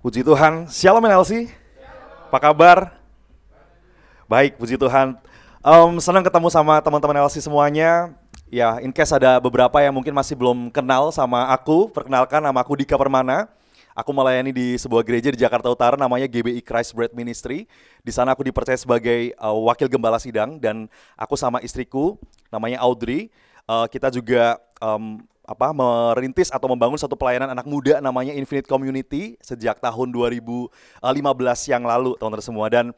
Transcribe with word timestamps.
Puji 0.00 0.24
Tuhan, 0.24 0.64
Shalom 0.72 1.04
NLC. 1.04 1.52
Apa 2.32 2.40
kabar? 2.40 2.96
Baik, 4.24 4.56
puji 4.56 4.80
Tuhan. 4.80 5.12
Um, 5.60 6.00
senang 6.00 6.24
ketemu 6.24 6.48
sama 6.48 6.80
teman-teman 6.80 7.28
LC 7.28 7.44
semuanya. 7.44 8.08
Ya, 8.48 8.80
in 8.80 8.96
case 8.96 9.12
ada 9.12 9.36
beberapa 9.36 9.76
yang 9.84 9.92
mungkin 9.92 10.16
masih 10.16 10.40
belum 10.40 10.72
kenal 10.72 11.12
sama 11.12 11.52
aku, 11.52 11.92
perkenalkan 11.92 12.40
nama 12.40 12.64
aku 12.64 12.80
Dika 12.80 12.96
Permana. 12.96 13.52
Aku 13.92 14.16
melayani 14.16 14.56
di 14.56 14.80
sebuah 14.80 15.04
gereja 15.04 15.28
di 15.28 15.36
Jakarta 15.36 15.68
Utara 15.68 16.00
namanya 16.00 16.24
GBI 16.24 16.64
Christ 16.64 16.96
Bread 16.96 17.12
Ministry. 17.12 17.68
Di 18.00 18.08
sana 18.08 18.32
aku 18.32 18.40
dipercaya 18.40 18.80
sebagai 18.80 19.36
uh, 19.36 19.52
wakil 19.68 19.84
gembala 19.84 20.16
sidang 20.16 20.56
dan 20.56 20.88
aku 21.12 21.36
sama 21.36 21.60
istriku 21.60 22.16
namanya 22.48 22.80
Audrey. 22.80 23.28
Uh, 23.68 23.84
kita 23.84 24.08
juga 24.08 24.56
um, 24.80 25.20
apa 25.50 25.74
merintis 25.74 26.46
atau 26.54 26.70
membangun 26.70 26.94
satu 26.94 27.18
pelayanan 27.18 27.50
anak 27.50 27.66
muda 27.66 27.98
namanya 27.98 28.30
Infinite 28.38 28.70
Community 28.70 29.34
sejak 29.42 29.82
tahun 29.82 30.14
2015 30.14 30.70
yang 31.66 31.82
lalu 31.82 32.14
teman-teman 32.14 32.46
semua. 32.46 32.70
Dan 32.70 32.94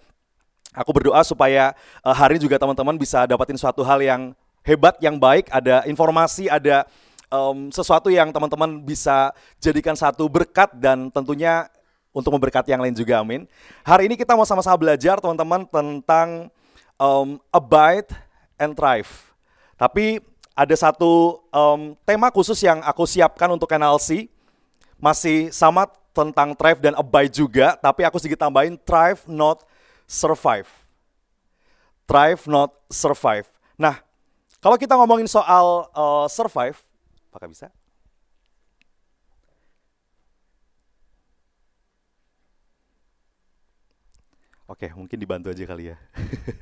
aku 0.76 0.92
berdoa 0.92 1.24
supaya 1.24 1.72
uh, 2.04 2.12
hari 2.12 2.36
ini 2.36 2.44
juga 2.44 2.60
teman-teman 2.60 3.00
bisa 3.00 3.24
dapatin 3.24 3.56
suatu 3.56 3.80
hal 3.80 4.04
yang 4.04 4.36
hebat 4.68 5.00
yang 5.00 5.16
baik. 5.16 5.48
Ada 5.48 5.88
informasi 5.88 6.52
ada 6.52 6.84
um, 7.32 7.72
sesuatu 7.72 8.12
yang 8.12 8.28
teman-teman 8.28 8.84
bisa 8.84 9.32
jadikan 9.56 9.96
satu 9.96 10.28
berkat 10.28 10.76
dan 10.76 11.08
tentunya 11.08 11.72
untuk 12.12 12.36
memberkati 12.36 12.68
yang 12.68 12.84
lain 12.84 12.92
juga 12.92 13.24
amin. 13.24 13.48
Hari 13.80 14.12
ini 14.12 14.20
kita 14.20 14.36
mau 14.36 14.44
sama-sama 14.44 14.76
belajar 14.76 15.16
teman-teman 15.24 15.64
tentang 15.64 16.52
um, 17.00 17.40
abide 17.48 18.12
and 18.60 18.76
thrive. 18.76 19.08
Tapi 19.80 20.20
ada 20.52 20.74
satu 20.76 21.40
um, 21.48 21.96
tema 22.04 22.28
khusus 22.28 22.60
yang 22.60 22.80
aku 22.84 23.08
siapkan 23.08 23.48
untuk 23.52 23.68
NLC. 23.72 24.28
Masih 25.02 25.50
sama 25.50 25.90
tentang 26.14 26.54
thrive 26.54 26.78
dan 26.78 26.94
abide 26.94 27.32
juga, 27.32 27.74
tapi 27.74 28.06
aku 28.06 28.22
sedikit 28.22 28.46
tambahin 28.46 28.78
thrive 28.86 29.18
not 29.26 29.66
survive. 30.06 30.68
Thrive 32.06 32.46
not 32.46 32.70
survive. 32.86 33.48
Nah, 33.74 33.98
kalau 34.62 34.78
kita 34.78 34.94
ngomongin 34.94 35.26
soal 35.26 35.90
uh, 35.90 36.30
survive, 36.30 36.78
apakah 37.32 37.50
bisa? 37.50 37.66
Oke, 44.72 44.88
mungkin 44.96 45.20
dibantu 45.20 45.52
aja 45.52 45.68
kali 45.68 45.92
ya. 45.92 45.96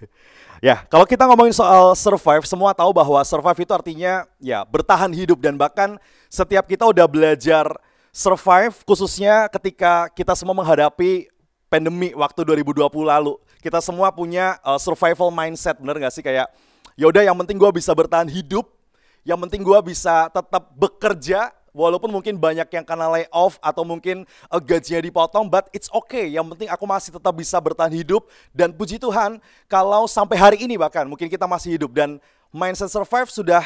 ya, 0.75 0.77
kalau 0.91 1.07
kita 1.07 1.31
ngomongin 1.31 1.55
soal 1.55 1.95
survive, 1.95 2.43
semua 2.43 2.75
tahu 2.75 2.91
bahwa 2.91 3.23
survive 3.23 3.63
itu 3.63 3.71
artinya 3.71 4.27
ya 4.43 4.67
bertahan 4.67 5.15
hidup 5.15 5.39
dan 5.39 5.55
bahkan 5.55 5.95
setiap 6.27 6.67
kita 6.67 6.91
udah 6.91 7.07
belajar 7.07 7.71
survive 8.11 8.75
khususnya 8.83 9.47
ketika 9.47 10.11
kita 10.11 10.35
semua 10.35 10.59
menghadapi 10.59 11.31
pandemi 11.71 12.11
waktu 12.19 12.43
2020 12.43 12.83
lalu. 13.07 13.39
Kita 13.63 13.79
semua 13.79 14.11
punya 14.11 14.59
uh, 14.67 14.81
survival 14.83 15.31
mindset, 15.31 15.79
bener 15.79 16.03
gak 16.03 16.11
sih 16.11 16.25
kayak 16.27 16.51
yaudah 16.99 17.23
yang 17.23 17.39
penting 17.39 17.63
gue 17.63 17.71
bisa 17.71 17.95
bertahan 17.95 18.27
hidup, 18.27 18.67
yang 19.23 19.39
penting 19.47 19.63
gue 19.63 19.79
bisa 19.87 20.27
tetap 20.35 20.67
bekerja, 20.75 21.55
Walaupun 21.71 22.11
mungkin 22.11 22.35
banyak 22.35 22.67
yang 22.67 22.83
kena 22.83 23.07
lay 23.07 23.31
off 23.31 23.55
atau 23.63 23.87
mungkin 23.87 24.27
uh, 24.51 24.59
gajinya 24.59 24.99
dipotong, 24.99 25.47
but 25.47 25.71
it's 25.71 25.87
okay. 25.95 26.27
Yang 26.27 26.55
penting 26.55 26.69
aku 26.71 26.85
masih 26.87 27.15
tetap 27.15 27.31
bisa 27.31 27.55
bertahan 27.63 27.95
hidup 27.95 28.27
dan 28.51 28.75
puji 28.75 28.99
Tuhan 28.99 29.39
kalau 29.71 30.11
sampai 30.11 30.35
hari 30.35 30.59
ini 30.67 30.75
bahkan 30.75 31.07
mungkin 31.07 31.31
kita 31.31 31.47
masih 31.47 31.79
hidup 31.79 31.95
dan 31.95 32.19
mindset 32.51 32.91
survive 32.91 33.31
sudah 33.31 33.63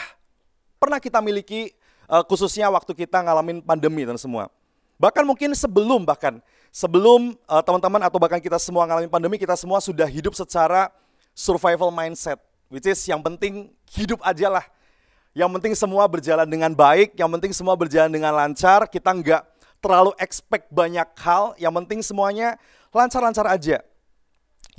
pernah 0.77 1.01
kita 1.01 1.25
miliki 1.25 1.73
uh, 2.09 2.21
khususnya 2.29 2.69
waktu 2.69 2.93
kita 2.93 3.25
ngalamin 3.25 3.65
pandemi 3.65 4.05
dan 4.05 4.21
semua. 4.21 4.53
Bahkan 5.01 5.25
mungkin 5.25 5.57
sebelum 5.57 6.05
bahkan 6.05 6.39
sebelum 6.69 7.35
uh, 7.49 7.63
teman-teman 7.65 8.05
atau 8.05 8.21
bahkan 8.21 8.39
kita 8.39 8.61
semua 8.61 8.85
ngalamin 8.85 9.09
pandemi 9.09 9.41
kita 9.41 9.57
semua 9.57 9.81
sudah 9.81 10.07
hidup 10.07 10.37
secara 10.37 10.93
survival 11.33 11.89
mindset, 11.89 12.37
which 12.69 12.85
is 12.85 13.01
yang 13.09 13.25
penting 13.25 13.73
hidup 13.97 14.21
aja 14.23 14.53
lah 14.61 14.65
yang 15.35 15.51
penting 15.51 15.75
semua 15.75 16.07
berjalan 16.07 16.47
dengan 16.47 16.71
baik, 16.71 17.19
yang 17.19 17.27
penting 17.27 17.51
semua 17.51 17.75
berjalan 17.75 18.07
dengan 18.07 18.31
lancar, 18.31 18.87
kita 18.87 19.11
nggak 19.11 19.43
terlalu 19.83 20.15
expect 20.23 20.71
banyak 20.71 21.05
hal, 21.19 21.59
yang 21.59 21.75
penting 21.83 22.01
semuanya 22.07 22.55
lancar-lancar 22.95 23.43
aja. 23.51 23.83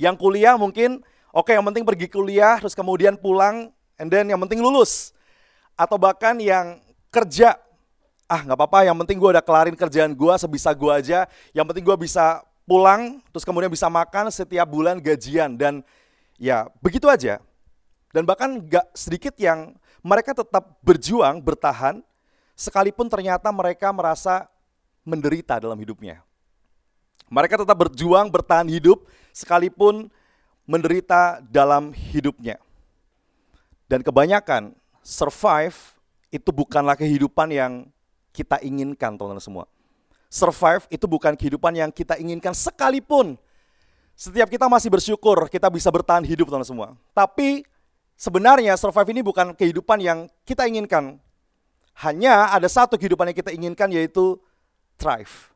Yang 0.00 0.16
kuliah 0.16 0.56
mungkin, 0.56 1.04
oke 1.30 1.52
okay, 1.52 1.60
yang 1.60 1.66
penting 1.68 1.84
pergi 1.84 2.08
kuliah, 2.08 2.56
terus 2.56 2.72
kemudian 2.72 3.20
pulang, 3.20 3.68
and 4.00 4.08
then 4.08 4.32
yang 4.32 4.40
penting 4.48 4.64
lulus. 4.64 5.12
Atau 5.76 6.00
bahkan 6.00 6.40
yang 6.40 6.80
kerja, 7.12 7.60
ah 8.24 8.40
nggak 8.40 8.56
apa-apa, 8.56 8.88
yang 8.88 8.96
penting 9.04 9.20
gue 9.20 9.30
udah 9.36 9.44
kelarin 9.44 9.76
kerjaan 9.76 10.16
gue 10.16 10.34
sebisa 10.40 10.72
gue 10.72 10.88
aja, 10.88 11.28
yang 11.52 11.68
penting 11.68 11.84
gue 11.84 11.96
bisa 12.00 12.40
pulang, 12.64 13.20
terus 13.28 13.44
kemudian 13.44 13.68
bisa 13.68 13.92
makan 13.92 14.32
setiap 14.32 14.64
bulan 14.64 14.96
gajian, 15.04 15.52
dan 15.60 15.84
ya 16.40 16.64
begitu 16.80 17.12
aja. 17.12 17.44
Dan 18.08 18.24
bahkan 18.24 18.56
nggak 18.56 18.96
sedikit 18.96 19.36
yang 19.36 19.76
mereka 20.06 20.30
tetap 20.38 20.78
berjuang, 20.86 21.42
bertahan, 21.42 21.98
sekalipun 22.54 23.10
ternyata 23.10 23.50
mereka 23.50 23.90
merasa 23.90 24.46
menderita 25.02 25.58
dalam 25.58 25.74
hidupnya. 25.82 26.22
Mereka 27.26 27.58
tetap 27.58 27.74
berjuang, 27.74 28.30
bertahan 28.30 28.70
hidup, 28.70 29.02
sekalipun 29.34 30.06
menderita 30.62 31.42
dalam 31.50 31.90
hidupnya. 31.90 32.62
Dan 33.90 34.06
kebanyakan 34.06 34.78
survive 35.02 35.74
itu 36.30 36.54
bukanlah 36.54 36.94
kehidupan 36.94 37.50
yang 37.50 37.72
kita 38.30 38.62
inginkan, 38.62 39.18
teman-teman 39.18 39.42
semua. 39.42 39.64
Survive 40.30 40.86
itu 40.86 41.06
bukan 41.10 41.34
kehidupan 41.34 41.74
yang 41.74 41.90
kita 41.90 42.14
inginkan 42.14 42.54
sekalipun. 42.54 43.34
Setiap 44.14 44.46
kita 44.46 44.70
masih 44.70 44.86
bersyukur 44.86 45.50
kita 45.50 45.66
bisa 45.66 45.90
bertahan 45.90 46.22
hidup, 46.22 46.46
teman-teman 46.46 46.70
semua. 46.70 46.88
Tapi 47.10 47.66
Sebenarnya 48.16 48.72
survive 48.80 49.12
ini 49.12 49.20
bukan 49.20 49.52
kehidupan 49.52 50.00
yang 50.00 50.18
kita 50.48 50.64
inginkan. 50.64 51.20
Hanya 52.00 52.48
ada 52.48 52.64
satu 52.64 52.96
kehidupan 52.96 53.28
yang 53.28 53.36
kita 53.36 53.52
inginkan 53.52 53.92
yaitu 53.92 54.40
thrive. 54.96 55.52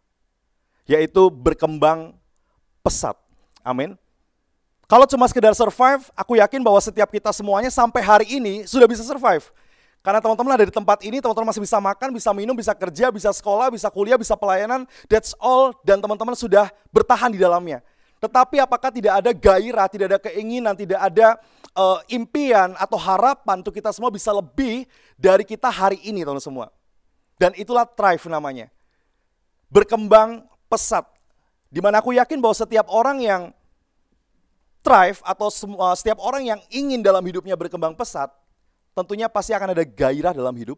Yaitu 0.85 1.33
berkembang 1.33 2.13
pesat. 2.85 3.17
Amin. 3.65 3.97
Kalau 4.85 5.09
cuma 5.09 5.25
sekedar 5.31 5.57
survive, 5.57 6.05
aku 6.13 6.37
yakin 6.37 6.61
bahwa 6.61 6.77
setiap 6.83 7.09
kita 7.09 7.33
semuanya 7.33 7.73
sampai 7.73 8.03
hari 8.05 8.27
ini 8.29 8.69
sudah 8.69 8.85
bisa 8.85 9.01
survive. 9.07 9.49
Karena 10.01 10.19
teman-teman 10.19 10.57
ada 10.57 10.65
di 10.65 10.73
tempat 10.73 11.05
ini, 11.05 11.21
teman-teman 11.21 11.53
masih 11.53 11.61
bisa 11.61 11.77
makan, 11.77 12.09
bisa 12.11 12.33
minum, 12.33 12.57
bisa 12.57 12.73
kerja, 12.73 13.13
bisa 13.13 13.31
sekolah, 13.37 13.69
bisa 13.69 13.93
kuliah, 13.93 14.17
bisa 14.17 14.33
pelayanan. 14.33 14.89
That's 15.13 15.37
all. 15.37 15.77
Dan 15.85 16.01
teman-teman 16.01 16.33
sudah 16.33 16.73
bertahan 16.89 17.33
di 17.33 17.41
dalamnya. 17.41 17.85
Tetapi 18.21 18.61
apakah 18.61 18.91
tidak 18.93 19.21
ada 19.21 19.31
gairah, 19.33 19.87
tidak 19.89 20.07
ada 20.13 20.19
keinginan, 20.21 20.77
tidak 20.77 21.01
ada 21.01 21.41
uh, 21.81 21.99
impian 22.13 22.77
atau 22.77 23.01
harapan 23.01 23.65
untuk 23.65 23.73
kita 23.73 23.89
semua 23.97 24.13
bisa 24.13 24.29
lebih 24.37 24.85
dari 25.17 25.49
kita 25.49 25.73
hari 25.73 25.97
ini 26.05 26.21
teman 26.21 26.43
semua. 26.43 26.69
Dan 27.41 27.57
itulah 27.57 27.89
thrive 27.89 28.21
namanya. 28.29 28.69
Berkembang 29.73 30.45
pesat. 30.69 31.09
Di 31.73 31.81
mana 31.81 32.05
aku 32.05 32.13
yakin 32.13 32.37
bahwa 32.37 32.53
setiap 32.53 32.91
orang 32.93 33.25
yang 33.25 33.43
thrive 34.85 35.25
atau 35.25 35.49
semua, 35.49 35.97
setiap 35.97 36.21
orang 36.21 36.45
yang 36.45 36.61
ingin 36.69 37.01
dalam 37.01 37.25
hidupnya 37.25 37.57
berkembang 37.57 37.97
pesat, 37.97 38.29
tentunya 38.93 39.31
pasti 39.31 39.57
akan 39.57 39.73
ada 39.73 39.85
gairah 39.87 40.37
dalam 40.37 40.53
hidup. 40.53 40.77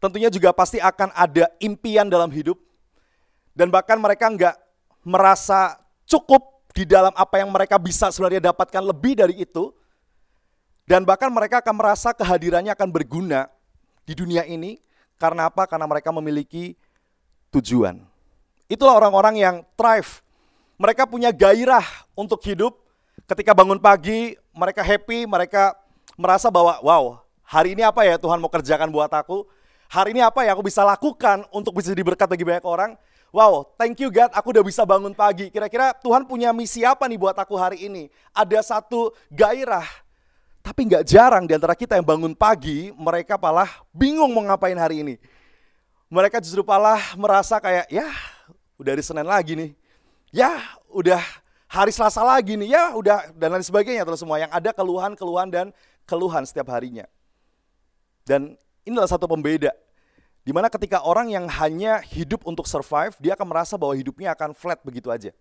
Tentunya 0.00 0.32
juga 0.32 0.56
pasti 0.56 0.80
akan 0.80 1.12
ada 1.12 1.52
impian 1.60 2.08
dalam 2.08 2.32
hidup. 2.32 2.56
Dan 3.52 3.68
bahkan 3.68 4.00
mereka 4.00 4.32
nggak 4.32 4.56
merasa 5.04 5.76
cukup 6.08 6.59
di 6.70 6.86
dalam 6.86 7.10
apa 7.14 7.42
yang 7.42 7.50
mereka 7.50 7.76
bisa 7.76 8.08
sebenarnya 8.10 8.52
dapatkan 8.52 8.82
lebih 8.82 9.18
dari 9.18 9.42
itu. 9.42 9.74
Dan 10.86 11.06
bahkan 11.06 11.30
mereka 11.30 11.62
akan 11.62 11.74
merasa 11.78 12.10
kehadirannya 12.10 12.74
akan 12.74 12.88
berguna 12.90 13.46
di 14.02 14.14
dunia 14.18 14.42
ini. 14.46 14.82
Karena 15.20 15.46
apa? 15.46 15.68
Karena 15.68 15.86
mereka 15.86 16.10
memiliki 16.10 16.74
tujuan. 17.54 18.00
Itulah 18.66 18.96
orang-orang 18.98 19.38
yang 19.38 19.56
thrive. 19.78 20.24
Mereka 20.80 21.06
punya 21.06 21.30
gairah 21.30 21.84
untuk 22.16 22.40
hidup. 22.42 22.74
Ketika 23.28 23.54
bangun 23.54 23.78
pagi, 23.78 24.34
mereka 24.50 24.82
happy, 24.82 25.28
mereka 25.28 25.76
merasa 26.18 26.48
bahwa 26.50 26.80
wow, 26.82 27.20
Hari 27.50 27.74
ini 27.74 27.82
apa 27.82 28.06
ya 28.06 28.14
Tuhan 28.14 28.38
mau 28.38 28.46
kerjakan 28.46 28.86
buat 28.94 29.10
aku? 29.10 29.42
Hari 29.90 30.14
ini 30.14 30.22
apa 30.22 30.46
ya 30.46 30.54
aku 30.54 30.62
bisa 30.62 30.86
lakukan 30.86 31.42
untuk 31.50 31.74
bisa 31.74 31.90
jadi 31.90 32.06
berkat 32.06 32.30
bagi 32.30 32.46
banyak 32.46 32.62
orang? 32.62 32.94
Wow, 33.30 33.78
thank 33.78 34.02
you 34.02 34.10
God, 34.10 34.34
aku 34.34 34.50
udah 34.50 34.64
bisa 34.66 34.82
bangun 34.82 35.14
pagi. 35.14 35.54
Kira-kira 35.54 35.94
Tuhan 35.94 36.26
punya 36.26 36.50
misi 36.50 36.82
apa 36.82 37.06
nih 37.06 37.14
buat 37.14 37.38
aku 37.38 37.54
hari 37.54 37.86
ini? 37.86 38.10
Ada 38.34 38.74
satu 38.74 39.14
gairah. 39.30 39.86
Tapi 40.60 40.90
nggak 40.90 41.06
jarang 41.06 41.46
di 41.46 41.54
antara 41.54 41.78
kita 41.78 41.94
yang 41.94 42.04
bangun 42.04 42.34
pagi, 42.34 42.90
mereka 42.98 43.38
malah 43.38 43.70
bingung 43.94 44.34
mau 44.34 44.42
ngapain 44.42 44.74
hari 44.74 45.06
ini. 45.06 45.14
Mereka 46.10 46.42
justru 46.42 46.66
malah 46.66 46.98
merasa 47.14 47.62
kayak, 47.62 47.86
ya 47.86 48.10
udah 48.82 48.90
hari 48.98 49.04
Senin 49.06 49.24
lagi 49.24 49.54
nih. 49.54 49.70
Ya 50.34 50.50
udah 50.90 51.22
hari 51.70 51.94
Selasa 51.94 52.26
lagi 52.26 52.58
nih. 52.58 52.74
Ya 52.74 52.98
udah 52.98 53.30
dan 53.38 53.54
lain 53.54 53.62
sebagainya 53.62 54.02
terus 54.02 54.18
semua. 54.18 54.42
Yang 54.42 54.50
ada 54.50 54.70
keluhan-keluhan 54.74 55.48
dan 55.54 55.66
keluhan 56.02 56.42
setiap 56.42 56.66
harinya. 56.74 57.06
Dan 58.26 58.58
inilah 58.82 59.06
satu 59.06 59.30
pembeda 59.30 59.70
Di 60.40 60.56
mana 60.56 60.72
ketika 60.72 61.04
orang 61.04 61.28
yang 61.28 61.44
hanya 61.60 62.00
hidup 62.00 62.48
untuk 62.48 62.64
survive, 62.64 63.12
dia 63.20 63.36
akan 63.36 63.46
merasa 63.52 63.76
bahwa 63.76 63.92
hidupnya 63.92 64.32
akan 64.32 64.56
flat 64.56 64.80
begitu 64.80 65.12
aja. 65.12 65.36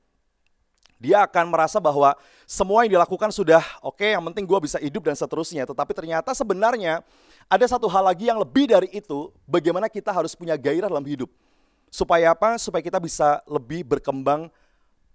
Dia 1.00 1.24
akan 1.24 1.48
merasa 1.48 1.80
bahwa 1.80 2.12
semua 2.44 2.84
yang 2.84 3.00
dilakukan 3.00 3.32
sudah 3.32 3.64
oke, 3.80 4.04
okay, 4.04 4.12
yang 4.12 4.24
penting 4.28 4.44
gue 4.44 4.60
bisa 4.60 4.76
hidup 4.84 5.08
dan 5.08 5.16
seterusnya. 5.16 5.64
Tetapi 5.64 5.96
ternyata 5.96 6.36
sebenarnya 6.36 7.00
ada 7.48 7.66
satu 7.72 7.88
hal 7.88 8.04
lagi 8.04 8.28
yang 8.28 8.36
lebih 8.36 8.68
dari 8.68 8.92
itu, 8.92 9.32
bagaimana 9.48 9.88
kita 9.88 10.12
harus 10.12 10.36
punya 10.36 10.60
gairah 10.60 10.92
dalam 10.92 11.08
hidup. 11.08 11.32
Supaya 11.88 12.36
apa? 12.36 12.60
Supaya 12.60 12.84
kita 12.84 13.00
bisa 13.00 13.40
lebih 13.48 13.88
berkembang 13.88 14.52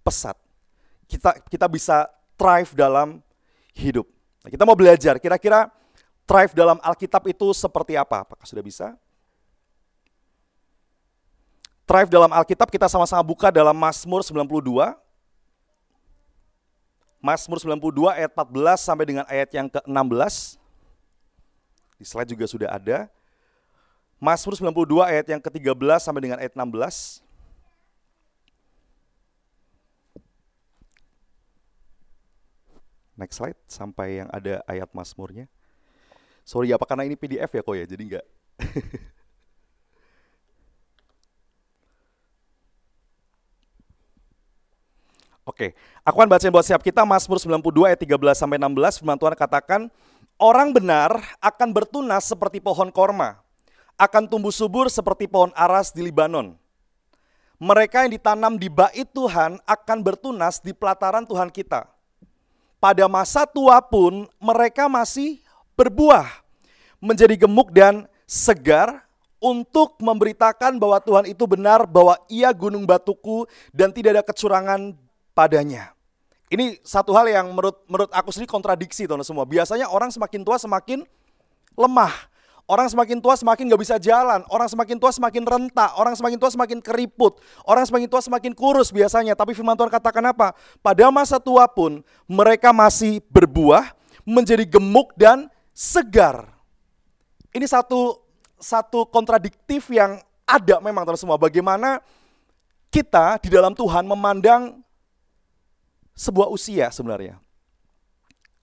pesat. 0.01 0.33
Kita 1.05 1.37
kita 1.45 1.69
bisa 1.69 2.09
thrive 2.33 2.73
dalam 2.73 3.21
hidup. 3.77 4.09
Nah, 4.41 4.49
kita 4.49 4.65
mau 4.65 4.73
belajar, 4.73 5.21
kira-kira 5.21 5.69
thrive 6.25 6.57
dalam 6.57 6.81
Alkitab 6.81 7.29
itu 7.29 7.53
seperti 7.53 7.93
apa? 7.93 8.25
Apakah 8.25 8.49
sudah 8.49 8.65
bisa? 8.65 8.97
Thrive 11.85 12.09
dalam 12.09 12.33
Alkitab 12.33 12.73
kita 12.73 12.89
sama-sama 12.89 13.21
buka 13.21 13.53
dalam 13.53 13.77
Mazmur 13.77 14.25
92. 14.25 14.97
Mazmur 17.21 17.57
92 17.61 18.09
ayat 18.09 18.31
14 18.33 18.81
sampai 18.81 19.05
dengan 19.05 19.25
ayat 19.29 19.49
yang 19.53 19.69
ke-16. 19.69 20.57
Di 22.01 22.05
slide 22.05 22.29
juga 22.33 22.45
sudah 22.49 22.73
ada. 22.73 23.05
Mazmur 24.17 24.57
92 24.57 25.05
ayat 25.05 25.25
yang 25.29 25.37
ke-13 25.37 26.01
sampai 26.01 26.21
dengan 26.25 26.41
ayat 26.41 26.57
16. 26.57 27.21
Next 33.13 33.37
slide 33.37 33.59
sampai 33.69 34.25
yang 34.25 34.29
ada 34.33 34.65
ayat 34.65 34.89
Mazmurnya. 34.89 35.45
Sorry 36.41 36.73
apa 36.73 36.85
karena 36.89 37.05
ini 37.05 37.13
PDF 37.13 37.53
ya 37.53 37.61
kok 37.61 37.77
ya, 37.77 37.85
jadi 37.85 38.01
enggak. 38.01 38.25
Oke, 45.45 45.77
aku 46.01 46.17
akan 46.17 46.25
bacain 46.25 46.49
buat 46.49 46.65
siap 46.65 46.81
kita 46.81 47.05
Mazmur 47.05 47.37
92 47.37 47.85
ayat 47.85 48.01
13 48.01 48.17
sampai 48.33 48.57
16 48.57 48.97
firman 48.97 49.13
Tuhan 49.13 49.37
katakan, 49.37 49.81
orang 50.41 50.73
benar 50.73 51.21
akan 51.37 51.69
bertunas 51.69 52.25
seperti 52.25 52.57
pohon 52.57 52.89
korma, 52.89 53.37
akan 53.93 54.25
tumbuh 54.25 54.49
subur 54.49 54.89
seperti 54.89 55.29
pohon 55.29 55.53
aras 55.53 55.93
di 55.93 56.01
Libanon. 56.01 56.57
Mereka 57.61 58.09
yang 58.09 58.17
ditanam 58.17 58.57
di 58.57 58.73
bait 58.73 59.05
Tuhan 59.13 59.61
akan 59.69 59.97
bertunas 60.01 60.57
di 60.65 60.73
pelataran 60.73 61.29
Tuhan 61.29 61.53
kita. 61.53 61.85
Pada 62.81 63.05
masa 63.05 63.45
tua 63.45 63.77
pun 63.85 64.25
mereka 64.41 64.89
masih 64.89 65.45
berbuah, 65.77 66.25
menjadi 66.97 67.45
gemuk 67.45 67.69
dan 67.69 68.09
segar 68.25 69.05
untuk 69.37 69.93
memberitakan 70.01 70.81
bahwa 70.81 70.97
Tuhan 71.05 71.29
itu 71.29 71.45
benar, 71.45 71.85
bahwa 71.85 72.17
ia 72.33 72.49
gunung 72.49 72.81
batuku 72.81 73.45
dan 73.69 73.93
tidak 73.93 74.17
ada 74.17 74.23
kecurangan 74.25 75.04
padanya. 75.35 75.91
Ini 76.47 76.79
satu 76.87 77.11
hal 77.11 77.27
yang 77.27 77.51
menurut 77.51 77.83
menurut 77.91 78.09
aku 78.15 78.31
sendiri 78.31 78.47
kontradiksi 78.47 79.03
teman 79.03 79.27
semua. 79.27 79.43
Biasanya 79.43 79.91
orang 79.91 80.09
semakin 80.09 80.41
tua 80.47 80.55
semakin 80.55 81.03
lemah. 81.75 82.13
Orang 82.65 82.89
semakin 82.89 83.21
tua 83.21 83.37
semakin 83.37 83.69
gak 83.69 83.81
bisa 83.81 83.95
jalan. 84.01 84.41
Orang 84.49 84.65
semakin 84.65 84.97
tua 84.97 85.13
semakin 85.13 85.45
rentak. 85.45 85.93
Orang 86.01 86.17
semakin 86.17 86.37
tua 86.41 86.49
semakin 86.49 86.81
keriput. 86.81 87.37
Orang 87.61 87.85
semakin 87.85 88.09
tua 88.09 88.21
semakin 88.25 88.57
kurus 88.57 88.89
biasanya. 88.89 89.37
Tapi 89.37 89.53
firman 89.53 89.77
Tuhan 89.77 89.93
katakan 89.93 90.25
apa? 90.33 90.57
Pada 90.81 91.13
masa 91.13 91.37
tua 91.37 91.69
pun 91.69 92.01
mereka 92.25 92.73
masih 92.73 93.21
berbuah, 93.29 93.93
menjadi 94.25 94.65
gemuk 94.65 95.13
dan 95.13 95.45
segar. 95.77 96.49
Ini 97.53 97.69
satu 97.69 98.17
satu 98.57 99.05
kontradiktif 99.13 99.93
yang 99.93 100.17
ada 100.45 100.81
memang 100.81 101.05
teman 101.05 101.21
semua. 101.21 101.37
Bagaimana 101.37 102.01
kita 102.89 103.37
di 103.45 103.53
dalam 103.53 103.77
Tuhan 103.77 104.09
memandang 104.09 104.84
sebuah 106.15 106.47
usia 106.49 106.87
sebenarnya. 106.89 107.37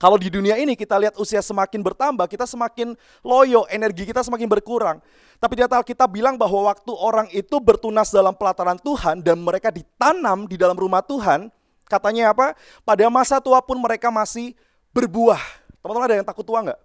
Kalau 0.01 0.19
di 0.19 0.27
dunia 0.27 0.59
ini 0.59 0.75
kita 0.75 0.99
lihat 0.99 1.15
usia 1.15 1.39
semakin 1.39 1.79
bertambah, 1.79 2.27
kita 2.27 2.43
semakin 2.43 2.91
loyo, 3.23 3.63
energi 3.71 4.03
kita 4.03 4.19
semakin 4.19 4.51
berkurang. 4.51 4.99
Tapi 5.39 5.55
di 5.55 5.63
kita 5.63 6.11
bilang 6.11 6.35
bahwa 6.35 6.67
waktu 6.67 6.91
orang 6.91 7.31
itu 7.31 7.55
bertunas 7.63 8.11
dalam 8.11 8.35
pelataran 8.35 8.75
Tuhan 8.83 9.23
dan 9.23 9.39
mereka 9.39 9.71
ditanam 9.71 10.43
di 10.43 10.59
dalam 10.59 10.75
rumah 10.75 10.99
Tuhan, 10.99 11.47
katanya 11.87 12.35
apa? 12.35 12.51
Pada 12.83 13.07
masa 13.07 13.39
tua 13.39 13.63
pun 13.63 13.79
mereka 13.79 14.11
masih 14.11 14.51
berbuah. 14.91 15.39
Teman-teman 15.79 16.07
ada 16.11 16.15
yang 16.19 16.27
takut 16.27 16.43
tua 16.43 16.59
nggak? 16.67 16.79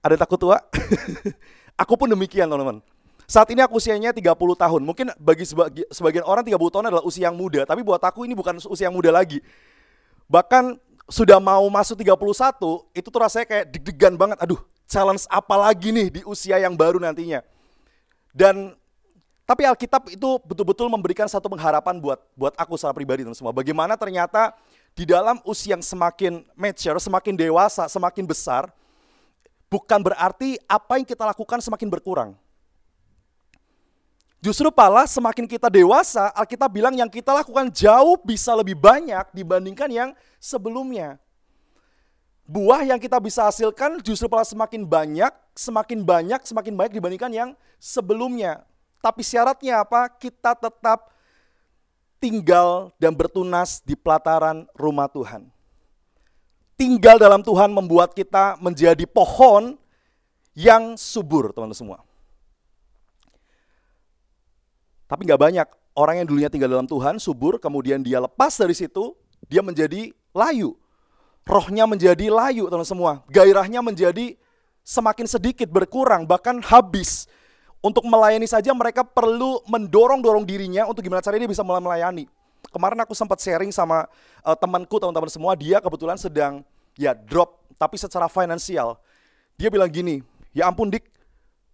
Ada 0.00 0.12
yang 0.16 0.22
takut 0.24 0.38
tua? 0.40 0.56
Aku 1.84 1.92
pun 2.00 2.08
demikian 2.08 2.48
teman-teman. 2.48 2.80
Saat 3.26 3.50
ini 3.50 3.58
aku 3.58 3.82
usianya 3.82 4.14
30 4.14 4.22
tahun. 4.54 4.80
Mungkin 4.86 5.10
bagi 5.18 5.42
sebagian 5.90 6.22
orang 6.22 6.46
30 6.46 6.54
tahun 6.70 6.84
adalah 6.94 7.02
usia 7.02 7.26
yang 7.26 7.34
muda, 7.34 7.66
tapi 7.66 7.82
buat 7.82 7.98
aku 7.98 8.22
ini 8.22 8.38
bukan 8.38 8.62
usia 8.70 8.86
yang 8.86 8.94
muda 8.94 9.10
lagi. 9.10 9.42
Bahkan 10.30 10.78
sudah 11.10 11.42
mau 11.42 11.66
masuk 11.66 11.98
31, 12.02 12.86
itu 12.94 13.08
tuh 13.10 13.20
rasanya 13.22 13.46
kayak 13.46 13.64
deg-degan 13.74 14.14
banget. 14.14 14.38
Aduh, 14.42 14.62
challenge 14.86 15.26
apa 15.26 15.54
lagi 15.58 15.90
nih 15.90 16.08
di 16.10 16.20
usia 16.22 16.58
yang 16.62 16.78
baru 16.78 17.02
nantinya. 17.02 17.42
Dan 18.30 18.78
tapi 19.46 19.62
Alkitab 19.62 20.10
itu 20.10 20.42
betul-betul 20.42 20.90
memberikan 20.90 21.30
satu 21.30 21.46
pengharapan 21.46 21.98
buat 22.02 22.18
buat 22.34 22.54
aku 22.58 22.74
secara 22.78 22.94
pribadi 22.94 23.22
dan 23.22 23.34
semua. 23.34 23.54
Bagaimana 23.54 23.94
ternyata 23.94 24.54
di 24.94 25.02
dalam 25.06 25.42
usia 25.46 25.74
yang 25.74 25.82
semakin 25.82 26.46
mature, 26.54 26.98
semakin 26.98 27.34
dewasa, 27.34 27.90
semakin 27.90 28.26
besar, 28.26 28.70
bukan 29.66 29.98
berarti 30.02 30.58
apa 30.66 30.98
yang 30.98 31.06
kita 31.06 31.26
lakukan 31.26 31.58
semakin 31.62 31.90
berkurang. 31.90 32.30
Justru 34.46 34.70
pala 34.70 35.10
semakin 35.10 35.42
kita 35.42 35.66
dewasa, 35.66 36.30
Alkitab 36.30 36.70
bilang 36.70 36.94
yang 36.94 37.10
kita 37.10 37.34
lakukan 37.34 37.66
jauh 37.66 38.14
bisa 38.22 38.54
lebih 38.54 38.78
banyak 38.78 39.34
dibandingkan 39.34 39.90
yang 39.90 40.10
sebelumnya. 40.38 41.18
Buah 42.46 42.86
yang 42.86 43.02
kita 43.02 43.18
bisa 43.18 43.42
hasilkan 43.42 43.98
justru 44.06 44.30
pala 44.30 44.46
semakin 44.46 44.86
banyak, 44.86 45.34
semakin 45.50 46.06
banyak, 46.06 46.46
semakin 46.46 46.78
banyak 46.78 46.94
dibandingkan 46.94 47.32
yang 47.34 47.50
sebelumnya. 47.82 48.62
Tapi 49.02 49.26
syaratnya 49.26 49.82
apa? 49.82 50.06
Kita 50.14 50.54
tetap 50.54 51.10
tinggal 52.22 52.94
dan 53.02 53.18
bertunas 53.18 53.82
di 53.82 53.98
pelataran 53.98 54.62
rumah 54.78 55.10
Tuhan. 55.10 55.50
Tinggal 56.78 57.18
dalam 57.18 57.42
Tuhan 57.42 57.74
membuat 57.74 58.14
kita 58.14 58.62
menjadi 58.62 59.10
pohon 59.10 59.74
yang 60.54 60.94
subur, 60.94 61.50
teman-teman 61.50 61.74
semua. 61.74 62.05
Tapi 65.06 65.22
nggak 65.26 65.40
banyak 65.40 65.66
orang 65.94 66.22
yang 66.22 66.26
dulunya 66.26 66.50
tinggal 66.50 66.70
dalam 66.70 66.86
Tuhan, 66.86 67.16
subur, 67.22 67.56
kemudian 67.62 68.02
dia 68.02 68.18
lepas 68.18 68.52
dari 68.58 68.74
situ, 68.74 69.14
dia 69.46 69.62
menjadi 69.62 70.10
layu. 70.34 70.74
Rohnya 71.46 71.86
menjadi 71.86 72.26
layu, 72.26 72.66
teman 72.66 72.82
semua. 72.82 73.22
Gairahnya 73.30 73.78
menjadi 73.78 74.34
semakin 74.82 75.30
sedikit, 75.30 75.70
berkurang, 75.70 76.26
bahkan 76.26 76.58
habis. 76.58 77.30
Untuk 77.78 78.02
melayani 78.02 78.50
saja 78.50 78.74
mereka 78.74 79.06
perlu 79.06 79.62
mendorong-dorong 79.70 80.42
dirinya 80.42 80.90
untuk 80.90 81.06
gimana 81.06 81.22
caranya 81.22 81.46
dia 81.46 81.52
bisa 81.54 81.62
mulai 81.62 81.78
melayani. 81.78 82.26
Kemarin 82.74 82.98
aku 83.06 83.14
sempat 83.14 83.38
sharing 83.38 83.70
sama 83.70 84.10
uh, 84.42 84.58
temanku, 84.58 84.98
teman-teman 84.98 85.30
semua, 85.30 85.54
dia 85.54 85.78
kebetulan 85.78 86.18
sedang 86.18 86.66
ya 86.98 87.14
drop, 87.14 87.62
tapi 87.78 87.94
secara 87.94 88.26
finansial. 88.26 88.98
Dia 89.54 89.70
bilang 89.70 89.86
gini, 89.86 90.18
ya 90.50 90.66
ampun 90.66 90.90
dik, 90.90 91.06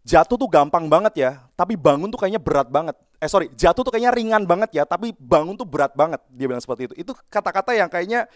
jatuh 0.02 0.34
tuh 0.34 0.50
gampang 0.50 0.90
banget 0.90 1.14
ya, 1.18 1.30
tapi 1.54 1.78
bangun 1.78 2.10
tuh 2.10 2.18
kayaknya 2.18 2.42
berat 2.42 2.68
banget. 2.68 2.98
Eh 3.22 3.30
sorry 3.30 3.46
jatuh 3.54 3.86
tuh 3.86 3.94
kayaknya 3.94 4.10
ringan 4.10 4.42
banget 4.42 4.74
ya 4.74 4.82
tapi 4.82 5.14
bangun 5.14 5.54
tuh 5.54 5.62
berat 5.62 5.94
banget 5.94 6.18
dia 6.34 6.50
bilang 6.50 6.58
seperti 6.58 6.90
itu. 6.90 6.94
Itu 7.06 7.12
kata-kata 7.30 7.70
yang 7.70 7.86
kayaknya 7.86 8.26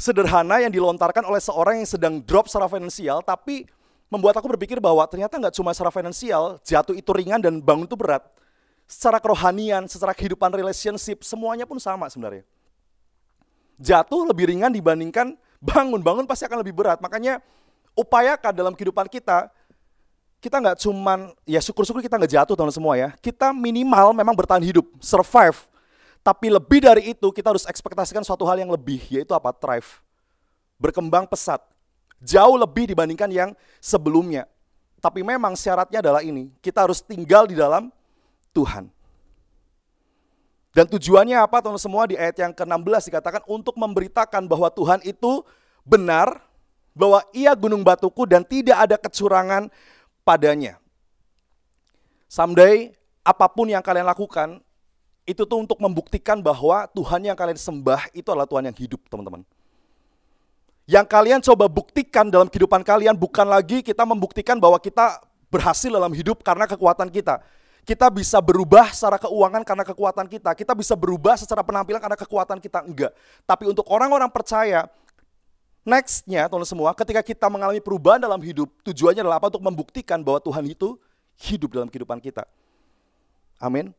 sederhana 0.00 0.64
yang 0.64 0.72
dilontarkan 0.72 1.28
oleh 1.28 1.44
seorang 1.44 1.84
yang 1.84 1.88
sedang 1.88 2.24
drop 2.24 2.48
secara 2.48 2.66
finansial 2.66 3.20
tapi 3.20 3.68
membuat 4.08 4.40
aku 4.40 4.48
berpikir 4.56 4.80
bahwa 4.80 5.04
ternyata 5.04 5.36
nggak 5.36 5.54
cuma 5.54 5.76
secara 5.76 5.92
finansial 5.92 6.56
jatuh 6.64 6.96
itu 6.96 7.10
ringan 7.12 7.36
dan 7.36 7.60
bangun 7.60 7.84
itu 7.84 8.00
berat. 8.00 8.24
Secara 8.88 9.20
kerohanian 9.20 9.84
secara 9.88 10.16
kehidupan 10.16 10.48
relationship 10.56 11.20
semuanya 11.20 11.68
pun 11.68 11.76
sama 11.76 12.08
sebenarnya. 12.08 12.48
Jatuh 13.76 14.24
lebih 14.24 14.48
ringan 14.48 14.72
dibandingkan 14.72 15.36
bangun. 15.60 16.00
Bangun 16.00 16.24
pasti 16.24 16.48
akan 16.48 16.64
lebih 16.64 16.76
berat. 16.76 17.00
Makanya 17.00 17.44
upayakan 17.96 18.52
dalam 18.52 18.72
kehidupan 18.76 19.08
kita, 19.08 19.48
kita 20.44 20.60
nggak 20.60 20.76
cuman, 20.84 21.32
ya 21.48 21.56
syukur-syukur 21.64 22.04
kita 22.04 22.20
nggak 22.20 22.32
jatuh 22.36 22.52
teman 22.52 22.68
semua 22.68 23.00
ya. 23.00 23.16
Kita 23.16 23.48
minimal 23.56 24.12
memang 24.12 24.36
bertahan 24.36 24.60
hidup, 24.60 24.84
survive. 25.00 25.56
Tapi 26.20 26.52
lebih 26.52 26.84
dari 26.84 27.16
itu 27.16 27.32
kita 27.32 27.56
harus 27.56 27.64
ekspektasikan 27.64 28.20
suatu 28.20 28.44
hal 28.44 28.60
yang 28.60 28.68
lebih, 28.68 29.00
yaitu 29.08 29.32
apa? 29.32 29.56
Thrive. 29.56 30.04
Berkembang 30.76 31.24
pesat. 31.24 31.64
Jauh 32.20 32.60
lebih 32.60 32.92
dibandingkan 32.92 33.32
yang 33.32 33.50
sebelumnya. 33.80 34.44
Tapi 35.00 35.24
memang 35.24 35.56
syaratnya 35.56 36.04
adalah 36.04 36.20
ini, 36.20 36.52
kita 36.60 36.84
harus 36.84 37.00
tinggal 37.00 37.48
di 37.48 37.56
dalam 37.56 37.88
Tuhan. 38.52 38.88
Dan 40.76 40.84
tujuannya 40.90 41.40
apa 41.40 41.64
teman 41.64 41.80
semua 41.80 42.04
di 42.04 42.20
ayat 42.20 42.36
yang 42.40 42.52
ke-16 42.52 43.08
dikatakan 43.08 43.42
untuk 43.48 43.76
memberitakan 43.80 44.44
bahwa 44.44 44.68
Tuhan 44.72 45.00
itu 45.04 45.44
benar, 45.84 46.40
bahwa 46.96 47.20
ia 47.36 47.52
gunung 47.52 47.84
batuku 47.84 48.24
dan 48.24 48.42
tidak 48.42 48.76
ada 48.80 48.96
kecurangan 48.96 49.68
padanya. 50.24 50.80
Someday 52.26 52.90
apa 53.22 53.46
pun 53.46 53.70
yang 53.70 53.84
kalian 53.84 54.08
lakukan 54.08 54.58
itu 55.24 55.46
tuh 55.46 55.60
untuk 55.60 55.78
membuktikan 55.80 56.40
bahwa 56.42 56.84
Tuhan 56.90 57.24
yang 57.24 57.36
kalian 57.36 57.56
sembah 57.56 58.12
itu 58.12 58.28
adalah 58.28 58.48
Tuhan 58.48 58.68
yang 58.68 58.76
hidup, 58.76 59.00
teman-teman. 59.08 59.46
Yang 60.84 61.06
kalian 61.08 61.40
coba 61.40 61.64
buktikan 61.70 62.28
dalam 62.28 62.50
kehidupan 62.50 62.84
kalian 62.84 63.16
bukan 63.16 63.48
lagi 63.48 63.80
kita 63.80 64.04
membuktikan 64.04 64.60
bahwa 64.60 64.76
kita 64.76 65.22
berhasil 65.48 65.88
dalam 65.88 66.12
hidup 66.12 66.44
karena 66.44 66.68
kekuatan 66.68 67.08
kita 67.08 67.40
kita 67.84 68.08
bisa 68.08 68.40
berubah 68.40 68.88
secara 68.96 69.20
keuangan 69.20 69.60
karena 69.60 69.84
kekuatan 69.84 70.26
kita. 70.26 70.56
Kita 70.56 70.72
bisa 70.72 70.96
berubah 70.96 71.36
secara 71.36 71.60
penampilan 71.60 72.00
karena 72.00 72.16
kekuatan 72.16 72.56
kita. 72.56 72.80
Enggak. 72.80 73.12
Tapi 73.44 73.68
untuk 73.68 73.84
orang-orang 73.92 74.32
percaya, 74.32 74.88
nextnya 75.84 76.48
teman 76.48 76.66
semua, 76.66 76.90
ketika 76.96 77.20
kita 77.20 77.46
mengalami 77.52 77.78
perubahan 77.78 78.18
dalam 78.18 78.40
hidup, 78.40 78.72
tujuannya 78.82 79.20
adalah 79.20 79.38
apa? 79.38 79.52
Untuk 79.52 79.62
membuktikan 79.62 80.24
bahwa 80.24 80.40
Tuhan 80.40 80.64
itu 80.66 80.96
hidup 81.38 81.76
dalam 81.76 81.88
kehidupan 81.92 82.18
kita. 82.18 82.48
Amin. 83.60 83.92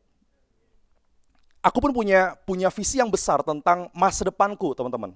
Aku 1.62 1.82
pun 1.82 1.90
punya 1.90 2.38
punya 2.46 2.70
visi 2.70 3.02
yang 3.02 3.10
besar 3.10 3.42
tentang 3.42 3.90
masa 3.90 4.26
depanku, 4.26 4.74
teman-teman. 4.74 5.14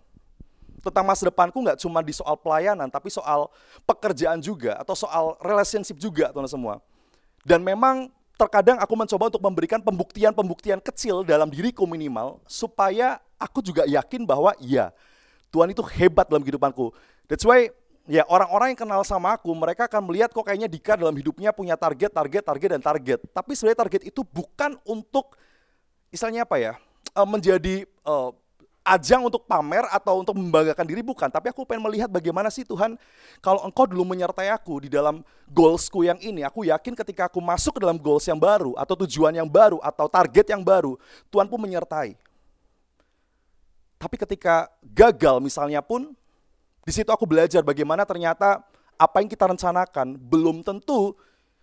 Tentang 0.81 1.05
masa 1.05 1.29
depanku 1.29 1.61
nggak 1.61 1.79
cuma 1.79 2.01
di 2.01 2.17
soal 2.17 2.35
pelayanan, 2.41 2.89
tapi 2.89 3.13
soal 3.13 3.53
pekerjaan 3.85 4.41
juga, 4.41 4.81
atau 4.81 4.97
soal 4.97 5.37
relationship 5.45 6.01
juga, 6.01 6.33
teman-teman 6.33 6.51
semua. 6.51 6.75
Dan 7.47 7.63
memang 7.63 8.11
terkadang 8.41 8.81
aku 8.81 8.97
mencoba 8.97 9.29
untuk 9.29 9.45
memberikan 9.45 9.81
pembuktian-pembuktian 9.85 10.81
kecil 10.81 11.21
dalam 11.29 11.53
diriku 11.53 11.85
minimal 11.85 12.41
supaya 12.49 13.21
aku 13.37 13.61
juga 13.61 13.85
yakin 13.85 14.25
bahwa 14.25 14.57
iya 14.65 14.97
Tuhan 15.51 15.75
itu 15.75 15.83
hebat 15.83 16.27
dalam 16.31 16.43
kehidupanku. 16.47 16.95
That's 17.27 17.47
why 17.47 17.71
ya 18.11 18.27
orang-orang 18.27 18.75
yang 18.75 18.81
kenal 18.87 19.03
sama 19.07 19.39
aku 19.39 19.51
mereka 19.55 19.87
akan 19.87 20.11
melihat 20.11 20.31
kok 20.35 20.47
kayaknya 20.47 20.71
Dika 20.71 20.99
dalam 20.99 21.15
hidupnya 21.15 21.55
punya 21.55 21.79
target, 21.79 22.11
target, 22.11 22.43
target 22.43 22.69
dan 22.79 22.83
target. 22.83 23.19
Tapi 23.31 23.53
sebenarnya 23.55 23.81
target 23.87 24.03
itu 24.07 24.23
bukan 24.27 24.79
untuk 24.87 25.35
istilahnya 26.11 26.47
apa 26.47 26.57
ya? 26.59 26.73
Eh, 27.11 27.27
menjadi 27.27 27.87
uh, 28.07 28.31
ajang 28.87 29.27
untuk 29.27 29.45
pamer 29.45 29.85
atau 29.93 30.23
untuk 30.23 30.35
membanggakan 30.35 30.87
diri 30.89 31.05
bukan, 31.05 31.29
tapi 31.29 31.53
aku 31.53 31.63
pengen 31.69 31.85
melihat 31.85 32.09
bagaimana 32.09 32.49
sih 32.49 32.65
Tuhan 32.65 32.97
kalau 33.39 33.63
engkau 33.63 33.85
dulu 33.85 34.09
menyertai 34.09 34.49
aku 34.51 34.83
di 34.83 34.89
dalam 34.89 35.21
goalsku 35.51 36.03
yang 36.07 36.17
ini, 36.23 36.43
aku 36.43 36.65
yakin 36.67 36.97
ketika 36.97 37.29
aku 37.29 37.39
masuk 37.39 37.77
ke 37.77 37.81
dalam 37.85 38.01
goals 38.01 38.25
yang 38.25 38.41
baru 38.41 38.73
atau 38.79 38.95
tujuan 39.05 39.37
yang 39.37 39.47
baru 39.47 39.79
atau 39.85 40.09
target 40.09 40.51
yang 40.51 40.65
baru, 40.65 40.97
Tuhan 41.29 41.47
pun 41.47 41.61
menyertai. 41.61 42.17
Tapi 44.01 44.17
ketika 44.17 44.73
gagal 44.81 45.45
misalnya 45.45 45.85
pun, 45.85 46.17
di 46.89 46.93
situ 46.97 47.13
aku 47.13 47.29
belajar 47.29 47.61
bagaimana 47.61 48.09
ternyata 48.09 48.65
apa 48.97 49.21
yang 49.21 49.29
kita 49.29 49.45
rencanakan 49.45 50.17
belum 50.17 50.65
tentu 50.65 51.13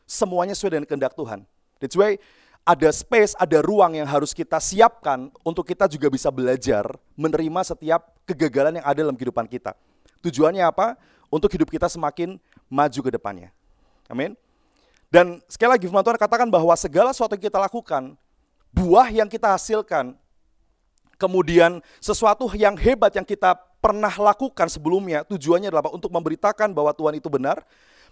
semuanya 0.05 0.53
sesuai 0.53 0.77
dengan 0.77 0.85
kehendak 0.85 1.17
Tuhan. 1.17 1.41
That's 1.81 1.97
why 1.97 2.21
ada 2.61 2.93
space, 2.93 3.33
ada 3.41 3.65
ruang 3.65 3.97
yang 3.97 4.05
harus 4.05 4.37
kita 4.37 4.61
siapkan 4.61 5.33
untuk 5.41 5.65
kita 5.65 5.89
juga 5.89 6.13
bisa 6.13 6.29
belajar 6.29 6.85
menerima 7.17 7.73
setiap 7.73 8.13
kegagalan 8.29 8.77
yang 8.77 8.85
ada 8.85 8.99
dalam 9.01 9.17
kehidupan 9.17 9.49
kita. 9.49 9.73
Tujuannya 10.21 10.61
apa? 10.61 10.93
Untuk 11.33 11.49
hidup 11.49 11.73
kita 11.73 11.89
semakin 11.89 12.37
maju 12.69 12.99
ke 13.01 13.09
depannya. 13.09 13.49
Amin. 14.11 14.37
Dan 15.07 15.39
sekali 15.47 15.79
lagi 15.79 15.87
firman 15.87 16.03
Tuhan 16.03 16.19
katakan 16.19 16.47
bahwa 16.51 16.75
segala 16.75 17.15
sesuatu 17.15 17.39
yang 17.39 17.47
kita 17.47 17.59
lakukan, 17.59 18.19
buah 18.75 19.07
yang 19.09 19.31
kita 19.31 19.55
hasilkan, 19.55 20.19
kemudian 21.17 21.83
sesuatu 21.99 22.47
yang 22.53 22.77
hebat 22.77 23.13
yang 23.13 23.25
kita 23.25 23.57
pernah 23.81 24.13
lakukan 24.13 24.69
sebelumnya, 24.69 25.25
tujuannya 25.25 25.69
adalah 25.69 25.91
untuk 25.93 26.09
memberitakan 26.09 26.73
bahwa 26.73 26.93
Tuhan 26.93 27.17
itu 27.17 27.29
benar, 27.29 27.61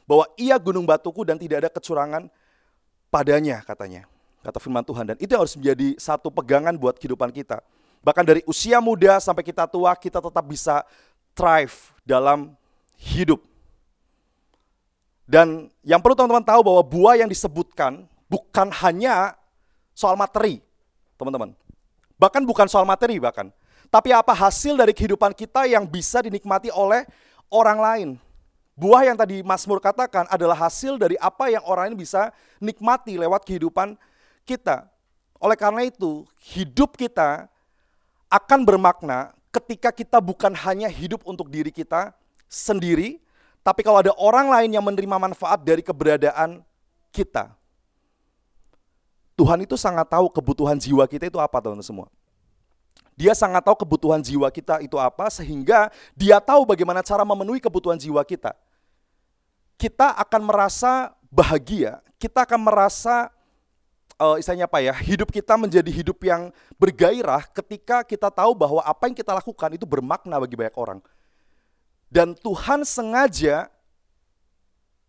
bahwa 0.06 0.30
ia 0.38 0.58
gunung 0.62 0.86
batuku 0.86 1.26
dan 1.26 1.38
tidak 1.42 1.66
ada 1.66 1.70
kecurangan 1.74 2.30
padanya 3.10 3.64
katanya 3.66 4.06
kata 4.46 4.62
firman 4.62 4.86
Tuhan. 4.86 5.06
Dan 5.14 5.18
itu 5.18 5.34
harus 5.34 5.58
menjadi 5.58 5.98
satu 5.98 6.30
pegangan 6.30 6.78
buat 6.78 7.02
kehidupan 7.02 7.34
kita. 7.34 7.66
Bahkan 8.06 8.22
dari 8.22 8.42
usia 8.46 8.78
muda 8.78 9.18
sampai 9.18 9.42
kita 9.42 9.66
tua, 9.66 9.98
kita 9.98 10.22
tetap 10.22 10.46
bisa 10.46 10.86
thrive 11.34 11.74
dalam 12.06 12.54
hidup. 13.02 13.42
Dan 15.26 15.74
yang 15.82 15.98
perlu 15.98 16.14
teman-teman 16.14 16.46
tahu 16.46 16.62
bahwa 16.62 16.86
buah 16.86 17.18
yang 17.18 17.26
disebutkan 17.26 18.06
bukan 18.30 18.70
hanya 18.86 19.34
soal 19.98 20.14
materi, 20.14 20.62
teman-teman. 21.18 21.58
Bahkan 22.16 22.44
bukan 22.48 22.68
soal 22.72 22.88
materi 22.88 23.20
bahkan. 23.20 23.52
Tapi 23.92 24.12
apa 24.12 24.34
hasil 24.34 24.76
dari 24.76 24.92
kehidupan 24.92 25.32
kita 25.36 25.68
yang 25.70 25.86
bisa 25.86 26.24
dinikmati 26.24 26.74
oleh 26.74 27.06
orang 27.52 27.80
lain. 27.80 28.10
Buah 28.76 29.08
yang 29.08 29.16
tadi 29.16 29.40
Mas 29.40 29.64
Mur 29.64 29.80
katakan 29.80 30.28
adalah 30.28 30.68
hasil 30.68 31.00
dari 31.00 31.16
apa 31.16 31.48
yang 31.48 31.64
orang 31.64 31.92
lain 31.92 32.04
bisa 32.04 32.36
nikmati 32.60 33.16
lewat 33.16 33.48
kehidupan 33.48 33.96
kita. 34.44 34.92
Oleh 35.40 35.56
karena 35.56 35.88
itu, 35.88 36.28
hidup 36.52 37.00
kita 37.00 37.48
akan 38.28 38.68
bermakna 38.68 39.32
ketika 39.56 39.96
kita 39.96 40.20
bukan 40.20 40.52
hanya 40.68 40.92
hidup 40.92 41.24
untuk 41.24 41.48
diri 41.48 41.72
kita 41.72 42.12
sendiri, 42.52 43.24
tapi 43.64 43.80
kalau 43.80 44.04
ada 44.04 44.12
orang 44.20 44.52
lain 44.52 44.76
yang 44.76 44.84
menerima 44.84 45.16
manfaat 45.16 45.64
dari 45.64 45.80
keberadaan 45.80 46.60
kita. 47.16 47.56
Tuhan 49.36 49.68
itu 49.68 49.76
sangat 49.76 50.08
tahu 50.08 50.32
kebutuhan 50.32 50.80
jiwa 50.80 51.04
kita 51.06 51.28
itu 51.28 51.40
apa, 51.40 51.60
teman-teman 51.60 51.84
semua. 51.84 52.08
Dia 53.16 53.32
sangat 53.36 53.64
tahu 53.64 53.84
kebutuhan 53.84 54.20
jiwa 54.24 54.48
kita 54.52 54.80
itu 54.84 54.96
apa, 54.96 55.28
sehingga 55.32 55.92
dia 56.16 56.40
tahu 56.40 56.64
bagaimana 56.64 57.04
cara 57.04 57.24
memenuhi 57.24 57.60
kebutuhan 57.60 58.00
jiwa 58.00 58.24
kita. 58.24 58.56
Kita 59.76 60.16
akan 60.16 60.42
merasa 60.44 61.12
bahagia, 61.28 62.00
kita 62.16 62.48
akan 62.48 62.64
merasa 62.64 63.28
uh, 64.20 64.40
istilahnya 64.40 64.68
apa 64.68 64.80
ya, 64.80 64.96
hidup 64.96 65.32
kita 65.32 65.60
menjadi 65.60 65.92
hidup 65.92 66.20
yang 66.24 66.52
bergairah 66.80 67.44
ketika 67.52 68.04
kita 68.08 68.32
tahu 68.32 68.56
bahwa 68.56 68.80
apa 68.84 69.12
yang 69.12 69.16
kita 69.16 69.36
lakukan 69.36 69.76
itu 69.76 69.84
bermakna 69.84 70.40
bagi 70.40 70.56
banyak 70.56 70.76
orang. 70.80 71.00
Dan 72.08 72.32
Tuhan 72.40 72.88
sengaja 72.88 73.68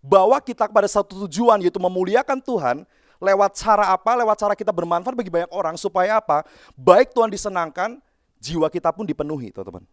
bawa 0.02 0.38
kita 0.42 0.66
kepada 0.71 0.87
satu 0.87 1.26
tujuan 1.26 1.59
yaitu 1.62 1.78
memuliakan 1.78 2.38
Tuhan 2.38 2.87
lewat 3.20 3.56
cara 3.56 3.92
apa? 3.92 4.11
Lewat 4.16 4.37
cara 4.37 4.54
kita 4.54 4.73
bermanfaat 4.73 5.14
bagi 5.16 5.32
banyak 5.32 5.50
orang 5.52 5.75
supaya 5.80 6.20
apa? 6.20 6.44
Baik 6.76 7.12
Tuhan 7.12 7.32
disenangkan, 7.32 8.00
jiwa 8.40 8.68
kita 8.68 8.92
pun 8.92 9.04
dipenuhi, 9.08 9.52
teman-teman. 9.52 9.85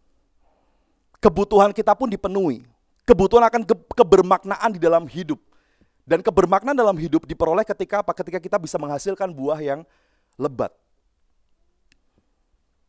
Kebutuhan 1.20 1.72
kita 1.72 1.96
pun 1.96 2.08
dipenuhi. 2.12 2.64
Kebutuhan 3.04 3.44
akan 3.48 3.62
ke 3.64 3.76
kebermaknaan 3.96 4.70
di 4.76 4.80
dalam 4.80 5.08
hidup. 5.08 5.40
Dan 6.04 6.20
kebermaknaan 6.20 6.76
dalam 6.76 6.96
hidup 7.00 7.24
diperoleh 7.24 7.64
ketika 7.64 8.04
apa? 8.04 8.12
Ketika 8.12 8.36
kita 8.36 8.60
bisa 8.60 8.76
menghasilkan 8.76 9.32
buah 9.32 9.56
yang 9.60 9.80
lebat. 10.36 10.72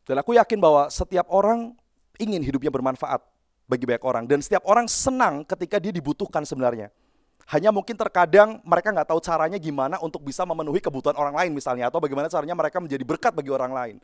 Dan 0.04 0.20
aku 0.20 0.36
yakin 0.36 0.60
bahwa 0.60 0.86
setiap 0.92 1.26
orang 1.32 1.72
ingin 2.20 2.44
hidupnya 2.44 2.68
bermanfaat 2.68 3.24
bagi 3.64 3.88
banyak 3.88 4.04
orang. 4.04 4.24
Dan 4.28 4.44
setiap 4.44 4.68
orang 4.68 4.84
senang 4.84 5.42
ketika 5.48 5.80
dia 5.80 5.90
dibutuhkan 5.90 6.44
sebenarnya. 6.44 6.92
Hanya 7.46 7.70
mungkin 7.70 7.94
terkadang 7.94 8.58
mereka 8.66 8.90
nggak 8.90 9.14
tahu 9.14 9.22
caranya 9.22 9.58
gimana 9.62 10.02
untuk 10.02 10.18
bisa 10.26 10.42
memenuhi 10.42 10.82
kebutuhan 10.82 11.14
orang 11.14 11.34
lain 11.34 11.54
misalnya. 11.54 11.86
Atau 11.86 12.02
bagaimana 12.02 12.26
caranya 12.26 12.58
mereka 12.58 12.82
menjadi 12.82 13.04
berkat 13.06 13.30
bagi 13.30 13.54
orang 13.54 13.70
lain. 13.70 13.96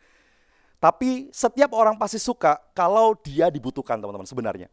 Tapi 0.79 1.31
setiap 1.31 1.75
orang 1.75 1.95
pasti 1.95 2.19
suka 2.19 2.59
kalau 2.75 3.15
dia 3.19 3.51
dibutuhkan 3.51 3.99
teman-teman 3.99 4.27
sebenarnya. 4.27 4.71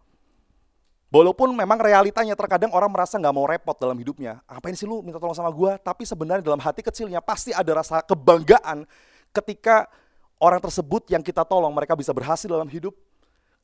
Walaupun 1.09 1.49
memang 1.57 1.81
realitanya 1.81 2.37
terkadang 2.37 2.69
orang 2.69 2.93
merasa 2.93 3.17
nggak 3.17 3.33
mau 3.33 3.49
repot 3.49 3.73
dalam 3.73 3.97
hidupnya. 3.97 4.45
Apa 4.45 4.69
ini 4.69 4.77
sih 4.77 4.85
lu 4.85 5.01
minta 5.01 5.17
tolong 5.17 5.33
sama 5.33 5.49
gue? 5.49 5.73
Tapi 5.81 6.05
sebenarnya 6.05 6.45
dalam 6.45 6.61
hati 6.61 6.85
kecilnya 6.85 7.17
pasti 7.17 7.49
ada 7.49 7.81
rasa 7.81 8.05
kebanggaan 8.05 8.85
ketika 9.33 9.89
orang 10.37 10.61
tersebut 10.61 11.09
yang 11.09 11.25
kita 11.25 11.41
tolong 11.41 11.73
mereka 11.73 11.97
bisa 11.97 12.13
berhasil 12.13 12.45
dalam 12.45 12.69
hidup. 12.69 12.93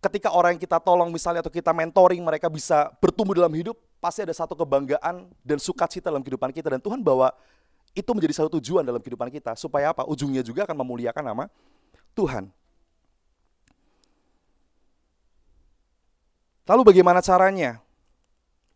Ketika 0.06 0.30
orang 0.30 0.54
yang 0.54 0.62
kita 0.62 0.78
tolong 0.78 1.10
misalnya 1.10 1.42
atau 1.42 1.50
kita 1.50 1.74
mentoring 1.74 2.22
mereka 2.22 2.46
bisa 2.46 2.94
bertumbuh 3.02 3.34
dalam 3.34 3.50
hidup, 3.58 3.74
pasti 3.98 4.22
ada 4.22 4.38
satu 4.38 4.54
kebanggaan 4.54 5.26
dan 5.42 5.58
sukacita 5.58 6.14
dalam 6.14 6.22
kehidupan 6.22 6.54
kita. 6.54 6.70
Dan 6.70 6.78
Tuhan 6.78 7.02
bawa 7.02 7.34
itu 7.98 8.10
menjadi 8.14 8.38
satu 8.38 8.62
tujuan 8.62 8.86
dalam 8.86 9.02
kehidupan 9.02 9.34
kita. 9.34 9.58
Supaya 9.58 9.90
apa? 9.90 10.06
Ujungnya 10.06 10.46
juga 10.46 10.70
akan 10.70 10.78
memuliakan 10.78 11.26
nama 11.26 11.50
Tuhan. 12.14 12.54
Lalu 16.70 16.82
bagaimana 16.94 17.26
caranya? 17.26 17.82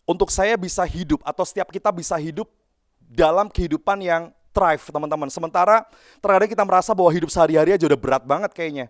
untuk 0.09 0.33
saya 0.33 0.57
bisa 0.57 0.81
hidup 0.89 1.21
atau 1.21 1.45
setiap 1.45 1.69
kita 1.69 1.93
bisa 1.93 2.17
hidup 2.17 2.49
dalam 2.97 3.45
kehidupan 3.45 4.01
yang 4.01 4.33
thrive 4.49 4.81
teman-teman. 4.81 5.29
Sementara 5.29 5.85
terkadang 6.17 6.49
kita 6.49 6.65
merasa 6.65 6.97
bahwa 6.97 7.13
hidup 7.13 7.29
sehari-hari 7.29 7.77
aja 7.77 7.85
udah 7.85 7.99
berat 8.01 8.25
banget 8.25 8.49
kayaknya. 8.57 8.89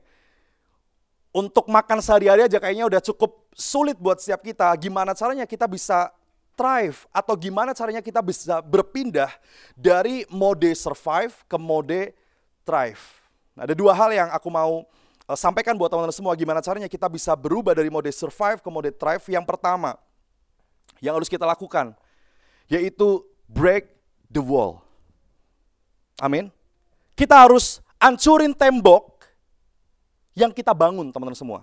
Untuk 1.29 1.69
makan 1.69 2.01
sehari-hari 2.01 2.49
aja 2.49 2.57
kayaknya 2.57 2.89
udah 2.89 3.01
cukup 3.05 3.45
sulit 3.53 3.95
buat 4.01 4.17
setiap 4.17 4.41
kita. 4.41 4.73
Gimana 4.81 5.13
caranya 5.13 5.45
kita 5.45 5.69
bisa 5.69 6.09
thrive 6.57 7.05
atau 7.13 7.37
gimana 7.37 7.71
caranya 7.71 8.03
kita 8.03 8.19
bisa 8.19 8.59
berpindah 8.59 9.31
dari 9.77 10.25
mode 10.27 10.67
survive 10.75 11.31
ke 11.45 11.55
mode 11.55 12.11
thrive. 12.65 12.99
Nah, 13.55 13.63
ada 13.63 13.77
dua 13.77 13.95
hal 13.95 14.09
yang 14.11 14.29
aku 14.33 14.49
mau 14.49 14.83
uh, 15.29 15.37
sampaikan 15.37 15.77
buat 15.77 15.87
teman-teman 15.87 16.17
semua 16.17 16.33
gimana 16.33 16.59
caranya 16.59 16.89
kita 16.89 17.05
bisa 17.07 17.37
berubah 17.37 17.77
dari 17.77 17.87
mode 17.87 18.09
survive 18.09 18.59
ke 18.59 18.69
mode 18.73 18.91
thrive. 18.97 19.23
Yang 19.29 19.45
pertama, 19.45 19.95
yang 20.99 21.15
harus 21.15 21.29
kita 21.29 21.45
lakukan 21.45 21.95
yaitu 22.69 23.25
break 23.49 23.89
the 24.29 24.41
wall. 24.41 24.81
Amin. 26.21 26.51
Kita 27.15 27.47
harus 27.47 27.81
ancurin 27.99 28.55
tembok 28.55 29.18
yang 30.37 30.53
kita 30.53 30.73
bangun, 30.73 31.09
teman-teman 31.13 31.37
semua. 31.37 31.59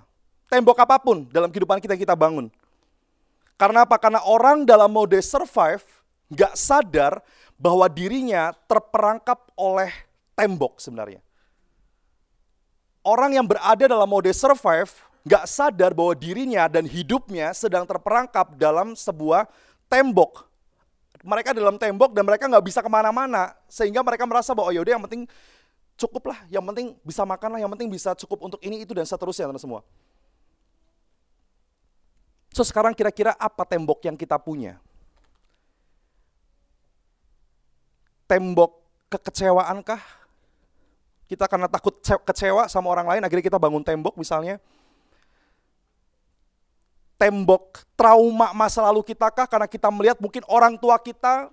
Tembok 0.47 0.79
apa 0.79 0.97
pun 1.03 1.27
dalam 1.31 1.51
kehidupan 1.51 1.83
kita 1.83 1.99
kita 1.99 2.15
bangun. 2.15 2.47
Karena 3.57 3.83
apa? 3.83 3.97
Karena 3.97 4.21
orang 4.23 4.63
dalam 4.63 4.93
mode 4.93 5.19
survive 5.19 5.83
nggak 6.31 6.55
sadar 6.55 7.19
bahwa 7.57 7.89
dirinya 7.89 8.53
terperangkap 8.69 9.49
oleh 9.57 9.91
tembok 10.37 10.79
sebenarnya. 10.79 11.25
Orang 13.07 13.33
yang 13.33 13.47
berada 13.47 13.87
dalam 13.87 14.07
mode 14.07 14.31
survive 14.35 14.91
nggak 15.27 15.45
sadar 15.51 15.91
bahwa 15.97 16.15
dirinya 16.15 16.71
dan 16.71 16.87
hidupnya 16.87 17.51
sedang 17.57 17.83
terperangkap 17.89 18.55
dalam 18.55 18.95
sebuah 18.95 19.51
tembok. 19.91 20.47
Mereka 21.27 21.51
dalam 21.57 21.75
tembok 21.75 22.15
dan 22.15 22.23
mereka 22.23 22.47
nggak 22.47 22.63
bisa 22.63 22.79
ke 22.85 22.91
mana-mana. 22.93 23.57
Sehingga 23.67 24.05
mereka 24.07 24.23
merasa 24.29 24.55
bahwa 24.55 24.71
oh 24.71 24.75
yaudah 24.75 24.95
yang 24.95 25.05
penting 25.11 25.27
cukup 25.97 26.33
lah, 26.33 26.39
yang 26.53 26.63
penting 26.71 26.95
bisa 27.01 27.25
makan 27.25 27.57
lah, 27.57 27.61
yang 27.65 27.73
penting 27.73 27.89
bisa 27.89 28.13
cukup 28.15 28.47
untuk 28.47 28.61
ini, 28.63 28.85
itu, 28.85 28.93
dan 28.93 29.09
seterusnya 29.09 29.49
teman 29.49 29.61
semua. 29.61 29.81
So 32.53 32.65
sekarang 32.65 32.97
kira-kira 32.97 33.37
apa 33.37 33.65
tembok 33.69 34.01
yang 34.05 34.17
kita 34.17 34.37
punya? 34.41 34.81
Tembok 38.29 38.81
kekecewaankah? 39.13 40.01
Kita 41.27 41.45
karena 41.51 41.67
takut 41.67 41.99
kecewa 42.01 42.71
sama 42.71 42.89
orang 42.93 43.17
lain, 43.17 43.23
akhirnya 43.25 43.45
kita 43.45 43.59
bangun 43.59 43.83
tembok 43.83 44.15
misalnya 44.15 44.63
tembok 47.17 47.83
trauma 47.97 48.53
masa 48.53 48.85
lalu 48.85 49.01
kita 49.01 49.33
kah 49.33 49.49
karena 49.49 49.65
kita 49.65 49.89
melihat 49.89 50.21
mungkin 50.21 50.45
orang 50.47 50.77
tua 50.77 51.01
kita 51.01 51.49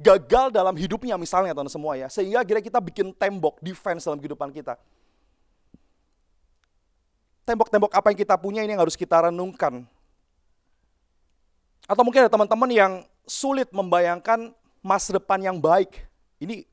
gagal 0.00 0.48
dalam 0.48 0.72
hidupnya 0.72 1.20
misalnya 1.20 1.52
teman 1.52 1.68
semua 1.68 1.92
ya. 1.94 2.08
Sehingga 2.08 2.40
akhirnya 2.40 2.64
kita 2.64 2.80
bikin 2.80 3.12
tembok 3.12 3.60
defense 3.60 4.08
dalam 4.08 4.16
kehidupan 4.16 4.48
kita. 4.48 4.80
Tembok-tembok 7.44 7.92
apa 7.92 8.08
yang 8.08 8.18
kita 8.18 8.34
punya 8.40 8.64
ini 8.64 8.72
yang 8.72 8.80
harus 8.80 8.96
kita 8.96 9.28
renungkan. 9.28 9.84
Atau 11.84 12.00
mungkin 12.00 12.24
ada 12.24 12.32
teman-teman 12.32 12.70
yang 12.72 12.92
sulit 13.28 13.68
membayangkan 13.74 14.56
masa 14.80 15.20
depan 15.20 15.36
yang 15.42 15.60
baik. 15.60 16.08
Ini 16.40 16.64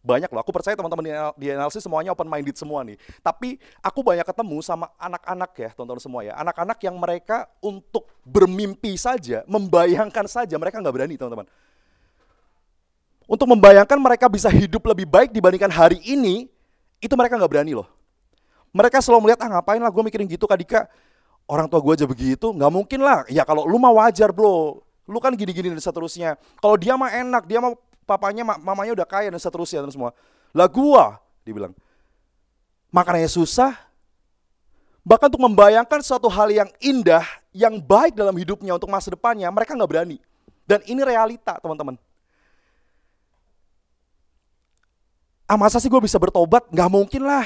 banyak 0.00 0.32
loh. 0.32 0.40
Aku 0.40 0.52
percaya 0.52 0.74
teman-teman 0.74 1.32
di 1.36 1.46
analisis 1.52 1.84
semuanya 1.84 2.12
open 2.12 2.26
minded 2.28 2.56
semua 2.56 2.80
nih. 2.84 2.96
Tapi 3.20 3.60
aku 3.80 4.00
banyak 4.00 4.24
ketemu 4.24 4.58
sama 4.64 4.90
anak-anak 4.96 5.52
ya, 5.56 5.70
teman-teman 5.76 6.02
semua 6.02 6.20
ya. 6.24 6.32
Anak-anak 6.40 6.78
yang 6.82 6.96
mereka 6.96 7.48
untuk 7.60 8.08
bermimpi 8.24 8.96
saja, 8.96 9.44
membayangkan 9.46 10.26
saja, 10.26 10.56
mereka 10.56 10.80
nggak 10.80 10.94
berani 10.96 11.14
teman-teman. 11.20 11.48
Untuk 13.30 13.46
membayangkan 13.46 13.94
mereka 14.02 14.26
bisa 14.26 14.50
hidup 14.50 14.82
lebih 14.90 15.06
baik 15.06 15.30
dibandingkan 15.30 15.70
hari 15.70 16.02
ini, 16.02 16.50
itu 16.98 17.14
mereka 17.14 17.38
nggak 17.38 17.46
berani 17.46 17.78
loh. 17.78 17.86
Mereka 18.74 18.98
selalu 18.98 19.30
melihat, 19.30 19.46
ah 19.46 19.50
ngapain 19.54 19.78
lah 19.78 19.86
gue 19.86 20.02
mikirin 20.02 20.26
gitu 20.26 20.50
Kak 20.50 20.58
Dika. 20.58 20.90
Orang 21.46 21.70
tua 21.70 21.78
gue 21.78 21.94
aja 21.94 22.06
begitu, 22.10 22.50
nggak 22.50 22.72
mungkin 22.74 22.98
lah. 23.06 23.22
Ya 23.30 23.46
kalau 23.46 23.70
lu 23.70 23.78
mah 23.78 23.94
wajar 23.94 24.34
bro, 24.34 24.82
lu 25.06 25.18
kan 25.22 25.30
gini-gini 25.38 25.70
dan 25.70 25.78
seterusnya. 25.78 26.42
Kalau 26.58 26.74
dia 26.74 26.98
mah 26.98 27.06
enak, 27.06 27.46
dia 27.46 27.62
mah 27.62 27.78
papanya, 28.02 28.42
mamanya 28.42 28.98
udah 28.98 29.06
kaya 29.06 29.30
dan 29.30 29.38
seterusnya 29.38 29.86
dan 29.86 29.94
semua. 29.94 30.10
Lah 30.50 30.66
gua, 30.66 31.22
dibilang, 31.46 31.70
makannya 32.90 33.30
susah. 33.30 33.78
Bahkan 35.06 35.30
untuk 35.30 35.46
membayangkan 35.46 36.02
suatu 36.02 36.26
hal 36.26 36.50
yang 36.50 36.66
indah, 36.82 37.22
yang 37.54 37.78
baik 37.78 38.18
dalam 38.18 38.34
hidupnya 38.34 38.74
untuk 38.74 38.90
masa 38.90 39.14
depannya, 39.14 39.46
mereka 39.54 39.78
nggak 39.78 39.86
berani. 39.86 40.18
Dan 40.66 40.82
ini 40.90 40.98
realita, 41.06 41.62
teman-teman. 41.62 42.09
Ah 45.50 45.58
masa 45.58 45.82
sih 45.82 45.90
gue 45.90 45.98
bisa 45.98 46.14
bertobat? 46.14 46.62
Nggak 46.70 46.86
mungkin 46.86 47.26
lah. 47.26 47.42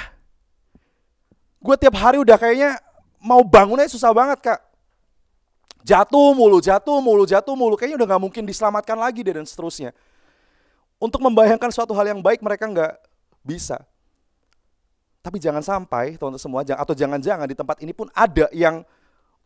Gue 1.57 1.73
tiap 1.81 1.97
hari 1.97 2.21
udah 2.21 2.37
kayaknya 2.37 2.77
mau 3.17 3.41
bangunnya 3.41 3.89
susah 3.89 4.13
banget 4.13 4.45
kak. 4.45 4.61
Jatuh 5.81 6.37
mulu, 6.37 6.61
jatuh 6.61 7.01
mulu, 7.01 7.25
jatuh 7.25 7.57
mulu. 7.57 7.81
Kayaknya 7.81 8.05
udah 8.05 8.09
nggak 8.13 8.23
mungkin 8.29 8.45
diselamatkan 8.45 9.01
lagi 9.01 9.25
deh 9.25 9.41
dan 9.41 9.49
seterusnya. 9.49 9.97
Untuk 11.01 11.25
membayangkan 11.25 11.73
suatu 11.73 11.97
hal 11.97 12.13
yang 12.13 12.21
baik 12.21 12.45
mereka 12.45 12.69
nggak 12.69 12.93
bisa. 13.41 13.81
Tapi 15.25 15.41
jangan 15.41 15.65
sampai 15.65 16.21
teman-teman 16.21 16.45
semua 16.45 16.61
atau 16.61 16.93
jangan-jangan 16.93 17.49
di 17.49 17.57
tempat 17.57 17.81
ini 17.81 17.97
pun 17.97 18.13
ada 18.13 18.53
yang 18.53 18.85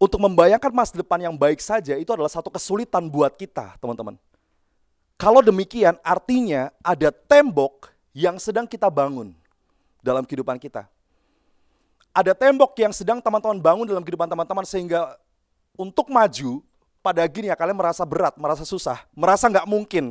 untuk 0.02 0.18
membayangkan 0.18 0.74
masa 0.74 0.98
depan 0.98 1.22
yang 1.22 1.38
baik 1.38 1.62
saja 1.62 1.94
itu 1.94 2.10
adalah 2.10 2.30
satu 2.30 2.50
kesulitan 2.50 3.06
buat 3.06 3.38
kita, 3.38 3.78
teman-teman. 3.78 4.18
Kalau 5.14 5.38
demikian 5.46 5.94
artinya 6.02 6.74
ada 6.82 7.14
tembok 7.14 7.97
yang 8.18 8.34
sedang 8.42 8.66
kita 8.66 8.90
bangun 8.90 9.30
dalam 10.02 10.26
kehidupan 10.26 10.58
kita. 10.58 10.90
Ada 12.10 12.34
tembok 12.34 12.74
yang 12.82 12.90
sedang 12.90 13.22
teman-teman 13.22 13.62
bangun 13.62 13.86
dalam 13.86 14.02
kehidupan 14.02 14.26
teman-teman 14.26 14.66
sehingga 14.66 15.14
untuk 15.78 16.10
maju 16.10 16.58
pada 16.98 17.22
akhirnya 17.22 17.54
kalian 17.54 17.78
merasa 17.78 18.02
berat, 18.02 18.34
merasa 18.34 18.66
susah, 18.66 19.06
merasa 19.14 19.46
nggak 19.46 19.70
mungkin 19.70 20.10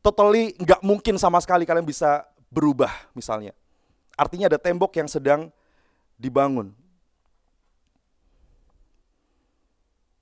totally 0.00 0.56
nggak 0.56 0.80
mungkin 0.80 1.20
sama 1.20 1.36
sekali 1.44 1.68
kalian 1.68 1.84
bisa 1.84 2.24
berubah 2.48 2.88
misalnya. 3.12 3.52
Artinya 4.16 4.48
ada 4.48 4.56
tembok 4.56 4.96
yang 4.96 5.08
sedang 5.10 5.52
dibangun. 6.16 6.72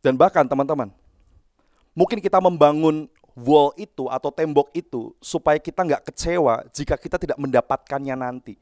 Dan 0.02 0.18
bahkan 0.18 0.42
teman-teman, 0.42 0.90
mungkin 1.94 2.18
kita 2.18 2.42
membangun 2.42 3.06
wall 3.36 3.72
itu 3.80 4.08
atau 4.08 4.28
tembok 4.28 4.68
itu 4.76 5.16
supaya 5.18 5.56
kita 5.56 5.84
nggak 5.84 6.12
kecewa 6.12 6.68
jika 6.72 6.94
kita 7.00 7.16
tidak 7.16 7.38
mendapatkannya 7.40 8.16
nanti. 8.16 8.54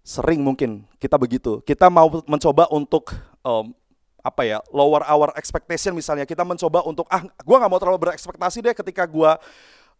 Sering 0.00 0.40
mungkin 0.42 0.86
kita 0.98 1.18
begitu. 1.20 1.60
Kita 1.62 1.90
mau 1.92 2.08
mencoba 2.24 2.66
untuk 2.72 3.14
um, 3.44 3.74
apa 4.20 4.44
ya 4.44 4.58
lower 4.68 5.00
our 5.08 5.32
expectation 5.36 5.96
misalnya 5.96 6.28
kita 6.28 6.44
mencoba 6.44 6.84
untuk 6.84 7.08
ah 7.08 7.24
gue 7.24 7.56
nggak 7.56 7.70
mau 7.72 7.80
terlalu 7.80 8.08
berekspektasi 8.08 8.60
deh 8.60 8.76
ketika 8.76 9.08
gue 9.08 9.30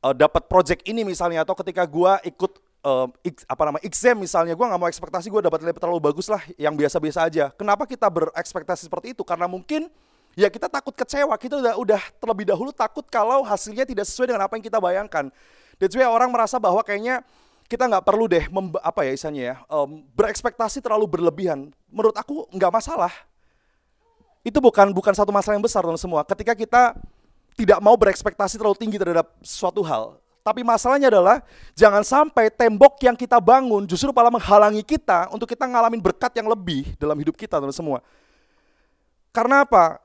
uh, 0.05 0.15
dapat 0.15 0.45
project 0.45 0.85
ini 0.85 1.09
misalnya 1.09 1.41
atau 1.41 1.57
ketika 1.57 1.89
gue 1.89 2.13
ikut 2.29 2.53
uh, 2.85 3.09
apa 3.49 3.63
nama 3.65 3.79
exam 3.81 4.21
misalnya 4.21 4.53
gue 4.53 4.67
nggak 4.67 4.81
mau 4.81 4.89
ekspektasi 4.93 5.33
gue 5.33 5.41
dapat 5.41 5.65
nilai 5.65 5.77
terlalu 5.77 6.01
bagus 6.05 6.29
lah 6.29 6.45
yang 6.61 6.77
biasa-biasa 6.77 7.33
aja 7.33 7.45
kenapa 7.57 7.89
kita 7.89 8.09
berekspektasi 8.13 8.89
seperti 8.89 9.17
itu 9.17 9.25
karena 9.25 9.49
mungkin 9.49 9.89
ya 10.39 10.49
kita 10.51 10.71
takut 10.71 10.95
kecewa 10.95 11.35
kita 11.39 11.59
udah 11.59 11.75
udah 11.79 12.03
terlebih 12.19 12.47
dahulu 12.51 12.71
takut 12.71 13.07
kalau 13.09 13.43
hasilnya 13.43 13.87
tidak 13.87 14.07
sesuai 14.07 14.35
dengan 14.35 14.47
apa 14.47 14.59
yang 14.59 14.65
kita 14.65 14.79
bayangkan 14.79 15.29
dan 15.81 15.87
juga 15.91 16.07
orang 16.11 16.31
merasa 16.31 16.61
bahwa 16.61 16.81
kayaknya 16.83 17.23
kita 17.71 17.87
nggak 17.87 18.03
perlu 18.03 18.27
deh 18.27 18.45
apa 18.83 19.01
ya 19.07 19.13
isanya 19.15 19.43
ya 19.43 19.57
um, 19.71 20.03
berekspektasi 20.15 20.83
terlalu 20.83 21.07
berlebihan 21.07 21.71
menurut 21.91 22.15
aku 22.19 22.47
nggak 22.51 22.73
masalah 22.73 23.13
itu 24.41 24.57
bukan 24.57 24.89
bukan 24.97 25.13
satu 25.13 25.29
masalah 25.29 25.61
yang 25.61 25.65
besar 25.65 25.85
teman 25.85 26.01
semua. 26.01 26.25
Ketika 26.25 26.57
kita 26.57 26.97
tidak 27.57 27.79
mau 27.85 27.93
berekspektasi 27.93 28.57
terlalu 28.57 28.77
tinggi 28.79 28.97
terhadap 28.97 29.29
suatu 29.45 29.85
hal. 29.85 30.17
Tapi 30.41 30.65
masalahnya 30.65 31.13
adalah 31.13 31.45
jangan 31.77 32.01
sampai 32.01 32.49
tembok 32.49 32.97
yang 33.05 33.13
kita 33.13 33.37
bangun 33.37 33.85
justru 33.85 34.09
malah 34.09 34.33
menghalangi 34.33 34.81
kita 34.81 35.29
untuk 35.29 35.45
kita 35.45 35.69
ngalamin 35.69 36.01
berkat 36.01 36.33
yang 36.33 36.49
lebih 36.49 36.97
dalam 36.97 37.13
hidup 37.21 37.37
kita 37.37 37.61
teman 37.61 37.77
semua. 37.77 38.01
Karena 39.37 39.69
apa? 39.69 40.01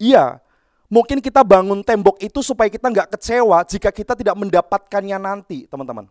Iya, 0.00 0.40
mungkin 0.88 1.20
kita 1.20 1.44
bangun 1.44 1.84
tembok 1.84 2.16
itu 2.24 2.40
supaya 2.40 2.72
kita 2.72 2.88
nggak 2.88 3.20
kecewa 3.20 3.60
jika 3.68 3.92
kita 3.92 4.16
tidak 4.16 4.32
mendapatkannya 4.40 5.20
nanti, 5.20 5.68
teman-teman. 5.68 6.08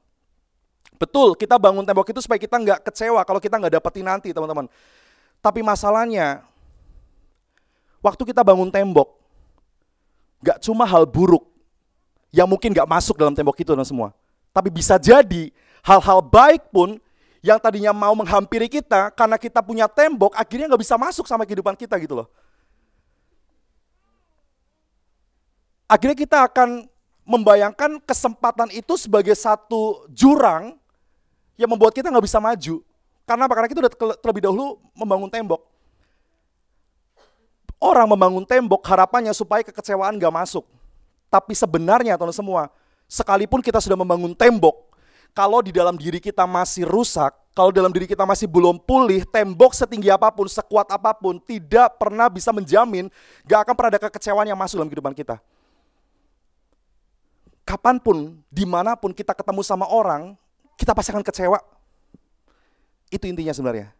Betul, 1.01 1.33
kita 1.33 1.57
bangun 1.57 1.81
tembok 1.81 2.13
itu 2.13 2.21
supaya 2.21 2.37
kita 2.37 2.61
nggak 2.61 2.85
kecewa 2.85 3.25
kalau 3.25 3.41
kita 3.41 3.57
nggak 3.57 3.81
dapetin 3.81 4.05
nanti, 4.05 4.29
teman-teman. 4.29 4.69
Tapi 5.41 5.65
masalahnya, 5.65 6.45
Waktu 7.99 8.31
kita 8.31 8.41
bangun 8.47 8.71
tembok, 8.71 9.11
gak 10.39 10.63
cuma 10.63 10.87
hal 10.87 11.03
buruk 11.03 11.43
yang 12.31 12.47
mungkin 12.47 12.71
gak 12.71 12.87
masuk 12.87 13.19
dalam 13.19 13.35
tembok 13.35 13.59
itu 13.59 13.75
dan 13.75 13.83
semua. 13.83 14.15
Tapi 14.55 14.71
bisa 14.71 14.95
jadi 14.95 15.51
hal-hal 15.83 16.23
baik 16.23 16.71
pun 16.71 16.95
yang 17.43 17.59
tadinya 17.59 17.91
mau 17.91 18.15
menghampiri 18.15 18.71
kita 18.71 19.11
karena 19.11 19.35
kita 19.35 19.59
punya 19.59 19.87
tembok 19.91 20.31
akhirnya 20.39 20.71
gak 20.71 20.79
bisa 20.79 20.95
masuk 20.95 21.27
sama 21.27 21.43
kehidupan 21.43 21.75
kita 21.75 21.99
gitu 21.99 22.23
loh. 22.23 22.27
Akhirnya 25.89 26.13
kita 26.13 26.45
akan 26.45 26.85
membayangkan 27.25 27.97
kesempatan 28.05 28.69
itu 28.69 28.93
sebagai 28.95 29.33
satu 29.33 30.05
jurang 30.13 30.77
yang 31.57 31.69
membuat 31.69 31.97
kita 31.97 32.13
nggak 32.13 32.25
bisa 32.29 32.37
maju. 32.37 32.85
Karena 33.25 33.45
apa? 33.45 33.53
Karena 33.53 33.69
kita 33.69 33.79
udah 33.85 33.93
terlebih 34.17 34.41
dahulu 34.45 34.81
membangun 34.97 35.29
tembok. 35.29 35.61
Orang 37.77 38.09
membangun 38.09 38.41
tembok 38.41 38.81
harapannya 38.89 39.31
supaya 39.37 39.61
kekecewaan 39.61 40.17
gak 40.17 40.33
masuk. 40.33 40.65
Tapi 41.29 41.53
sebenarnya 41.53 42.17
teman 42.17 42.33
semua, 42.33 42.73
sekalipun 43.05 43.61
kita 43.61 43.77
sudah 43.77 43.95
membangun 43.95 44.33
tembok, 44.33 44.89
kalau 45.31 45.61
di 45.61 45.69
dalam 45.69 45.93
diri 45.93 46.17
kita 46.17 46.43
masih 46.49 46.89
rusak, 46.89 47.31
kalau 47.53 47.69
dalam 47.69 47.93
diri 47.93 48.09
kita 48.09 48.25
masih 48.25 48.49
belum 48.49 48.81
pulih, 48.81 49.23
tembok 49.29 49.77
setinggi 49.77 50.09
apa 50.09 50.33
pun, 50.33 50.49
sekuat 50.49 50.89
apa 50.89 51.13
pun, 51.13 51.37
tidak 51.37 52.01
pernah 52.01 52.27
bisa 52.27 52.49
menjamin 52.49 53.07
gak 53.45 53.69
akan 53.69 53.73
pernah 53.77 53.91
ada 53.93 54.01
kekecewaan 54.09 54.49
yang 54.49 54.57
masuk 54.57 54.81
dalam 54.81 54.89
kehidupan 54.89 55.13
kita. 55.13 55.37
Kapan 57.69 58.01
pun, 58.01 58.33
di 58.49 58.65
mana 58.65 58.97
pun 58.97 59.13
kita 59.13 59.37
ketemu 59.37 59.61
sama 59.61 59.85
orang, 59.85 60.33
kita 60.73 60.89
pasti 60.97 61.13
akan 61.13 61.21
kecewa. 61.21 61.61
Itu 63.13 63.29
intinya 63.29 63.53
sebenarnya. 63.53 63.93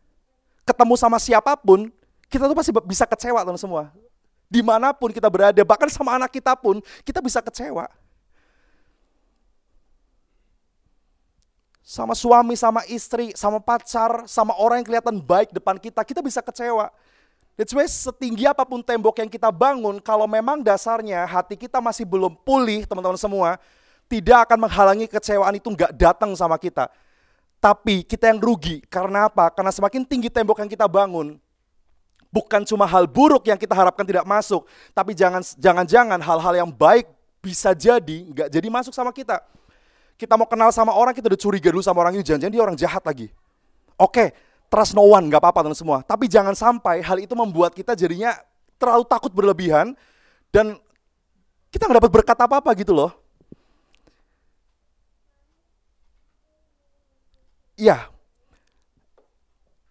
Ketemu 0.66 0.98
sama 0.98 1.22
siapa 1.22 1.54
pun, 1.54 1.94
kita 2.34 2.50
tuh 2.50 2.58
pasti 2.58 2.74
bisa 2.90 3.06
kecewa 3.06 3.46
teman 3.46 3.62
semua. 3.62 3.94
Di 4.50 4.66
mana 4.66 4.90
pun 4.90 5.14
kita 5.14 5.30
berada, 5.30 5.62
bahkan 5.62 5.86
sama 5.86 6.18
anak 6.18 6.34
kita 6.34 6.58
pun, 6.58 6.82
kita 7.06 7.22
bisa 7.22 7.46
kecewa. 7.46 7.86
sama 11.90 12.14
suami, 12.14 12.54
sama 12.54 12.86
istri, 12.86 13.34
sama 13.34 13.58
pacar, 13.58 14.30
sama 14.30 14.54
orang 14.62 14.78
yang 14.78 14.88
kelihatan 14.94 15.18
baik 15.18 15.50
depan 15.50 15.74
kita, 15.82 16.06
kita 16.06 16.22
bisa 16.22 16.38
kecewa. 16.38 16.94
That's 17.60 17.76
why 17.76 17.84
setinggi 17.84 18.48
apa 18.48 18.64
pun 18.64 18.80
tembok 18.80 19.20
yang 19.20 19.28
kita 19.28 19.52
bangun, 19.52 20.00
kalau 20.00 20.24
memang 20.32 20.64
dasarnya 20.64 21.28
hati 21.28 21.60
kita 21.60 21.84
masih 21.84 22.08
belum 22.08 22.32
pulih, 22.48 22.88
teman-teman 22.88 23.20
semua, 23.20 23.60
tidak 24.08 24.48
akan 24.48 24.64
menghalangi 24.64 25.12
kecewaan 25.12 25.60
itu 25.60 25.68
nggak 25.68 25.92
datang 25.92 26.32
sama 26.40 26.56
kita. 26.56 26.88
Tapi 27.60 28.08
kita 28.08 28.32
yang 28.32 28.40
rugi, 28.40 28.80
karena 28.88 29.28
apa? 29.28 29.52
Karena 29.52 29.76
semakin 29.76 30.08
tinggi 30.08 30.32
tembok 30.32 30.64
yang 30.64 30.72
kita 30.72 30.88
bangun, 30.88 31.36
bukan 32.32 32.64
cuma 32.64 32.88
hal 32.88 33.04
buruk 33.04 33.44
yang 33.52 33.60
kita 33.60 33.76
harapkan 33.76 34.08
tidak 34.08 34.24
masuk, 34.24 34.64
tapi 34.96 35.12
jangan 35.12 35.44
jangan-jangan 35.60 36.24
hal-hal 36.24 36.64
yang 36.64 36.72
baik 36.72 37.12
bisa 37.44 37.76
jadi 37.76 38.24
nggak 38.32 38.48
jadi 38.56 38.68
masuk 38.72 38.96
sama 38.96 39.12
kita 39.12 39.40
kita 40.20 40.36
mau 40.36 40.44
kenal 40.44 40.68
sama 40.76 40.92
orang, 40.92 41.16
kita 41.16 41.32
udah 41.32 41.40
curiga 41.40 41.72
dulu 41.72 41.80
sama 41.80 42.04
orang 42.04 42.20
itu, 42.20 42.28
jangan-jangan 42.28 42.52
dia 42.52 42.64
orang 42.64 42.76
jahat 42.76 43.00
lagi. 43.08 43.32
Oke, 43.96 44.36
trust 44.70 44.94
no 44.94 45.04
one, 45.04 45.28
gak 45.28 45.42
apa-apa 45.42 45.66
teman 45.66 45.78
semua. 45.78 46.06
Tapi 46.06 46.30
jangan 46.30 46.54
sampai 46.54 47.02
hal 47.02 47.18
itu 47.18 47.34
membuat 47.34 47.74
kita 47.74 47.98
jadinya 47.98 48.38
terlalu 48.80 49.04
takut 49.10 49.34
berlebihan, 49.34 49.98
dan 50.54 50.80
kita 51.70 51.86
nggak 51.86 52.00
dapat 52.02 52.12
berkat 52.14 52.38
apa-apa 52.40 52.72
gitu 52.80 52.96
loh. 52.96 53.12
Iya, 57.80 58.08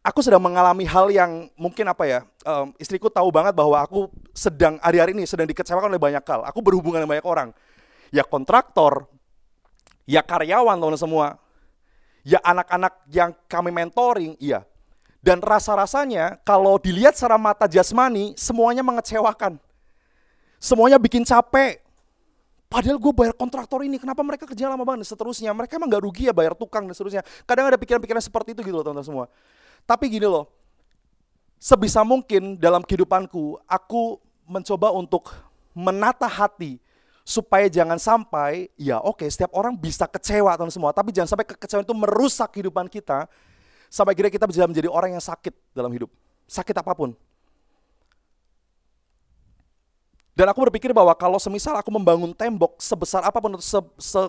aku 0.04 0.20
sedang 0.20 0.40
mengalami 0.40 0.84
hal 0.88 1.08
yang 1.12 1.52
mungkin 1.56 1.88
apa 1.88 2.04
ya, 2.04 2.20
um, 2.44 2.72
istriku 2.76 3.12
tahu 3.12 3.28
banget 3.32 3.52
bahwa 3.52 3.80
aku 3.80 4.08
sedang 4.32 4.76
hari-hari 4.80 5.12
ini 5.12 5.28
sedang 5.28 5.48
dikecewakan 5.48 5.92
oleh 5.92 6.00
banyak 6.00 6.24
hal. 6.24 6.44
Aku 6.48 6.60
berhubungan 6.64 7.04
dengan 7.04 7.16
banyak 7.16 7.28
orang. 7.28 7.48
Ya 8.08 8.24
kontraktor, 8.24 9.04
ya 10.08 10.24
karyawan 10.24 10.80
teman 10.80 10.96
semua, 10.96 11.36
ya 12.28 12.44
anak-anak 12.44 13.08
yang 13.08 13.32
kami 13.48 13.72
mentoring, 13.72 14.36
iya. 14.36 14.68
Dan 15.24 15.40
rasa-rasanya 15.40 16.36
kalau 16.44 16.76
dilihat 16.76 17.16
secara 17.16 17.40
mata 17.40 17.64
jasmani, 17.64 18.36
semuanya 18.36 18.84
mengecewakan. 18.84 19.56
Semuanya 20.60 21.00
bikin 21.00 21.24
capek. 21.24 21.80
Padahal 22.68 23.00
gue 23.00 23.12
bayar 23.16 23.32
kontraktor 23.32 23.80
ini, 23.80 23.96
kenapa 23.96 24.20
mereka 24.20 24.44
kerja 24.44 24.68
lama 24.68 24.84
banget 24.84 25.08
dan 25.08 25.16
seterusnya. 25.16 25.56
Mereka 25.56 25.80
emang 25.80 25.88
gak 25.88 26.04
rugi 26.04 26.28
ya 26.28 26.36
bayar 26.36 26.52
tukang 26.52 26.84
dan 26.84 26.92
seterusnya. 26.92 27.24
Kadang 27.48 27.72
ada 27.72 27.80
pikiran-pikiran 27.80 28.20
seperti 28.20 28.52
itu 28.52 28.60
gitu 28.60 28.76
loh 28.76 28.84
teman-teman 28.84 29.08
semua. 29.08 29.24
Tapi 29.88 30.12
gini 30.12 30.28
loh, 30.28 30.52
sebisa 31.56 32.04
mungkin 32.04 32.60
dalam 32.60 32.84
kehidupanku, 32.84 33.56
aku 33.64 34.20
mencoba 34.44 34.92
untuk 34.92 35.32
menata 35.72 36.28
hati 36.28 36.76
supaya 37.28 37.68
jangan 37.68 38.00
sampai 38.00 38.72
ya 38.80 39.04
oke 39.04 39.20
okay, 39.20 39.28
setiap 39.28 39.52
orang 39.52 39.76
bisa 39.76 40.08
kecewa 40.08 40.56
teman 40.56 40.72
semua. 40.72 40.96
Tapi 40.96 41.12
jangan 41.12 41.36
sampai 41.36 41.44
kekecewaan 41.44 41.84
itu 41.84 41.92
merusak 41.92 42.48
kehidupan 42.56 42.88
kita 42.88 43.28
sampai 43.92 44.16
kira 44.16 44.32
kita 44.32 44.48
bisa 44.48 44.64
menjadi 44.64 44.88
orang 44.88 45.12
yang 45.12 45.20
sakit 45.20 45.52
dalam 45.76 45.92
hidup. 45.92 46.08
Sakit 46.48 46.72
apa 46.72 46.96
pun. 46.96 47.12
Dan 50.32 50.48
aku 50.48 50.64
berpikir 50.70 50.96
bahwa 50.96 51.12
kalau 51.12 51.36
semisal 51.36 51.76
aku 51.76 51.92
membangun 51.92 52.32
tembok 52.32 52.80
sebesar 52.80 53.20
apa 53.20 53.36
pun 53.42 53.60
se, 53.60 53.76
se 54.00 54.20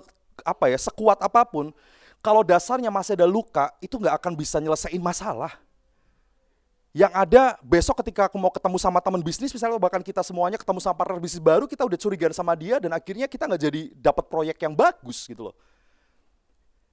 apa 0.43 0.67
ya 0.67 0.75
sekuat 0.75 1.23
apa 1.23 1.47
pun 1.47 1.71
kalau 2.19 2.43
dasarnya 2.43 2.91
masih 2.91 3.15
ada 3.15 3.29
luka 3.29 3.71
itu 3.79 3.95
nggak 3.95 4.17
akan 4.19 4.33
bisa 4.35 4.59
nyelesain 4.59 4.99
masalah 4.99 5.55
yang 6.99 7.15
ada 7.15 7.55
besok 7.63 8.03
ketika 8.03 8.27
aku 8.27 8.35
mau 8.35 8.51
ketemu 8.51 8.75
sama 8.75 8.99
teman 8.99 9.23
bisnis 9.23 9.55
misalnya 9.55 9.79
bahkan 9.79 10.03
kita 10.03 10.19
semuanya 10.19 10.59
ketemu 10.59 10.83
sama 10.83 10.99
partner 10.99 11.23
bisnis 11.23 11.39
baru 11.39 11.63
kita 11.63 11.87
udah 11.87 11.95
curiga 11.95 12.27
sama 12.35 12.51
dia 12.59 12.75
dan 12.75 12.91
akhirnya 12.91 13.23
kita 13.23 13.47
nggak 13.47 13.61
jadi 13.71 13.81
dapat 13.95 14.27
proyek 14.27 14.59
yang 14.59 14.75
bagus 14.75 15.23
gitu 15.23 15.47
loh. 15.47 15.55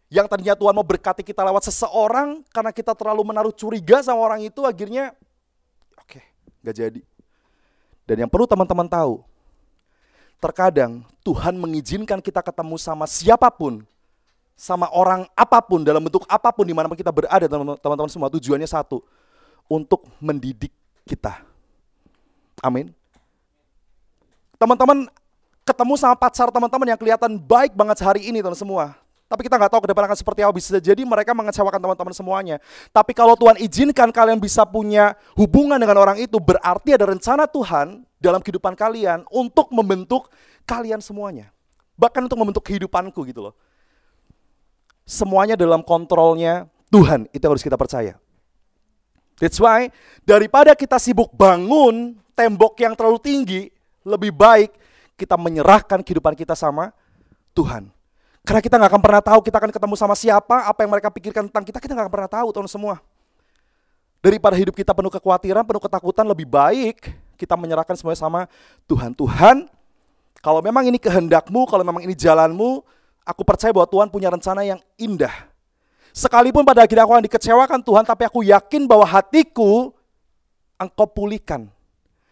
Yang 0.06 0.30
tadinya 0.30 0.54
Tuhan 0.54 0.70
mau 0.78 0.86
berkati 0.86 1.26
kita 1.26 1.42
lewat 1.42 1.66
seseorang 1.66 2.46
karena 2.54 2.70
kita 2.70 2.94
terlalu 2.94 3.26
menaruh 3.26 3.50
curiga 3.50 3.98
sama 4.06 4.22
orang 4.22 4.46
itu 4.46 4.62
akhirnya 4.62 5.10
oke 5.98 6.06
okay, 6.06 6.22
nggak 6.62 6.76
jadi. 6.86 7.00
Dan 8.06 8.16
yang 8.22 8.30
perlu 8.30 8.46
teman-teman 8.46 8.86
tahu 8.86 9.26
terkadang 10.38 11.02
Tuhan 11.26 11.58
mengizinkan 11.58 12.22
kita 12.22 12.46
ketemu 12.46 12.78
sama 12.78 13.10
siapa 13.10 13.50
pun 13.50 13.82
sama 14.54 14.86
orang 14.94 15.26
apa 15.34 15.58
pun 15.58 15.82
dalam 15.82 15.98
bentuk 15.98 16.22
apa 16.30 16.54
pun 16.54 16.62
di 16.62 16.70
mana 16.70 16.86
kita 16.94 17.10
berada 17.10 17.50
teman-teman 17.82 18.06
semua 18.06 18.30
tujuannya 18.30 18.70
satu 18.70 19.02
untuk 19.66 20.06
mendidik 20.22 20.72
kita. 21.06 21.42
Amin. 22.62 22.90
Teman-teman 24.56 25.06
ketemu 25.66 25.94
sama 25.98 26.16
pacar 26.16 26.48
teman-teman 26.48 26.88
yang 26.88 26.98
kelihatan 26.98 27.36
baik 27.36 27.76
banget 27.76 28.00
hari 28.00 28.30
ini 28.30 28.40
teman 28.40 28.56
semua. 28.56 28.96
Tapi 29.26 29.42
kita 29.42 29.58
nggak 29.58 29.74
tahu 29.74 29.82
ke 29.82 29.90
depan 29.90 30.06
akan 30.06 30.18
seperti 30.18 30.40
apa. 30.46 30.54
Bisa 30.54 30.78
jadi 30.78 31.02
mereka 31.02 31.34
mengecewakan 31.34 31.82
teman-teman 31.82 32.14
semuanya. 32.14 32.56
Tapi 32.94 33.10
kalau 33.10 33.34
Tuhan 33.34 33.58
izinkan 33.58 34.14
kalian 34.14 34.38
bisa 34.38 34.62
punya 34.62 35.18
hubungan 35.34 35.82
dengan 35.82 35.98
orang 35.98 36.22
itu, 36.22 36.38
berarti 36.38 36.94
ada 36.94 37.10
rencana 37.10 37.50
Tuhan 37.50 38.06
dalam 38.22 38.38
kehidupan 38.38 38.78
kalian 38.78 39.26
untuk 39.34 39.74
membentuk 39.74 40.30
kalian 40.62 41.02
semuanya. 41.02 41.50
Bahkan 41.98 42.30
untuk 42.30 42.38
membentuk 42.38 42.62
kehidupanku 42.62 43.18
gitu 43.26 43.50
loh. 43.50 43.54
Semuanya 45.02 45.58
dalam 45.58 45.82
kontrolnya 45.82 46.70
Tuhan, 46.94 47.26
itu 47.34 47.42
harus 47.42 47.62
kita 47.66 47.74
percaya. 47.74 48.14
That's 49.36 49.60
why 49.60 49.92
daripada 50.24 50.72
kita 50.72 50.96
sibuk 50.96 51.28
bangun 51.36 52.16
tembok 52.32 52.80
yang 52.80 52.96
terlalu 52.96 53.20
tinggi, 53.20 53.62
lebih 54.04 54.32
baik 54.32 54.72
kita 55.16 55.36
menyerahkan 55.36 56.00
kehidupan 56.00 56.32
kita 56.36 56.56
sama 56.56 56.92
Tuhan. 57.52 57.88
Karena 58.46 58.60
kita 58.62 58.78
nggak 58.78 58.90
akan 58.94 59.02
pernah 59.02 59.22
tahu 59.24 59.40
kita 59.42 59.56
akan 59.58 59.72
ketemu 59.74 59.94
sama 59.98 60.14
siapa, 60.14 60.68
apa 60.68 60.78
yang 60.84 60.90
mereka 60.92 61.08
pikirkan 61.10 61.50
tentang 61.50 61.64
kita, 61.66 61.82
kita 61.82 61.92
nggak 61.92 62.06
akan 62.06 62.14
pernah 62.14 62.30
tahu 62.30 62.48
teman 62.54 62.70
semua. 62.70 62.96
Daripada 64.22 64.54
hidup 64.54 64.72
kita 64.72 64.94
penuh 64.94 65.12
kekhawatiran, 65.12 65.66
penuh 65.66 65.82
ketakutan, 65.82 66.24
lebih 66.24 66.46
baik 66.46 67.10
kita 67.36 67.58
menyerahkan 67.58 67.98
semuanya 67.98 68.20
sama 68.22 68.40
Tuhan. 68.88 69.12
Tuhan, 69.12 69.68
kalau 70.40 70.62
memang 70.62 70.86
ini 70.86 70.96
kehendakmu, 70.96 71.66
kalau 71.68 71.82
memang 71.84 72.06
ini 72.06 72.14
jalanmu, 72.14 72.80
aku 73.26 73.42
percaya 73.42 73.74
bahwa 73.74 73.84
Tuhan 73.90 74.08
punya 74.08 74.30
rencana 74.30 74.62
yang 74.62 74.80
indah 74.96 75.34
Sekalipun 76.16 76.64
pada 76.64 76.80
akhirnya 76.80 77.04
aku 77.04 77.12
akan 77.12 77.26
dikecewakan 77.28 77.80
Tuhan, 77.84 78.04
tapi 78.08 78.24
aku 78.24 78.40
yakin 78.40 78.88
bahwa 78.88 79.04
hatiku 79.04 79.92
engkau 80.80 81.04
pulihkan. 81.04 81.68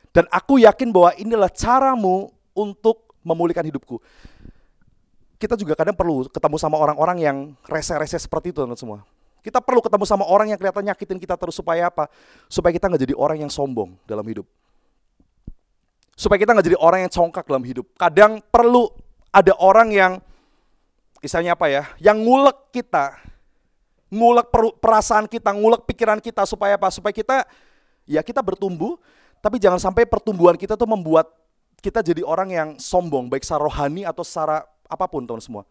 Dan 0.09 0.25
aku 0.33 0.57
yakin 0.57 0.89
bahwa 0.89 1.13
inilah 1.21 1.53
caramu 1.53 2.33
untuk 2.57 3.13
memulihkan 3.21 3.61
hidupku. 3.69 4.01
Kita 5.37 5.53
juga 5.61 5.77
kadang 5.77 5.93
perlu 5.93 6.25
ketemu 6.33 6.57
sama 6.57 6.81
orang-orang 6.81 7.19
yang 7.21 7.37
rese-rese 7.69 8.17
seperti 8.17 8.57
itu 8.57 8.65
teman 8.65 8.79
semua. 8.81 9.05
Kita 9.45 9.61
perlu 9.61 9.85
ketemu 9.85 10.09
sama 10.09 10.25
orang 10.25 10.49
yang 10.49 10.57
kelihatan 10.57 10.89
nyakitin 10.89 11.21
kita 11.21 11.37
terus 11.37 11.53
supaya 11.53 11.93
apa? 11.93 12.09
Supaya 12.49 12.73
kita 12.73 12.89
nggak 12.89 13.05
jadi 13.05 13.13
orang 13.13 13.45
yang 13.45 13.53
sombong 13.53 14.01
dalam 14.09 14.25
hidup. 14.25 14.49
Supaya 16.17 16.41
kita 16.41 16.57
nggak 16.57 16.73
jadi 16.73 16.79
orang 16.81 17.05
yang 17.05 17.13
congkak 17.13 17.45
dalam 17.45 17.61
hidup. 17.69 17.85
Kadang 18.01 18.41
perlu 18.49 18.89
ada 19.29 19.53
orang 19.61 19.93
yang, 19.93 20.13
misalnya 21.21 21.53
apa 21.53 21.69
ya, 21.69 21.85
yang 22.01 22.17
ngulek 22.25 22.73
kita, 22.73 23.21
ngulek 24.15 24.47
perasaan 24.79 25.27
kita, 25.27 25.51
ngulek 25.51 25.83
pikiran 25.91 26.23
kita 26.23 26.47
supaya 26.47 26.79
apa? 26.79 26.87
Supaya 26.95 27.11
kita 27.11 27.43
ya 28.07 28.23
kita 28.23 28.39
bertumbuh, 28.39 28.95
tapi 29.43 29.59
jangan 29.59 29.83
sampai 29.83 30.07
pertumbuhan 30.07 30.55
kita 30.55 30.79
tuh 30.79 30.87
membuat 30.87 31.27
kita 31.83 32.01
jadi 32.01 32.23
orang 32.23 32.49
yang 32.55 32.69
sombong, 32.79 33.27
baik 33.29 33.43
secara 33.43 33.67
rohani 33.67 34.07
atau 34.07 34.23
secara 34.23 34.65
apa 34.87 35.05
pun 35.11 35.27
teman 35.27 35.43
semua. 35.43 35.67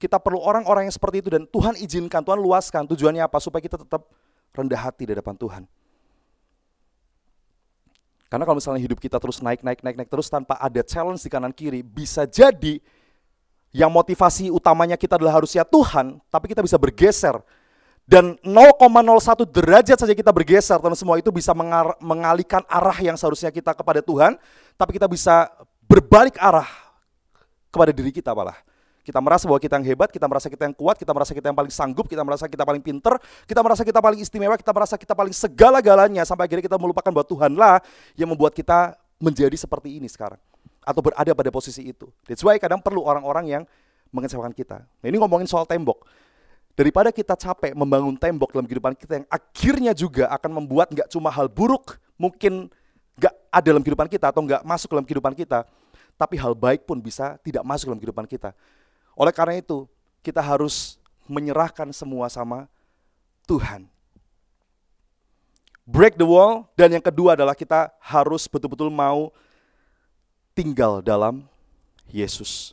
Kita 0.00 0.18
perlu 0.18 0.42
orang-orang 0.42 0.90
yang 0.90 0.94
seperti 0.94 1.22
itu 1.22 1.30
dan 1.30 1.46
Tuhan 1.46 1.78
izinkan, 1.78 2.26
Tuhan 2.26 2.40
luaskan. 2.42 2.90
Tujuannya 2.90 3.22
apa? 3.22 3.38
Supaya 3.38 3.62
kita 3.62 3.78
tetap 3.78 4.10
rendah 4.50 4.90
hati 4.90 5.06
di 5.06 5.14
depan 5.14 5.38
Tuhan. 5.38 5.62
Karena 8.26 8.42
kalau 8.48 8.58
misalnya 8.58 8.80
hidup 8.80 8.98
kita 8.98 9.20
terus 9.20 9.38
naik, 9.44 9.60
naik, 9.62 9.84
naik, 9.84 9.94
naik 10.02 10.10
terus 10.10 10.26
tanpa 10.26 10.56
ada 10.56 10.80
challenge 10.82 11.22
di 11.22 11.30
kanan 11.30 11.52
kiri, 11.52 11.84
bisa 11.84 12.24
jadi 12.26 12.80
yang 13.70 13.92
motivasi 13.92 14.48
utamanya 14.50 14.96
kita 14.96 15.20
adalah 15.20 15.36
harusnya 15.38 15.62
Tuhan, 15.62 16.18
tapi 16.32 16.50
kita 16.50 16.64
bisa 16.64 16.80
bergeser. 16.80 17.38
Dan 18.02 18.34
0,01 18.42 19.46
derajat 19.46 19.94
saja 19.94 20.14
kita 20.14 20.34
bergeser, 20.34 20.76
teman 20.82 20.98
semua 20.98 21.16
itu 21.22 21.30
bisa 21.30 21.54
mengalihkan 22.02 22.66
arah 22.66 22.98
yang 22.98 23.14
seharusnya 23.14 23.48
kita 23.54 23.72
kepada 23.72 24.02
Tuhan, 24.02 24.34
tapi 24.74 24.98
kita 24.98 25.06
bisa 25.06 25.48
berbalik 25.86 26.34
arah 26.42 26.66
kepada 27.70 27.94
diri 27.94 28.10
kita 28.10 28.34
malah. 28.34 28.58
Kita 29.02 29.18
merasa 29.18 29.50
bahwa 29.50 29.58
kita 29.58 29.82
yang 29.82 29.86
hebat, 29.94 30.14
kita 30.14 30.30
merasa 30.30 30.46
kita 30.46 30.62
yang 30.62 30.76
kuat, 30.78 30.94
kita 30.94 31.10
merasa 31.10 31.34
kita 31.34 31.50
yang 31.50 31.58
paling 31.58 31.74
sanggup, 31.74 32.06
kita 32.06 32.22
merasa 32.22 32.46
kita 32.46 32.62
paling 32.62 32.82
pinter, 32.82 33.18
kita 33.50 33.58
merasa 33.58 33.82
kita 33.82 33.98
paling 33.98 34.20
istimewa, 34.22 34.54
kita 34.54 34.70
merasa 34.70 34.94
kita 34.94 35.14
paling 35.14 35.34
segala-galanya 35.34 36.22
sampai 36.22 36.46
akhirnya 36.46 36.70
kita 36.70 36.78
melupakan 36.78 37.10
bahwa 37.10 37.26
Tuhanlah 37.26 37.82
yang 38.14 38.30
membuat 38.30 38.54
kita 38.54 38.94
menjadi 39.18 39.58
seperti 39.58 39.98
ini 39.98 40.06
sekarang 40.06 40.38
atau 40.86 41.02
berada 41.02 41.30
pada 41.34 41.50
posisi 41.50 41.82
itu. 41.82 42.06
That's 42.30 42.42
why 42.46 42.58
kadang 42.62 42.78
perlu 42.78 43.02
orang-orang 43.02 43.50
yang 43.50 43.62
mengecewakan 44.14 44.54
kita. 44.54 44.86
Nah, 44.86 45.06
ini 45.10 45.18
ngomongin 45.18 45.50
soal 45.50 45.66
tembok. 45.66 46.06
Daripada 46.72 47.12
kita 47.12 47.36
capek 47.36 47.76
membangun 47.76 48.16
tembok 48.16 48.56
dalam 48.56 48.64
kehidupan 48.64 48.96
kita 48.96 49.20
yang 49.20 49.26
akhirnya 49.28 49.92
juga 49.92 50.32
akan 50.32 50.64
membuat 50.64 50.88
nggak 50.88 51.08
cuma 51.12 51.28
hal 51.28 51.44
buruk 51.44 52.00
mungkin 52.16 52.72
nggak 53.20 53.34
ada 53.52 53.66
dalam 53.68 53.84
kehidupan 53.84 54.08
kita 54.08 54.32
atau 54.32 54.40
nggak 54.40 54.64
masuk 54.64 54.88
dalam 54.96 55.04
kehidupan 55.04 55.36
kita, 55.36 55.68
tapi 56.16 56.40
hal 56.40 56.56
baik 56.56 56.88
pun 56.88 56.96
bisa 56.96 57.36
tidak 57.44 57.60
masuk 57.60 57.92
dalam 57.92 58.00
kehidupan 58.00 58.24
kita. 58.24 58.56
Oleh 59.12 59.32
karena 59.36 59.60
itu, 59.60 59.84
kita 60.24 60.40
harus 60.40 60.96
menyerahkan 61.28 61.92
semua 61.92 62.32
sama 62.32 62.64
Tuhan. 63.44 63.84
Break 65.84 66.16
the 66.16 66.24
wall 66.24 66.70
dan 66.78 66.94
yang 66.94 67.04
kedua 67.04 67.34
adalah 67.34 67.52
kita 67.58 67.90
harus 67.98 68.46
betul-betul 68.46 68.88
mau 68.88 69.34
tinggal 70.56 71.02
dalam 71.04 71.44
Yesus. 72.08 72.72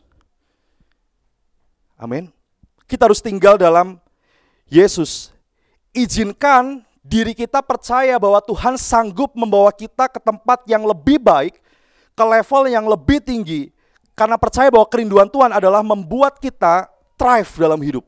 Amin. 1.99 2.38
Kita 2.89 3.05
harus 3.05 3.21
tinggal 3.21 3.53
dalam 3.53 4.01
Yesus. 4.65 5.29
Izinkan 5.93 6.81
diri 7.05 7.37
kita 7.37 7.61
percaya 7.61 8.17
bahwa 8.17 8.41
Tuhan 8.41 8.81
sanggup 8.81 9.37
membawa 9.37 9.69
kita 9.69 10.09
ke 10.09 10.17
tempat 10.17 10.65
yang 10.65 10.81
lebih 10.89 11.21
baik, 11.21 11.61
ke 12.17 12.23
level 12.25 12.65
yang 12.65 12.89
lebih 12.89 13.21
tinggi, 13.21 13.69
karena 14.17 14.41
percaya 14.41 14.73
bahwa 14.73 14.89
kerinduan 14.89 15.29
Tuhan 15.29 15.53
adalah 15.53 15.85
membuat 15.85 16.41
kita 16.41 16.89
thrive 17.13 17.51
dalam 17.61 17.77
hidup. 17.77 18.01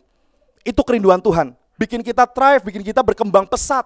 Itu 0.66 0.82
kerinduan 0.82 1.22
Tuhan. 1.22 1.54
Bikin 1.78 2.02
kita 2.02 2.26
thrive, 2.26 2.66
bikin 2.66 2.82
kita 2.82 3.06
berkembang 3.06 3.46
pesat. 3.46 3.86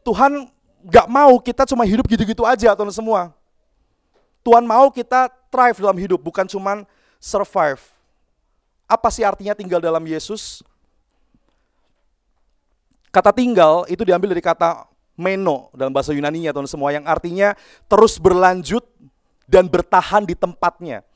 Tuhan 0.00 0.48
gak 0.84 1.08
mau 1.12 1.36
kita 1.40 1.68
cuma 1.68 1.84
hidup 1.84 2.08
gitu-gitu 2.08 2.44
aja 2.48 2.72
teman 2.72 2.92
semua. 2.92 3.36
Tuhan 4.40 4.64
mau 4.64 4.88
kita 4.88 5.28
thrive 5.52 5.76
dalam 5.76 5.96
hidup, 6.00 6.20
bukan 6.24 6.48
cuma 6.48 6.88
survive. 7.20 7.99
Apa 8.90 9.06
sih 9.14 9.22
artinya 9.22 9.54
tinggal 9.54 9.78
dalam 9.78 10.02
Yesus? 10.02 10.66
Kata 13.14 13.30
tinggal 13.30 13.86
itu 13.86 14.02
diambil 14.02 14.34
dari 14.34 14.42
kata 14.42 14.90
meno 15.14 15.70
dalam 15.70 15.94
bahasa 15.94 16.10
Yunani-nya 16.10 16.50
teman 16.50 16.66
semua 16.66 16.90
yang 16.90 17.06
artinya 17.06 17.54
terus 17.86 18.18
berlanjut 18.18 18.82
dan 19.46 19.70
bertahan 19.70 20.26
di 20.26 20.34
tempatnya. 20.34 21.06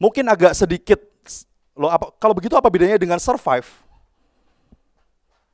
Mungkin 0.00 0.24
agak 0.32 0.56
sedikit 0.56 1.04
lo 1.76 1.92
apa 1.92 2.08
kalau 2.16 2.32
begitu 2.32 2.56
apa 2.56 2.72
bedanya 2.72 2.96
dengan 2.96 3.20
survive? 3.20 3.68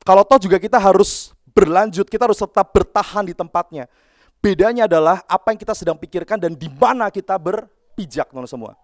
Kalau 0.05 0.21
toh 0.21 0.37
juga 0.37 0.61
kita 0.61 0.77
harus 0.77 1.33
berlanjut, 1.49 2.05
kita 2.05 2.29
harus 2.29 2.37
tetap 2.37 2.69
bertahan 2.69 3.25
di 3.25 3.33
tempatnya. 3.33 3.89
Bedanya 4.37 4.85
adalah 4.85 5.25
apa 5.25 5.49
yang 5.49 5.57
kita 5.57 5.73
sedang 5.73 5.97
pikirkan 5.97 6.37
dan 6.37 6.53
di 6.53 6.69
mana 6.69 7.09
kita 7.09 7.33
berpijak, 7.41 8.29
teman 8.29 8.45
semua. 8.45 8.77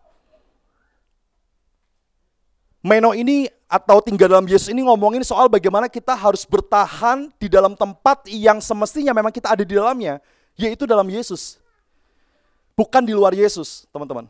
Meno 2.82 3.14
ini 3.14 3.46
atau 3.70 4.02
tinggal 4.02 4.26
dalam 4.26 4.50
Yesus 4.50 4.74
ini 4.74 4.82
ngomongin 4.82 5.22
soal 5.22 5.46
bagaimana 5.46 5.86
kita 5.86 6.18
harus 6.18 6.42
bertahan 6.50 7.30
di 7.38 7.46
dalam 7.46 7.78
tempat 7.78 8.26
yang 8.26 8.58
semestinya 8.58 9.14
memang 9.14 9.30
kita 9.30 9.54
ada 9.54 9.62
di 9.62 9.78
dalamnya, 9.78 10.18
yaitu 10.58 10.90
dalam 10.90 11.06
Yesus. 11.06 11.62
Bukan 12.74 13.06
di 13.06 13.14
luar 13.14 13.38
Yesus, 13.38 13.86
teman-teman. 13.94 14.26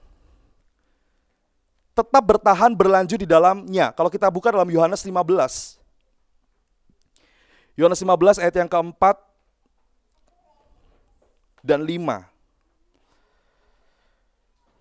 Tetap 1.96 2.24
bertahan 2.24 2.76
berlanjut 2.76 3.24
di 3.24 3.28
dalamnya. 3.28 3.96
Kalau 3.96 4.12
kita 4.12 4.28
buka 4.28 4.52
dalam 4.52 4.68
Yohanes 4.68 5.00
15. 5.00 5.80
Yohanes 7.80 8.04
15 8.04 8.44
ayat 8.44 8.56
yang 8.60 8.68
keempat 8.68 9.16
dan 11.64 11.80
5. 11.88 12.28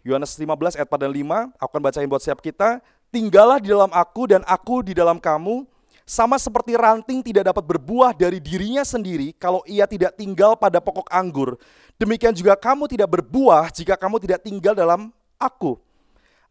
Yohanes 0.02 0.32
15 0.34 0.74
ayat 0.74 0.88
4 0.88 1.04
dan 1.06 1.12
5, 1.12 1.54
aku 1.60 1.70
akan 1.70 1.82
bacain 1.84 2.08
buat 2.10 2.24
siap 2.24 2.42
kita. 2.42 2.82
Tinggallah 3.10 3.58
di 3.58 3.74
dalam 3.74 3.90
aku 3.90 4.30
dan 4.30 4.46
aku 4.46 4.86
di 4.86 4.94
dalam 4.94 5.18
kamu, 5.18 5.66
sama 6.06 6.38
seperti 6.38 6.78
ranting 6.78 7.26
tidak 7.26 7.50
dapat 7.50 7.62
berbuah 7.66 8.14
dari 8.14 8.38
dirinya 8.38 8.86
sendiri 8.86 9.34
kalau 9.34 9.62
ia 9.66 9.86
tidak 9.86 10.14
tinggal 10.14 10.54
pada 10.54 10.78
pokok 10.78 11.10
anggur. 11.10 11.58
Demikian 11.98 12.30
juga 12.30 12.54
kamu 12.54 12.86
tidak 12.86 13.18
berbuah 13.18 13.70
jika 13.74 13.98
kamu 13.98 14.22
tidak 14.22 14.46
tinggal 14.46 14.78
dalam 14.78 15.10
aku. 15.38 15.78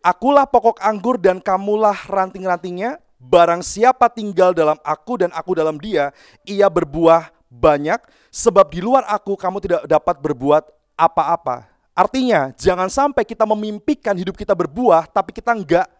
Akulah 0.04 0.48
pokok 0.48 0.80
anggur 0.84 1.15
dan 1.15 1.39
kamulah 1.39 1.95
ranting-rantingnya. 2.08 3.00
Barang 3.19 3.60
siapa 3.60 4.08
tinggal 4.08 4.56
dalam 4.56 4.80
aku 4.80 5.19
dan 5.19 5.32
aku 5.36 5.52
dalam 5.52 5.76
dia, 5.76 6.15
ia 6.48 6.72
berbuah 6.72 7.28
banyak, 7.52 8.00
sebab 8.32 8.72
di 8.72 8.80
luar 8.80 9.04
aku 9.12 9.36
kamu 9.36 9.60
tidak 9.60 9.84
dapat 9.91 10.15
berbuat 10.24 10.63
apa-apa. 10.95 11.67
Artinya, 11.91 12.56
jangan 12.56 12.88
sampai 12.88 13.28
kita 13.28 13.43
memimpikan 13.43 14.15
hidup 14.15 14.39
kita 14.39 14.56
berbuah, 14.56 15.04
tapi 15.12 15.36
kita 15.36 15.52
enggak 15.52 15.98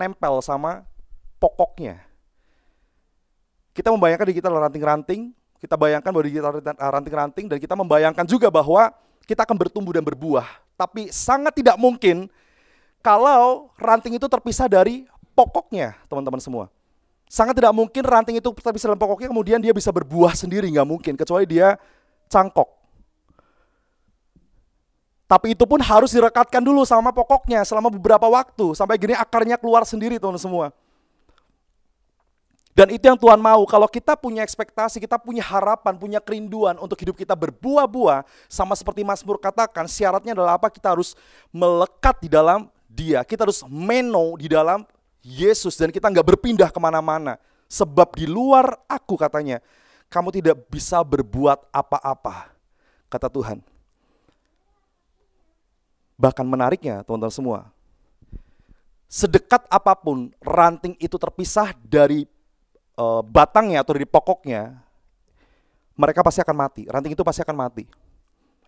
nempel 0.00 0.40
sama 0.40 0.88
pokoknya. 1.36 2.00
Kita 3.76 3.92
membayangkan 3.92 4.26
di 4.32 4.34
kita 4.40 4.48
ranting-ranting, 4.48 5.36
kita 5.60 5.76
bayangkan 5.76 6.08
bahwa 6.08 6.24
di 6.24 6.32
kita 6.32 6.48
ranting-ranting, 6.80 7.46
dan 7.52 7.58
kita 7.60 7.76
membayangkan 7.76 8.24
juga 8.24 8.48
bahwa 8.48 8.88
kita 9.28 9.44
akan 9.44 9.56
bertumbuh 9.60 9.92
dan 9.92 10.00
berbuah. 10.00 10.48
Tapi 10.80 11.12
sangat 11.12 11.52
tidak 11.52 11.76
mungkin 11.76 12.32
kalau 13.04 13.68
ranting 13.76 14.16
itu 14.16 14.24
terpisah 14.24 14.64
dari 14.64 15.04
pokoknya, 15.36 16.00
teman-teman 16.08 16.40
semua. 16.40 16.72
Sangat 17.30 17.54
tidak 17.54 17.70
mungkin 17.76 18.02
ranting 18.02 18.40
itu 18.40 18.48
terpisah 18.56 18.90
dalam 18.90 18.98
pokoknya, 18.98 19.28
kemudian 19.30 19.60
dia 19.60 19.70
bisa 19.70 19.92
berbuah 19.92 20.32
sendiri, 20.34 20.66
nggak 20.72 20.88
mungkin, 20.88 21.12
kecuali 21.14 21.44
dia 21.44 21.76
cangkok. 22.26 22.79
Tapi 25.30 25.54
itu 25.54 25.62
pun 25.62 25.78
harus 25.78 26.10
direkatkan 26.10 26.58
dulu 26.58 26.82
sama 26.82 27.14
pokoknya 27.14 27.62
selama 27.62 27.86
beberapa 27.86 28.26
waktu, 28.26 28.74
sampai 28.74 28.98
gini 28.98 29.14
akarnya 29.14 29.54
keluar 29.54 29.86
sendiri, 29.86 30.18
teman-teman 30.18 30.42
semua. 30.42 30.66
Dan 32.74 32.90
itu 32.90 33.06
yang 33.06 33.14
Tuhan 33.14 33.38
mau. 33.38 33.62
Kalau 33.62 33.86
kita 33.86 34.18
punya 34.18 34.42
ekspektasi, 34.42 34.98
kita 34.98 35.22
punya 35.22 35.46
harapan, 35.46 35.94
punya 35.94 36.18
kerinduan 36.18 36.82
untuk 36.82 36.98
hidup 36.98 37.14
kita 37.14 37.38
berbuah-buah, 37.38 38.26
sama 38.50 38.74
seperti 38.74 39.06
Mazmur 39.06 39.38
katakan, 39.38 39.86
syaratnya 39.86 40.34
adalah 40.34 40.58
apa? 40.58 40.66
Kita 40.66 40.98
harus 40.98 41.14
melekat 41.54 42.26
di 42.26 42.28
dalam 42.30 42.66
Dia. 42.90 43.22
Kita 43.22 43.46
harus 43.46 43.62
meno 43.70 44.34
di 44.34 44.50
dalam 44.50 44.82
Yesus 45.22 45.78
dan 45.78 45.94
kita 45.94 46.10
nggak 46.10 46.26
berpindah 46.26 46.74
ke 46.74 46.80
mana-mana. 46.82 47.38
Sebab 47.70 48.18
di 48.18 48.26
luar 48.26 48.82
aku 48.90 49.14
katanya, 49.14 49.62
kamu 50.10 50.34
tidak 50.34 50.58
bisa 50.66 50.98
berbuat 51.06 51.70
apa-apa, 51.70 52.50
kata 53.06 53.30
Tuhan. 53.30 53.69
Bahkan 56.20 56.44
menariknya 56.44 57.00
teman-teman 57.00 57.32
semua, 57.32 57.60
sedekat 59.08 59.64
apa 59.72 59.96
pun 59.96 60.28
ranting 60.44 60.92
itu 61.00 61.16
terpisah 61.16 61.72
dari 61.80 62.28
uh, 63.00 63.24
batangnya 63.24 63.80
atau 63.80 63.96
dari 63.96 64.04
pokoknya, 64.04 64.76
mereka 65.96 66.20
pasti 66.20 66.44
akan 66.44 66.56
mati. 66.56 66.82
Ranting 66.84 67.16
itu 67.16 67.24
pasti 67.24 67.40
akan 67.40 67.56
mati. 67.56 67.88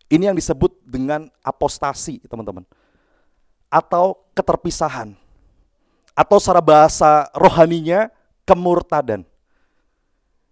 Ini 0.08 0.32
yang 0.32 0.36
disebut 0.36 0.80
dengan 0.84 1.28
apostasi, 1.44 2.24
teman-teman. 2.24 2.64
Atau 3.68 4.20
keterpisahan. 4.32 5.12
Atau 6.12 6.36
secara 6.36 6.60
bahasa 6.60 7.28
rohaninya, 7.32 8.12
kemurtadan. 8.44 9.24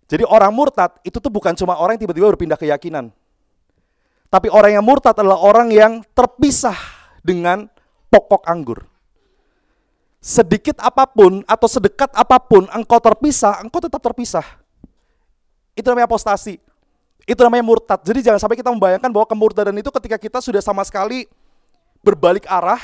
Jadi 0.08 0.24
orang 0.26 0.50
murtad 0.50 0.96
itu 1.06 1.20
tuh 1.20 1.30
bukan 1.30 1.52
cuma 1.54 1.76
orang 1.76 1.94
yang 1.94 2.08
tiba-tiba 2.08 2.32
berpindah 2.32 2.58
keyakinan. 2.58 3.12
Tapi 4.30 4.46
orang 4.46 4.78
yang 4.78 4.84
murtad 4.86 5.18
adalah 5.18 5.42
orang 5.42 5.74
yang 5.74 6.06
terpisah 6.14 6.78
dengan 7.20 7.66
pokok 8.08 8.46
anggur 8.46 8.90
sedikit 10.20 10.76
apa 10.84 11.08
pun 11.08 11.40
atau 11.48 11.64
sedekat 11.64 12.12
apa 12.12 12.36
pun 12.36 12.68
engkau 12.76 13.00
terpisah, 13.00 13.64
engkau 13.64 13.80
tetap 13.80 13.98
terpisah. 14.04 14.44
Itu 15.72 15.88
namanya 15.88 16.12
apostasi. 16.12 16.60
Itu 17.24 17.40
namanya 17.40 17.64
murtad. 17.64 18.04
Jadi 18.04 18.20
jangan 18.20 18.36
sampai 18.36 18.60
kita 18.60 18.68
membayangkan 18.68 19.08
bahwa 19.08 19.24
kemurtadan 19.24 19.72
itu 19.80 19.88
ketika 19.88 20.20
kita 20.20 20.38
sudah 20.44 20.60
sama 20.60 20.84
sekali 20.84 21.24
berbalik 22.04 22.44
arah 22.44 22.80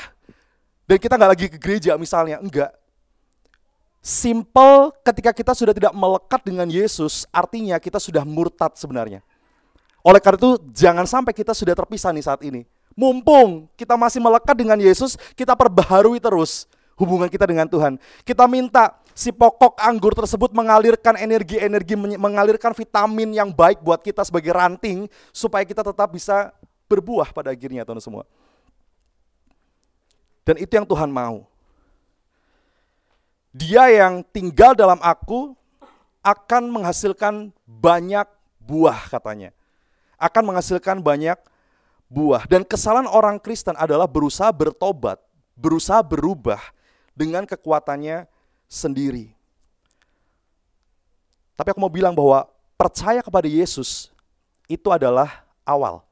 dan 0.89 0.97
kita 0.97 1.13
nggak 1.13 1.31
lagi 1.37 1.45
ke 1.45 1.57
gereja 1.61 1.93
misalnya, 1.93 2.41
enggak. 2.41 2.73
Simple 4.01 4.95
ketika 5.03 5.35
kita 5.35 5.53
sudah 5.53 5.73
tidak 5.77 5.93
melekat 5.93 6.41
dengan 6.41 6.65
Yesus, 6.65 7.27
artinya 7.29 7.77
kita 7.77 8.01
sudah 8.01 8.25
murtad 8.25 8.73
sebenarnya. 8.79 9.21
Oleh 10.07 10.23
karena 10.23 10.39
itu 10.39 10.51
jangan 10.71 11.03
sampai 11.03 11.35
kita 11.35 11.51
sudah 11.51 11.75
terpisah 11.75 12.15
nih 12.15 12.23
saat 12.23 12.39
ini. 12.47 12.63
Mumpung 12.95 13.67
kita 13.75 13.99
masih 13.99 14.23
melekat 14.23 14.55
dengan 14.55 14.79
Yesus, 14.79 15.19
kita 15.35 15.51
perbaharui 15.51 16.23
terus 16.23 16.63
hubungan 16.95 17.27
kita 17.27 17.43
dengan 17.43 17.67
Tuhan. 17.67 17.99
Kita 18.23 18.47
minta 18.47 18.95
si 19.11 19.35
pokok 19.35 19.75
anggur 19.75 20.15
tersebut 20.15 20.55
mengalirkan 20.55 21.19
energi-energi, 21.19 21.99
mengalirkan 22.15 22.71
vitamin 22.71 23.35
yang 23.35 23.51
baik 23.51 23.83
buat 23.83 23.99
kita 23.99 24.23
sebagai 24.23 24.55
ranting 24.55 25.11
supaya 25.35 25.67
kita 25.67 25.83
tetap 25.83 26.07
bisa 26.07 26.55
berbuah 26.87 27.35
pada 27.35 27.51
akhirnya 27.51 27.83
teman 27.83 27.99
semua. 27.99 28.23
Dan 30.47 30.55
itu 30.55 30.71
yang 30.71 30.87
Tuhan 30.87 31.11
mau. 31.11 31.43
Dia 33.51 33.91
yang 33.91 34.23
tinggal 34.31 34.71
dalam 34.71 35.03
aku 35.03 35.51
akan 36.23 36.63
menghasilkan 36.71 37.51
banyak 37.67 38.23
buah 38.63 39.11
katanya. 39.11 39.56
Akan 40.17 40.43
menghasilkan 40.45 40.99
banyak 40.99 41.37
buah. 42.09 42.43
Dan 42.49 42.65
kesalahan 42.65 43.07
orang 43.07 43.37
Kristen 43.37 43.77
adalah 43.77 44.09
berusaha 44.09 44.49
bertobat, 44.49 45.21
berusaha 45.53 46.01
berubah 46.01 46.59
dengan 47.13 47.45
kekuatannya 47.45 48.25
sendiri. 48.69 49.37
Tapi 51.57 51.73
aku 51.73 51.79
mau 51.81 51.89
bilang 51.89 52.13
bahwa 52.13 52.45
percaya 52.77 53.25
kepada 53.25 53.49
Yesus 53.49 54.13
itu 54.69 54.93
adalah 54.93 55.41
awal. 55.65 56.05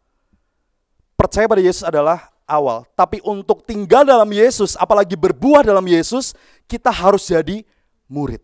Percaya 1.13 1.45
pada 1.45 1.61
Yesus 1.61 1.85
adalah 1.85 2.33
awal. 2.49 2.85
Tapi 2.97 3.21
untuk 3.21 3.61
tinggal 3.61 4.01
dalam 4.01 4.27
Yesus, 4.29 4.73
apalagi 4.73 5.13
berbuah 5.13 5.61
dalam 5.61 5.85
Yesus, 5.85 6.33
kita 6.65 6.89
harus 6.89 7.29
jadi 7.29 7.61
murid. 8.09 8.41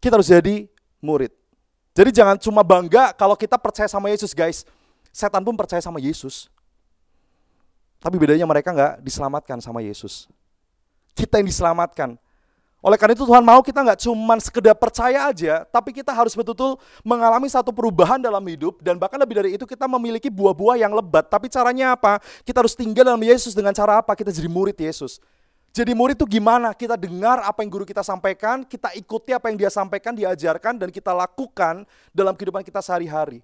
Kita 0.00 0.20
harus 0.20 0.28
jadi 0.28 0.68
murid. 1.00 1.32
Jadi 1.94 2.10
jangan 2.10 2.34
cuma 2.42 2.66
bangga 2.66 3.14
kalau 3.14 3.38
kita 3.38 3.54
percaya 3.54 3.86
sama 3.86 4.10
Yesus 4.10 4.34
guys 4.34 4.66
setan 5.14 5.46
pun 5.46 5.54
percaya 5.54 5.78
sama 5.78 6.02
Yesus. 6.02 6.50
Tapi 8.02 8.18
bedanya 8.18 8.44
mereka 8.44 8.74
nggak 8.74 9.00
diselamatkan 9.00 9.62
sama 9.62 9.78
Yesus. 9.78 10.26
Kita 11.14 11.38
yang 11.38 11.46
diselamatkan. 11.46 12.18
Oleh 12.84 13.00
karena 13.00 13.16
itu 13.16 13.24
Tuhan 13.24 13.40
mau 13.40 13.64
kita 13.64 13.80
nggak 13.80 13.96
cuma 14.04 14.36
sekedar 14.36 14.76
percaya 14.76 15.24
aja, 15.24 15.64
tapi 15.72 15.88
kita 15.88 16.12
harus 16.12 16.36
betul-betul 16.36 16.76
mengalami 17.00 17.48
satu 17.48 17.72
perubahan 17.72 18.20
dalam 18.20 18.44
hidup 18.44 18.84
dan 18.84 19.00
bahkan 19.00 19.16
lebih 19.16 19.40
dari 19.40 19.50
itu 19.56 19.64
kita 19.64 19.88
memiliki 19.88 20.28
buah-buah 20.28 20.76
yang 20.76 20.92
lebat. 20.92 21.24
Tapi 21.32 21.48
caranya 21.48 21.96
apa? 21.96 22.20
Kita 22.44 22.60
harus 22.60 22.76
tinggal 22.76 23.08
dalam 23.08 23.22
Yesus 23.24 23.56
dengan 23.56 23.72
cara 23.72 24.04
apa? 24.04 24.12
Kita 24.12 24.28
jadi 24.28 24.52
murid 24.52 24.76
Yesus. 24.76 25.16
Jadi 25.74 25.90
murid 25.90 26.14
itu 26.14 26.38
gimana? 26.38 26.70
Kita 26.70 26.94
dengar 26.94 27.42
apa 27.42 27.66
yang 27.66 27.70
guru 27.74 27.82
kita 27.82 28.06
sampaikan, 28.06 28.62
kita 28.62 28.94
ikuti 28.94 29.34
apa 29.34 29.50
yang 29.50 29.58
dia 29.58 29.66
sampaikan, 29.74 30.14
diajarkan, 30.14 30.78
dan 30.78 30.86
kita 30.94 31.10
lakukan 31.10 31.82
dalam 32.14 32.38
kehidupan 32.38 32.62
kita 32.62 32.78
sehari-hari. 32.78 33.42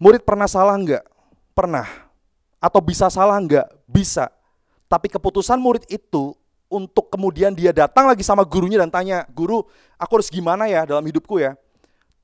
Murid 0.00 0.24
pernah 0.24 0.48
salah 0.48 0.72
enggak? 0.72 1.04
Pernah. 1.52 1.84
Atau 2.64 2.80
bisa 2.80 3.12
salah 3.12 3.36
enggak? 3.36 3.68
Bisa. 3.84 4.32
Tapi 4.88 5.12
keputusan 5.12 5.60
murid 5.60 5.84
itu 5.92 6.32
untuk 6.72 7.12
kemudian 7.12 7.52
dia 7.52 7.68
datang 7.76 8.08
lagi 8.08 8.24
sama 8.24 8.40
gurunya 8.48 8.80
dan 8.80 8.88
tanya, 8.88 9.28
guru 9.36 9.68
aku 10.00 10.12
harus 10.16 10.32
gimana 10.32 10.64
ya 10.64 10.88
dalam 10.88 11.04
hidupku 11.04 11.44
ya? 11.44 11.60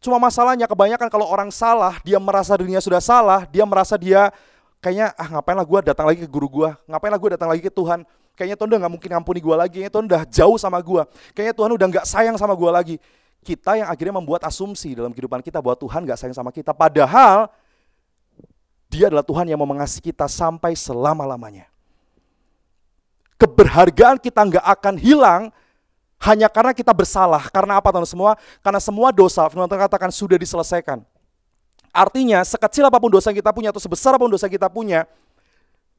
Cuma 0.01 0.17
masalahnya 0.17 0.65
kebanyakan 0.65 1.13
kalau 1.13 1.29
orang 1.29 1.53
salah, 1.53 2.01
dia 2.01 2.17
merasa 2.17 2.57
dirinya 2.57 2.81
sudah 2.81 3.05
salah, 3.05 3.45
dia 3.45 3.69
merasa 3.69 4.01
dia 4.01 4.33
kayaknya 4.79 5.15
ah 5.15 5.29
ngapain 5.39 5.57
lah 5.59 5.67
gue 5.67 5.79
datang 5.91 6.07
lagi 6.07 6.21
ke 6.25 6.31
guru 6.31 6.49
gue, 6.49 6.71
ngapain 6.87 7.11
lah 7.11 7.21
gue 7.21 7.31
datang 7.35 7.49
lagi 7.51 7.63
ke 7.63 7.73
Tuhan, 7.73 8.07
kayaknya 8.39 8.57
Tuhan 8.59 8.69
udah 8.71 8.81
gak 8.87 8.93
mungkin 8.93 9.11
ngampuni 9.19 9.41
gue 9.43 9.57
lagi, 9.59 9.75
kayaknya 9.79 9.93
Tuhan 9.93 10.07
udah 10.07 10.23
jauh 10.31 10.59
sama 10.59 10.79
gue, 10.79 11.03
kayaknya 11.35 11.55
Tuhan 11.55 11.71
udah 11.75 11.87
gak 11.99 12.07
sayang 12.07 12.37
sama 12.39 12.55
gue 12.55 12.71
lagi. 12.71 12.97
Kita 13.39 13.79
yang 13.79 13.89
akhirnya 13.91 14.15
membuat 14.19 14.43
asumsi 14.47 14.99
dalam 14.99 15.15
kehidupan 15.15 15.43
kita 15.43 15.63
bahwa 15.63 15.79
Tuhan 15.79 16.03
gak 16.07 16.19
sayang 16.19 16.37
sama 16.37 16.51
kita, 16.55 16.75
padahal 16.75 17.51
dia 18.89 19.13
adalah 19.13 19.23
Tuhan 19.23 19.45
yang 19.45 19.61
mau 19.61 19.69
mengasihi 19.69 20.11
kita 20.11 20.25
sampai 20.27 20.73
selama-lamanya. 20.73 21.69
Keberhargaan 23.39 24.19
kita 24.19 24.43
nggak 24.43 24.67
akan 24.67 24.95
hilang 24.99 25.43
hanya 26.25 26.51
karena 26.51 26.75
kita 26.75 26.91
bersalah. 26.91 27.47
Karena 27.53 27.79
apa 27.79 27.95
teman 27.95 28.09
semua? 28.09 28.35
Karena 28.65 28.83
semua 28.83 29.15
dosa, 29.15 29.47
firman 29.47 29.71
Tuhan 29.71 29.87
katakan 29.87 30.11
sudah 30.11 30.35
diselesaikan. 30.35 31.05
Artinya 31.99 32.47
sekecil 32.47 32.87
apa 32.87 33.03
pun 33.03 33.11
dosa 33.11 33.35
yang 33.35 33.43
kita 33.43 33.51
punya 33.51 33.75
atau 33.75 33.83
sebesar 33.83 34.15
apa 34.15 34.23
pun 34.23 34.31
dosa 34.31 34.47
yang 34.47 34.55
kita 34.55 34.71
punya, 34.71 35.03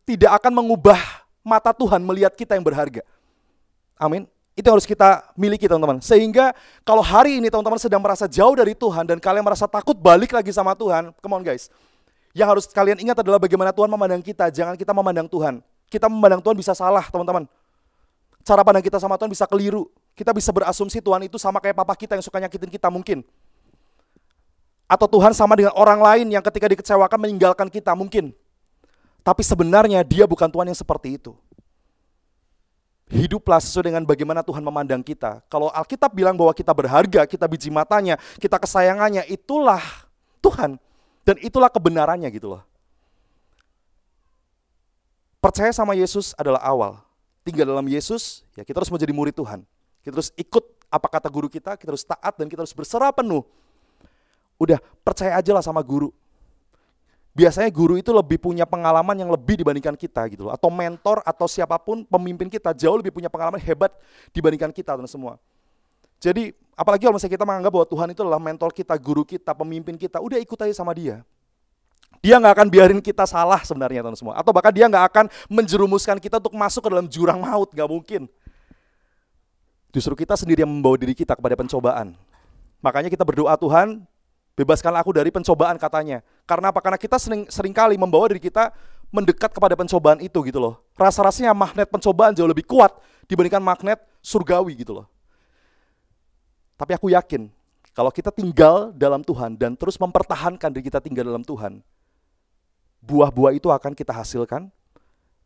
tidak 0.08 0.32
akan 0.40 0.64
mengubah 0.64 0.96
mata 1.44 1.76
Tuhan 1.76 2.00
melihat 2.00 2.32
kita 2.32 2.56
yang 2.56 2.64
berharga. 2.64 3.04
Amin. 4.00 4.24
Itu 4.56 4.72
yang 4.72 4.80
harus 4.80 4.88
kita 4.88 5.28
miliki 5.36 5.68
teman-teman. 5.68 6.00
Sehingga 6.00 6.56
kalau 6.88 7.04
hari 7.04 7.44
ini 7.44 7.52
teman-teman 7.52 7.76
sedang 7.76 8.00
merasa 8.00 8.32
jauh 8.32 8.56
dari 8.56 8.72
Tuhan 8.72 9.12
dan 9.12 9.20
kalian 9.20 9.44
merasa 9.44 9.68
takut 9.68 10.00
balik 10.00 10.32
lagi 10.32 10.56
sama 10.56 10.72
Tuhan, 10.72 11.12
come 11.20 11.36
on 11.36 11.44
guys. 11.44 11.68
Yang 12.32 12.48
harus 12.48 12.66
kalian 12.72 13.04
ingat 13.04 13.20
adalah 13.20 13.36
bagaimana 13.36 13.76
Tuhan 13.76 13.92
memandang 13.92 14.24
kita, 14.24 14.48
jangan 14.56 14.80
kita 14.80 14.96
memandang 14.96 15.28
Tuhan. 15.28 15.60
Kita 15.92 16.08
memandang 16.08 16.40
Tuhan 16.40 16.56
bisa 16.56 16.72
salah, 16.72 17.04
teman-teman. 17.12 17.44
Cara 18.48 18.64
pandang 18.64 18.84
kita 18.88 19.04
sama 19.04 19.20
Tuhan 19.20 19.36
bisa 19.36 19.44
keliru. 19.44 19.92
Kita 20.16 20.32
bisa 20.32 20.56
berasumsi 20.56 21.04
Tuhan 21.04 21.28
itu 21.28 21.36
sama 21.36 21.60
kayak 21.60 21.76
papa 21.76 21.92
kita 21.92 22.16
yang 22.16 22.24
suka 22.24 22.40
nyakitin 22.40 22.72
kita 22.72 22.88
mungkin. 22.88 23.20
Atau 24.90 25.06
Tuhan 25.06 25.38
sama 25.38 25.54
dengan 25.54 25.70
orang 25.78 26.02
lain 26.02 26.34
yang 26.34 26.42
ketika 26.42 26.66
dikecewakan 26.66 27.22
meninggalkan 27.22 27.70
kita 27.70 27.94
mungkin. 27.94 28.34
Tapi 29.22 29.46
sebenarnya 29.46 30.02
dia 30.02 30.26
bukan 30.26 30.50
Tuhan 30.50 30.66
yang 30.66 30.80
seperti 30.80 31.22
itu. 31.22 31.38
Hiduplah 33.10 33.62
sesuai 33.62 33.94
dengan 33.94 34.06
bagaimana 34.06 34.42
Tuhan 34.42 34.62
memandang 34.66 35.06
kita. 35.06 35.46
Kalau 35.50 35.70
Alkitab 35.70 36.10
bilang 36.14 36.34
bahwa 36.34 36.54
kita 36.54 36.74
berharga, 36.74 37.26
kita 37.30 37.46
biji 37.46 37.70
matanya, 37.70 38.18
kita 38.42 38.58
kesayangannya, 38.58 39.30
itulah 39.30 39.82
Tuhan. 40.42 40.82
Dan 41.22 41.38
itulah 41.42 41.70
kebenarannya 41.70 42.30
gitu 42.34 42.58
loh. 42.58 42.66
Percaya 45.38 45.70
sama 45.70 45.94
Yesus 45.94 46.34
adalah 46.34 46.62
awal. 46.66 46.98
Tinggal 47.46 47.70
dalam 47.70 47.86
Yesus, 47.86 48.42
ya 48.58 48.66
kita 48.66 48.82
harus 48.82 48.90
menjadi 48.90 49.14
murid 49.14 49.38
Tuhan. 49.38 49.62
Kita 50.02 50.14
harus 50.14 50.34
ikut 50.34 50.66
apa 50.90 51.08
kata 51.10 51.30
guru 51.30 51.46
kita, 51.50 51.78
kita 51.78 51.90
harus 51.94 52.06
taat 52.06 52.34
dan 52.38 52.50
kita 52.50 52.66
harus 52.66 52.74
berserah 52.74 53.14
penuh. 53.14 53.46
Udah, 54.60 54.78
percaya 55.02 55.40
aja 55.40 55.52
lah 55.56 55.64
sama 55.64 55.80
guru. 55.80 56.12
Biasanya 57.32 57.72
guru 57.72 57.96
itu 57.96 58.12
lebih 58.12 58.36
punya 58.36 58.68
pengalaman 58.68 59.16
yang 59.16 59.32
lebih 59.32 59.64
dibandingkan 59.64 59.96
kita 59.96 60.28
gitu 60.28 60.50
loh. 60.50 60.54
Atau 60.54 60.68
mentor 60.68 61.24
atau 61.24 61.48
siapa 61.48 61.80
pun 61.80 62.04
pemimpin 62.04 62.52
kita 62.52 62.76
jauh 62.76 63.00
lebih 63.00 63.16
punya 63.16 63.32
pengalaman 63.32 63.62
hebat 63.64 63.96
dibandingkan 64.36 64.76
kita 64.76 65.00
teman 65.00 65.08
semua. 65.08 65.40
Jadi 66.20 66.52
apalagi 66.76 67.08
kalau 67.08 67.16
misalnya 67.16 67.40
kita 67.40 67.48
menganggap 67.48 67.72
bahwa 67.72 67.88
Tuhan 67.88 68.08
itu 68.12 68.22
adalah 68.28 68.42
mentor 68.44 68.76
kita, 68.76 68.92
guru 69.00 69.24
kita, 69.24 69.56
pemimpin 69.56 69.96
kita, 69.96 70.20
udah 70.20 70.36
ikut 70.36 70.60
aja 70.60 70.76
sama 70.76 70.92
dia. 70.92 71.24
Dia 72.20 72.36
nggak 72.36 72.54
akan 72.60 72.68
biarin 72.68 73.00
kita 73.00 73.24
salah 73.24 73.64
sebenarnya 73.64 74.04
teman 74.04 74.20
semua. 74.20 74.36
Atau 74.36 74.52
bahkan 74.52 74.76
dia 74.76 74.92
nggak 74.92 75.06
akan 75.08 75.26
menjerumuskan 75.48 76.20
kita 76.20 76.44
untuk 76.44 76.52
masuk 76.60 76.84
ke 76.84 76.90
dalam 76.92 77.08
jurang 77.08 77.40
maut, 77.40 77.72
nggak 77.72 77.88
mungkin. 77.88 78.28
Justru 79.96 80.14
kita 80.20 80.36
sendiri 80.36 80.68
yang 80.68 80.72
membawa 80.76 81.00
diri 81.00 81.16
kita 81.16 81.40
kepada 81.40 81.56
pencobaan. 81.56 82.20
Makanya 82.84 83.08
kita 83.08 83.24
berdoa 83.24 83.56
Tuhan, 83.56 84.04
bebaskan 84.60 84.92
aku 85.00 85.16
dari 85.16 85.32
pencobaan 85.32 85.80
katanya. 85.80 86.20
Karena 86.44 86.76
apa? 86.76 86.84
Karena 86.84 87.00
kita 87.00 87.16
sering, 87.16 87.48
sering 87.48 87.72
kali 87.72 87.96
membawa 87.96 88.28
diri 88.28 88.44
kita 88.44 88.76
mendekat 89.08 89.56
kepada 89.56 89.80
pencobaan 89.80 90.20
itu 90.20 90.36
gitu 90.44 90.60
loh. 90.60 90.84
Rasa-rasanya 91.00 91.56
magnet 91.56 91.88
pencobaan 91.88 92.36
jauh 92.36 92.50
lebih 92.50 92.68
kuat 92.68 92.92
dibandingkan 93.32 93.64
magnet 93.64 94.04
surgawi 94.20 94.84
gitu 94.84 95.00
loh. 95.00 95.08
Tapi 96.76 96.92
aku 96.96 97.12
yakin 97.12 97.48
kalau 97.96 98.12
kita 98.12 98.32
tinggal 98.32 98.92
dalam 98.96 99.24
Tuhan 99.24 99.56
dan 99.56 99.80
terus 99.80 99.96
mempertahankan 99.96 100.70
diri 100.76 100.92
kita 100.92 101.00
tinggal 101.00 101.24
dalam 101.28 101.44
Tuhan, 101.44 101.80
buah-buah 103.00 103.56
itu 103.56 103.72
akan 103.72 103.96
kita 103.96 104.12
hasilkan 104.12 104.68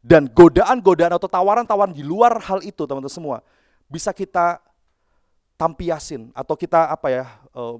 dan 0.04 0.28
godaan-godaan 0.28 1.16
atau 1.16 1.30
tawaran-tawaran 1.32 1.96
di 1.96 2.04
luar 2.04 2.42
hal 2.44 2.60
itu 2.66 2.84
teman-teman 2.84 3.14
semua 3.14 3.38
bisa 3.88 4.12
kita 4.12 4.60
tampiasin 5.56 6.34
atau 6.36 6.60
kita 6.60 6.92
apa 6.92 7.08
ya 7.08 7.26
uh, 7.56 7.80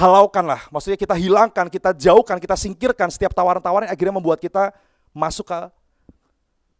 halaukan 0.00 0.44
lah 0.48 0.64
maksudnya 0.72 0.96
kita 0.96 1.12
hilangkan 1.12 1.68
kita 1.68 1.92
jauhkan 1.92 2.40
kita 2.40 2.56
singkirkan 2.56 3.12
setiap 3.12 3.36
tawaran-tawaran 3.36 3.84
yang 3.84 3.92
akhirnya 3.92 4.16
membuat 4.16 4.40
kita 4.40 4.72
masuk 5.12 5.52
ke 5.52 5.58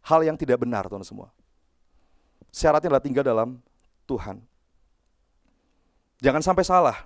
hal 0.01 0.25
yang 0.25 0.37
tidak 0.37 0.61
benar 0.61 0.89
teman-teman 0.89 1.07
semua. 1.07 1.27
Syaratnya 2.51 2.91
adalah 2.91 3.03
tinggal 3.03 3.23
dalam 3.23 3.49
Tuhan. 4.09 4.43
Jangan 6.19 6.41
sampai 6.43 6.65
salah. 6.67 6.97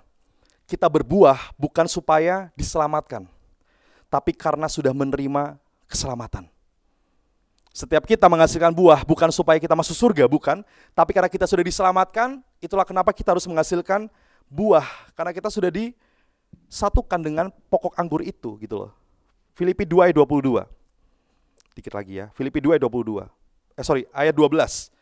Kita 0.66 0.90
berbuah 0.90 1.54
bukan 1.54 1.86
supaya 1.86 2.50
diselamatkan, 2.58 3.22
tapi 4.10 4.34
karena 4.34 4.66
sudah 4.66 4.90
menerima 4.90 5.54
keselamatan. 5.86 6.50
Setiap 7.70 8.02
kita 8.02 8.26
menghasilkan 8.26 8.74
buah 8.74 9.06
bukan 9.06 9.30
supaya 9.30 9.62
kita 9.62 9.78
masuk 9.78 9.94
surga, 9.94 10.26
bukan, 10.26 10.66
tapi 10.90 11.14
karena 11.14 11.30
kita 11.30 11.46
sudah 11.46 11.62
diselamatkan, 11.62 12.42
itulah 12.58 12.82
kenapa 12.82 13.14
kita 13.14 13.30
harus 13.30 13.46
menghasilkan 13.46 14.10
buah. 14.50 14.82
Karena 15.14 15.30
kita 15.30 15.54
sudah 15.54 15.70
disatukan 16.66 17.20
dengan 17.22 17.46
pokok 17.70 17.94
anggur 17.96 18.22
itu 18.22 18.58
gitu 18.58 18.86
loh. 18.86 18.92
Filipi 19.56 19.88
2 19.88 20.10
ayat 20.10 20.16
22. 20.20 20.66
Dikit 21.72 21.92
lagi 21.96 22.20
ya. 22.20 22.26
Filipi 22.36 22.60
2 22.60 22.76
ayat 22.76 22.84
22. 22.84 23.24
Eh 23.76 23.84
sorry, 23.84 24.04
ayat 24.12 24.36
12. 24.36 24.92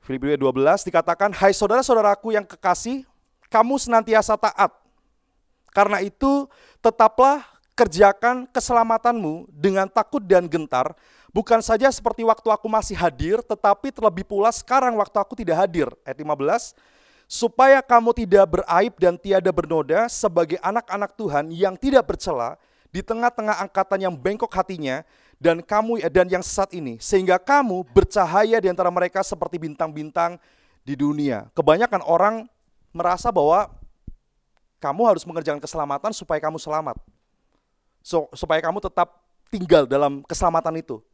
Filipi 0.00 0.40
12 0.40 0.88
dikatakan, 0.88 1.36
Hai 1.36 1.52
saudara-saudaraku 1.52 2.32
yang 2.32 2.48
kekasih, 2.48 3.04
kamu 3.52 3.76
senantiasa 3.76 4.40
taat. 4.40 4.72
Karena 5.68 6.00
itu, 6.00 6.48
tetaplah 6.80 7.44
kerjakan 7.76 8.48
keselamatanmu 8.48 9.52
dengan 9.52 9.86
takut 9.86 10.24
dan 10.24 10.48
gentar, 10.48 10.96
bukan 11.30 11.60
saja 11.60 11.86
seperti 11.92 12.24
waktu 12.24 12.48
aku 12.48 12.66
masih 12.66 12.96
hadir, 12.96 13.44
tetapi 13.44 13.92
terlebih 13.92 14.24
pula 14.24 14.48
sekarang 14.50 14.96
waktu 14.96 15.16
aku 15.20 15.36
tidak 15.36 15.60
hadir. 15.60 15.92
Ayat 16.02 16.18
15, 16.18 16.74
supaya 17.28 17.84
kamu 17.84 18.16
tidak 18.16 18.56
beraib 18.56 18.96
dan 18.96 19.20
tiada 19.20 19.52
bernoda 19.52 20.08
sebagai 20.08 20.56
anak-anak 20.64 21.12
Tuhan 21.12 21.52
yang 21.52 21.76
tidak 21.76 22.08
bercela 22.08 22.56
di 22.88 23.04
tengah-tengah 23.04 23.60
angkatan 23.68 24.08
yang 24.08 24.14
bengkok 24.16 24.48
hatinya 24.48 25.04
dan 25.36 25.60
kamu 25.60 26.08
dan 26.08 26.26
yang 26.32 26.40
sesat 26.40 26.72
ini 26.72 26.96
sehingga 26.96 27.36
kamu 27.36 27.84
bercahaya 27.92 28.56
di 28.58 28.72
antara 28.72 28.88
mereka 28.88 29.20
seperti 29.20 29.60
bintang-bintang 29.60 30.40
di 30.82 30.96
dunia. 30.96 31.52
Kebanyakan 31.52 32.00
orang 32.08 32.48
merasa 32.96 33.28
bahwa 33.28 33.68
kamu 34.80 35.02
harus 35.04 35.22
mengerjakan 35.28 35.60
keselamatan 35.60 36.16
supaya 36.16 36.40
kamu 36.40 36.56
selamat. 36.56 36.96
So, 38.00 38.32
supaya 38.32 38.64
kamu 38.64 38.80
tetap 38.80 39.20
tinggal 39.52 39.84
dalam 39.84 40.24
keselamatan 40.24 40.80
itu. 40.80 41.04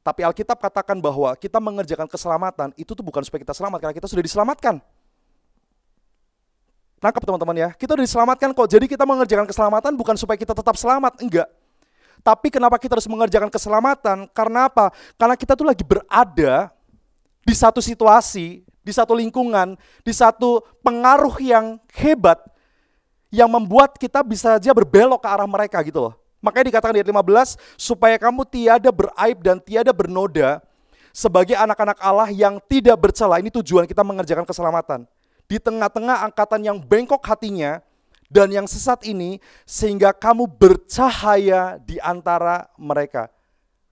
Tapi 0.00 0.24
Alkitab 0.24 0.58
katakan 0.58 0.96
bahwa 0.98 1.30
kita 1.36 1.60
mengerjakan 1.60 2.08
keselamatan 2.08 2.72
itu 2.74 2.90
tuh 2.96 3.04
bukan 3.04 3.22
supaya 3.22 3.44
kita 3.44 3.54
selamat 3.54 3.78
karena 3.84 3.94
kita 3.94 4.08
sudah 4.08 4.24
diselamatkan. 4.24 4.80
Nangkap 7.02 7.26
teman-teman 7.26 7.56
ya, 7.58 7.68
kita 7.74 7.98
sudah 7.98 8.06
diselamatkan 8.06 8.54
kok. 8.54 8.68
Jadi 8.70 8.86
kita 8.86 9.02
mengerjakan 9.02 9.42
keselamatan 9.50 9.98
bukan 9.98 10.14
supaya 10.14 10.38
kita 10.38 10.54
tetap 10.54 10.78
selamat, 10.78 11.18
enggak. 11.18 11.50
Tapi 12.22 12.54
kenapa 12.54 12.78
kita 12.78 12.94
harus 12.94 13.10
mengerjakan 13.10 13.50
keselamatan? 13.50 14.30
Karena 14.30 14.70
apa? 14.70 14.94
Karena 15.18 15.34
kita 15.34 15.58
tuh 15.58 15.66
lagi 15.66 15.82
berada 15.82 16.70
di 17.42 17.54
satu 17.58 17.82
situasi, 17.82 18.62
di 18.62 18.92
satu 18.94 19.18
lingkungan, 19.18 19.74
di 20.06 20.14
satu 20.14 20.62
pengaruh 20.86 21.42
yang 21.42 21.82
hebat 21.98 22.38
yang 23.34 23.50
membuat 23.50 23.98
kita 23.98 24.22
bisa 24.22 24.54
saja 24.54 24.70
berbelok 24.70 25.26
ke 25.26 25.28
arah 25.28 25.50
mereka 25.50 25.82
gitu 25.82 26.06
loh. 26.06 26.14
Makanya 26.38 26.70
dikatakan 26.70 26.94
di 26.94 27.02
ayat 27.02 27.10
15, 27.10 27.58
supaya 27.74 28.14
kamu 28.14 28.46
tiada 28.46 28.90
beraib 28.94 29.42
dan 29.42 29.58
tiada 29.58 29.90
bernoda 29.90 30.62
sebagai 31.10 31.58
anak-anak 31.58 31.98
Allah 31.98 32.30
yang 32.30 32.62
tidak 32.70 32.94
bercela. 32.94 33.42
Ini 33.42 33.50
tujuan 33.50 33.90
kita 33.90 34.06
mengerjakan 34.06 34.46
keselamatan. 34.46 35.02
Di 35.52 35.60
tengah-tengah 35.60 36.24
angkatan 36.24 36.64
yang 36.64 36.80
bengkok 36.80 37.20
hatinya 37.28 37.84
dan 38.32 38.48
yang 38.48 38.64
sesat 38.64 39.04
ini, 39.04 39.36
sehingga 39.68 40.16
kamu 40.16 40.48
bercahaya 40.48 41.76
di 41.84 42.00
antara 42.00 42.72
mereka. 42.80 43.28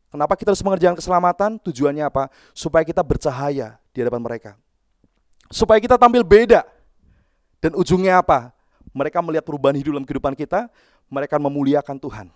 Kenapa 0.08 0.40
kita 0.40 0.56
harus 0.56 0.64
mengerjakan 0.64 0.96
keselamatan? 0.96 1.60
Tujuannya 1.60 2.08
apa? 2.08 2.32
Supaya 2.56 2.80
kita 2.80 3.04
bercahaya 3.04 3.76
di 3.92 4.00
hadapan 4.00 4.24
mereka. 4.24 4.56
Supaya 5.52 5.76
kita 5.76 6.00
tampil 6.00 6.24
beda. 6.24 6.64
Dan 7.60 7.76
ujungnya 7.76 8.24
apa? 8.24 8.56
mereka 8.90 9.22
melihat 9.22 9.46
perubahan 9.46 9.78
hidup 9.78 9.94
dalam 9.94 10.06
kehidupan 10.06 10.34
kita, 10.34 10.66
mereka 11.06 11.38
memuliakan 11.38 11.96
Tuhan. 11.98 12.26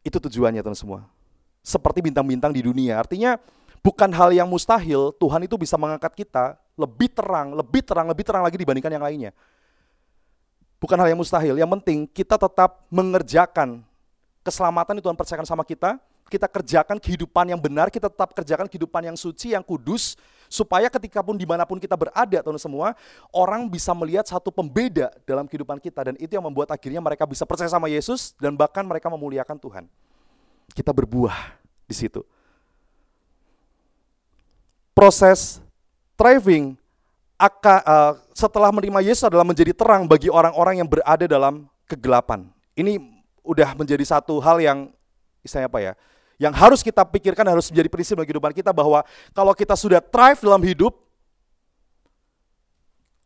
Itu 0.00 0.16
tujuannya 0.16 0.64
teman 0.64 0.78
semua. 0.78 1.00
Seperti 1.60 2.00
bintang-bintang 2.00 2.54
di 2.54 2.64
dunia. 2.64 2.96
Artinya 2.96 3.36
bukan 3.82 4.10
hal 4.12 4.30
yang 4.34 4.48
mustahil, 4.48 5.14
Tuhan 5.16 5.40
itu 5.44 5.54
bisa 5.58 5.74
mengangkat 5.74 6.12
kita 6.14 6.58
lebih 6.78 7.10
terang, 7.10 7.54
lebih 7.54 7.82
terang, 7.82 8.06
lebih 8.06 8.24
terang 8.24 8.42
lagi 8.46 8.56
dibandingkan 8.56 8.92
yang 8.94 9.04
lainnya. 9.04 9.32
Bukan 10.78 10.94
hal 10.94 11.10
yang 11.10 11.18
mustahil, 11.18 11.58
yang 11.58 11.70
penting 11.80 12.06
kita 12.06 12.38
tetap 12.38 12.86
mengerjakan 12.86 13.82
keselamatan 14.46 15.02
itu 15.02 15.04
Tuhan 15.10 15.18
percayakan 15.18 15.48
sama 15.48 15.66
kita, 15.66 15.98
kita 16.30 16.46
kerjakan 16.46 17.00
kehidupan 17.00 17.50
yang 17.50 17.58
benar, 17.58 17.90
kita 17.90 18.06
tetap 18.06 18.30
kerjakan 18.36 18.68
kehidupan 18.68 19.00
yang 19.10 19.16
suci, 19.18 19.56
yang 19.56 19.64
kudus, 19.64 20.14
supaya 20.46 20.86
ketika 20.92 21.24
pun 21.24 21.34
di 21.34 21.48
mana 21.48 21.64
pun 21.64 21.80
kita 21.80 21.96
berada, 21.96 22.38
teman 22.44 22.60
semua, 22.60 22.94
orang 23.32 23.66
bisa 23.66 23.90
melihat 23.96 24.28
satu 24.28 24.52
pembeda 24.52 25.10
dalam 25.24 25.48
kehidupan 25.48 25.80
kita, 25.80 26.12
dan 26.12 26.14
itu 26.20 26.36
yang 26.36 26.44
membuat 26.44 26.70
akhirnya 26.70 27.00
mereka 27.02 27.24
bisa 27.26 27.48
percaya 27.48 27.72
sama 27.72 27.88
Yesus, 27.88 28.36
dan 28.38 28.54
bahkan 28.54 28.84
mereka 28.84 29.08
memuliakan 29.08 29.56
Tuhan. 29.56 29.84
Kita 30.76 30.92
berbuah 30.92 31.58
di 31.88 31.96
situ. 31.96 32.22
Proses 34.98 35.62
thriving 36.18 36.74
uh, 37.38 38.18
setelah 38.34 38.74
menerima 38.74 38.98
Yesus 39.06 39.22
adalah 39.30 39.46
menjadi 39.46 39.70
terang 39.70 40.10
bagi 40.10 40.26
orang-orang 40.26 40.82
yang 40.82 40.90
berada 40.90 41.22
dalam 41.30 41.70
kegelapan. 41.86 42.50
Ini 42.74 42.98
udah 43.46 43.78
menjadi 43.78 44.02
satu 44.02 44.42
hal 44.42 44.58
yang 44.58 44.90
istilahnya 45.46 45.70
apa 45.70 45.78
ya? 45.78 45.92
yang 46.38 46.54
harus 46.54 46.86
kita 46.86 47.02
pikirkan 47.02 47.42
harus 47.50 47.66
menjadi 47.68 47.90
prinsip 47.90 48.14
dalam 48.14 48.26
kehidupan 48.30 48.54
kita 48.54 48.70
bahwa 48.70 49.02
kalau 49.34 49.50
kita 49.52 49.74
sudah 49.74 49.98
thrive 49.98 50.38
dalam 50.38 50.62
hidup, 50.62 50.94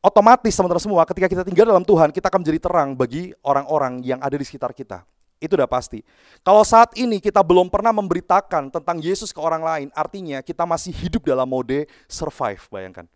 otomatis 0.01 0.57
teman-teman 0.57 0.81
semua 0.81 1.05
ketika 1.05 1.29
kita 1.29 1.43
tinggal 1.45 1.69
dalam 1.69 1.85
Tuhan, 1.85 2.09
kita 2.09 2.33
akan 2.33 2.41
menjadi 2.41 2.61
terang 2.65 2.97
bagi 2.97 3.37
orang-orang 3.45 4.01
yang 4.01 4.19
ada 4.25 4.33
di 4.33 4.45
sekitar 4.49 4.73
kita. 4.73 5.05
Itu 5.43 5.59
udah 5.59 5.67
pasti. 5.67 6.07
Kalau 6.47 6.63
saat 6.63 6.95
ini 6.95 7.19
kita 7.19 7.43
belum 7.43 7.67
pernah 7.67 7.91
memberitakan 7.91 8.71
tentang 8.71 8.97
Yesus 9.03 9.35
ke 9.35 9.41
orang 9.43 9.67
lain, 9.67 9.89
artinya 9.91 10.39
kita 10.39 10.63
masih 10.63 10.95
hidup 10.95 11.27
dalam 11.27 11.51
mode 11.51 11.91
survive, 12.07 12.63
bayangkan. 12.71 13.11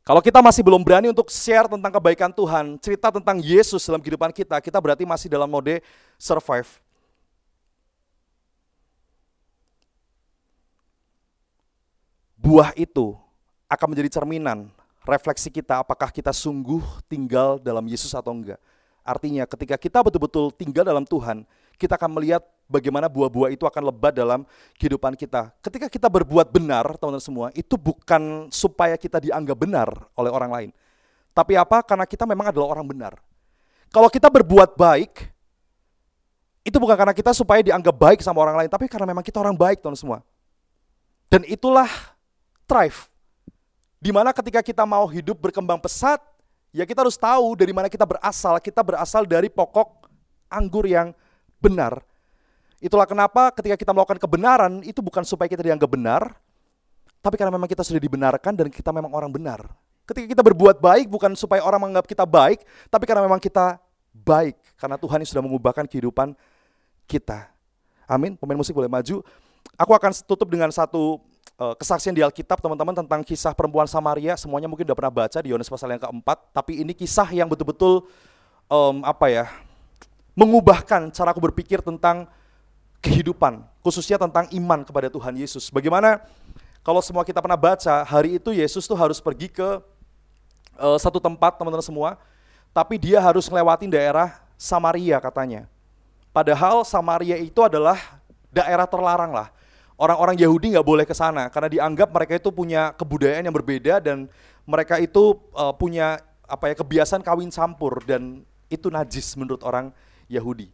Kalau 0.00 0.24
kita 0.24 0.40
masih 0.40 0.64
belum 0.64 0.80
berani 0.80 1.12
untuk 1.12 1.28
share 1.28 1.68
tentang 1.68 1.92
kebaikan 1.92 2.32
Tuhan, 2.32 2.80
cerita 2.80 3.12
tentang 3.12 3.36
Yesus 3.38 3.84
dalam 3.84 4.00
kehidupan 4.00 4.32
kita, 4.32 4.56
kita 4.64 4.80
berarti 4.80 5.04
masih 5.04 5.28
dalam 5.28 5.46
mode 5.46 5.84
survive. 6.16 6.80
buah 12.40 12.72
itu 12.74 13.14
akan 13.70 13.94
menjadi 13.94 14.18
cerminan 14.18 14.72
refleksi 15.04 15.52
kita 15.52 15.84
apakah 15.84 16.10
kita 16.10 16.32
sungguh 16.32 16.82
tinggal 17.06 17.60
dalam 17.62 17.84
Yesus 17.86 18.10
atau 18.16 18.32
enggak. 18.34 18.58
Artinya 19.00 19.48
ketika 19.48 19.76
kita 19.80 19.98
betul-betul 20.04 20.52
tinggal 20.52 20.84
dalam 20.84 21.04
Tuhan, 21.08 21.48
kita 21.80 21.96
akan 21.96 22.20
melihat 22.20 22.44
bagaimana 22.68 23.08
buah-buah 23.08 23.56
itu 23.56 23.64
akan 23.64 23.88
lebat 23.88 24.12
dalam 24.12 24.44
kehidupan 24.76 25.16
kita. 25.16 25.48
Ketika 25.64 25.88
kita 25.88 26.06
berbuat 26.12 26.52
benar, 26.52 26.84
teman-teman 27.00 27.24
semua, 27.24 27.46
itu 27.56 27.80
bukan 27.80 28.52
supaya 28.52 28.94
kita 29.00 29.16
dianggap 29.16 29.56
benar 29.56 29.88
oleh 30.12 30.28
orang 30.28 30.50
lain. 30.52 30.70
Tapi 31.32 31.56
apa? 31.56 31.80
Karena 31.80 32.04
kita 32.04 32.28
memang 32.28 32.52
adalah 32.52 32.68
orang 32.76 32.84
benar. 32.84 33.16
Kalau 33.88 34.12
kita 34.12 34.28
berbuat 34.28 34.76
baik, 34.76 35.32
itu 36.62 36.76
bukan 36.76 36.94
karena 36.94 37.16
kita 37.16 37.32
supaya 37.32 37.64
dianggap 37.64 37.96
baik 37.96 38.20
sama 38.20 38.44
orang 38.44 38.60
lain, 38.60 38.70
tapi 38.70 38.86
karena 38.86 39.08
memang 39.08 39.24
kita 39.24 39.40
orang 39.40 39.56
baik, 39.56 39.80
teman 39.80 39.96
semua. 39.96 40.20
Dan 41.32 41.42
itulah 41.48 41.88
thrive. 42.68 43.08
Di 43.98 44.12
mana 44.12 44.30
ketika 44.36 44.60
kita 44.60 44.84
mau 44.84 45.08
hidup 45.08 45.36
berkembang 45.40 45.80
pesat, 45.80 46.20
ya 46.70 46.86
kita 46.86 47.02
harus 47.02 47.18
tahu 47.18 47.58
dari 47.58 47.70
mana 47.74 47.90
kita 47.90 48.06
berasal. 48.06 48.58
Kita 48.58 48.80
berasal 48.82 49.26
dari 49.26 49.50
pokok 49.50 50.06
anggur 50.50 50.86
yang 50.86 51.14
benar. 51.62 52.02
Itulah 52.80 53.04
kenapa 53.04 53.52
ketika 53.52 53.76
kita 53.76 53.92
melakukan 53.92 54.16
kebenaran, 54.16 54.80
itu 54.88 55.04
bukan 55.04 55.20
supaya 55.20 55.46
kita 55.52 55.60
dianggap 55.60 55.90
benar, 55.92 56.32
tapi 57.20 57.36
karena 57.36 57.52
memang 57.52 57.68
kita 57.68 57.84
sudah 57.84 58.00
dibenarkan 58.00 58.56
dan 58.56 58.66
kita 58.72 58.88
memang 58.88 59.12
orang 59.12 59.28
benar. 59.28 59.68
Ketika 60.08 60.26
kita 60.26 60.42
berbuat 60.42 60.80
baik, 60.80 61.06
bukan 61.06 61.36
supaya 61.36 61.60
orang 61.60 61.78
menganggap 61.86 62.08
kita 62.08 62.24
baik, 62.24 62.64
tapi 62.88 63.04
karena 63.04 63.20
memang 63.20 63.38
kita 63.38 63.76
baik. 64.16 64.56
Karena 64.80 64.96
Tuhan 64.96 65.20
yang 65.20 65.28
sudah 65.28 65.44
mengubahkan 65.44 65.84
kehidupan 65.84 66.32
kita. 67.04 67.52
Amin. 68.08 68.34
Pemain 68.34 68.58
musik 68.58 68.72
boleh 68.72 68.88
maju. 68.88 69.22
Aku 69.76 69.92
akan 69.92 70.10
tutup 70.24 70.48
dengan 70.48 70.72
satu 70.72 71.20
uh, 71.58 71.74
kesaksian 71.74 72.14
di 72.14 72.22
Alkitab 72.22 72.60
teman-teman 72.60 72.92
tentang 72.92 73.24
kisah 73.24 73.56
perempuan 73.56 73.88
Samaria 73.88 74.36
semuanya 74.36 74.68
mungkin 74.70 74.84
udah 74.86 74.98
pernah 74.98 75.12
baca 75.12 75.38
di 75.40 75.50
Yohanes 75.50 75.66
pasal 75.66 75.90
yang 75.90 76.02
keempat. 76.02 76.52
Tapi 76.54 76.84
ini 76.84 76.92
kisah 76.92 77.26
yang 77.32 77.48
betul-betul 77.50 78.06
um, 78.70 79.02
apa 79.02 79.26
ya 79.32 79.44
mengubahkan 80.38 81.10
cara 81.10 81.34
aku 81.34 81.42
berpikir 81.42 81.82
tentang 81.82 82.30
kehidupan 83.00 83.64
khususnya 83.80 84.20
tentang 84.20 84.46
iman 84.52 84.84
kepada 84.84 85.08
Tuhan 85.08 85.34
Yesus. 85.34 85.72
Bagaimana 85.72 86.22
kalau 86.80 87.00
semua 87.04 87.24
kita 87.26 87.40
pernah 87.40 87.58
baca 87.58 88.04
hari 88.04 88.40
itu 88.40 88.52
Yesus 88.54 88.88
tuh 88.88 88.96
harus 88.96 89.20
pergi 89.20 89.52
ke 89.52 89.80
uh, 90.80 90.98
satu 91.00 91.20
tempat 91.20 91.60
teman-teman 91.60 91.84
semua. 91.84 92.16
Tapi 92.70 93.02
dia 93.02 93.18
harus 93.18 93.50
melewati 93.50 93.90
daerah 93.90 94.38
Samaria 94.54 95.18
katanya. 95.18 95.66
Padahal 96.30 96.86
Samaria 96.86 97.34
itu 97.34 97.58
adalah 97.66 97.98
daerah 98.54 98.86
terlarang 98.86 99.34
lah 99.34 99.50
orang-orang 100.00 100.40
Yahudi 100.40 100.72
nggak 100.72 100.88
boleh 100.88 101.04
ke 101.04 101.12
sana 101.12 101.52
karena 101.52 101.68
dianggap 101.68 102.08
mereka 102.08 102.40
itu 102.40 102.48
punya 102.48 102.96
kebudayaan 102.96 103.44
yang 103.44 103.52
berbeda 103.52 104.00
dan 104.00 104.24
mereka 104.64 104.96
itu 104.96 105.36
uh, 105.52 105.76
punya 105.76 106.24
apa 106.48 106.72
ya 106.72 106.74
kebiasaan 106.80 107.20
kawin 107.20 107.52
campur 107.52 108.00
dan 108.08 108.42
itu 108.72 108.88
najis 108.88 109.36
menurut 109.36 109.60
orang 109.60 109.92
Yahudi. 110.26 110.72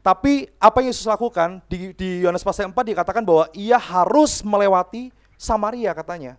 Tapi 0.00 0.48
apa 0.56 0.80
yang 0.84 0.92
Yesus 0.92 1.08
lakukan 1.08 1.60
di 1.68 1.92
di 1.96 2.24
Yohanes 2.24 2.44
pasal 2.44 2.68
4 2.68 2.76
dikatakan 2.76 3.24
bahwa 3.24 3.48
ia 3.56 3.80
harus 3.80 4.44
melewati 4.44 5.08
Samaria 5.40 5.96
katanya. 5.96 6.36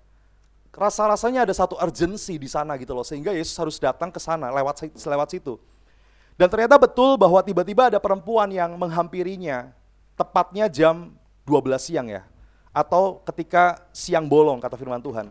Rasa-rasanya 0.72 1.44
ada 1.44 1.52
satu 1.52 1.76
urgensi 1.76 2.40
di 2.40 2.48
sana 2.48 2.80
gitu 2.80 2.96
loh 2.96 3.04
sehingga 3.04 3.36
Yesus 3.36 3.54
harus 3.60 3.76
datang 3.76 4.08
ke 4.08 4.22
sana 4.22 4.50
lewat 4.54 4.88
lewat 4.94 5.28
situ. 5.36 5.60
Dan 6.40 6.48
ternyata 6.48 6.80
betul 6.80 7.20
bahwa 7.20 7.44
tiba-tiba 7.44 7.92
ada 7.92 8.00
perempuan 8.00 8.50
yang 8.50 8.74
menghampirinya 8.80 9.76
tepatnya 10.16 10.72
jam 10.72 11.14
12 11.46 11.82
siang 11.82 12.08
ya. 12.08 12.24
Atau 12.72 13.20
ketika 13.28 13.84
siang 13.92 14.26
bolong 14.26 14.62
kata 14.64 14.80
firman 14.80 15.04
Tuhan. 15.04 15.28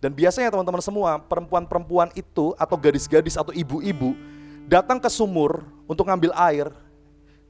Dan 0.00 0.16
biasanya 0.16 0.48
teman-teman 0.48 0.80
semua, 0.80 1.20
perempuan-perempuan 1.20 2.08
itu 2.16 2.56
atau 2.56 2.76
gadis-gadis 2.80 3.36
atau 3.36 3.52
ibu-ibu 3.52 4.16
datang 4.64 4.96
ke 4.96 5.12
sumur 5.12 5.60
untuk 5.84 6.08
ngambil 6.08 6.32
air. 6.48 6.72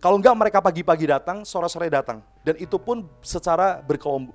Kalau 0.03 0.19
enggak 0.19 0.35
mereka 0.35 0.59
pagi-pagi 0.59 1.07
datang, 1.07 1.47
sore-sore 1.47 1.87
datang. 1.87 2.25
Dan 2.43 2.59
itu 2.59 2.75
pun 2.81 3.07
secara 3.23 3.79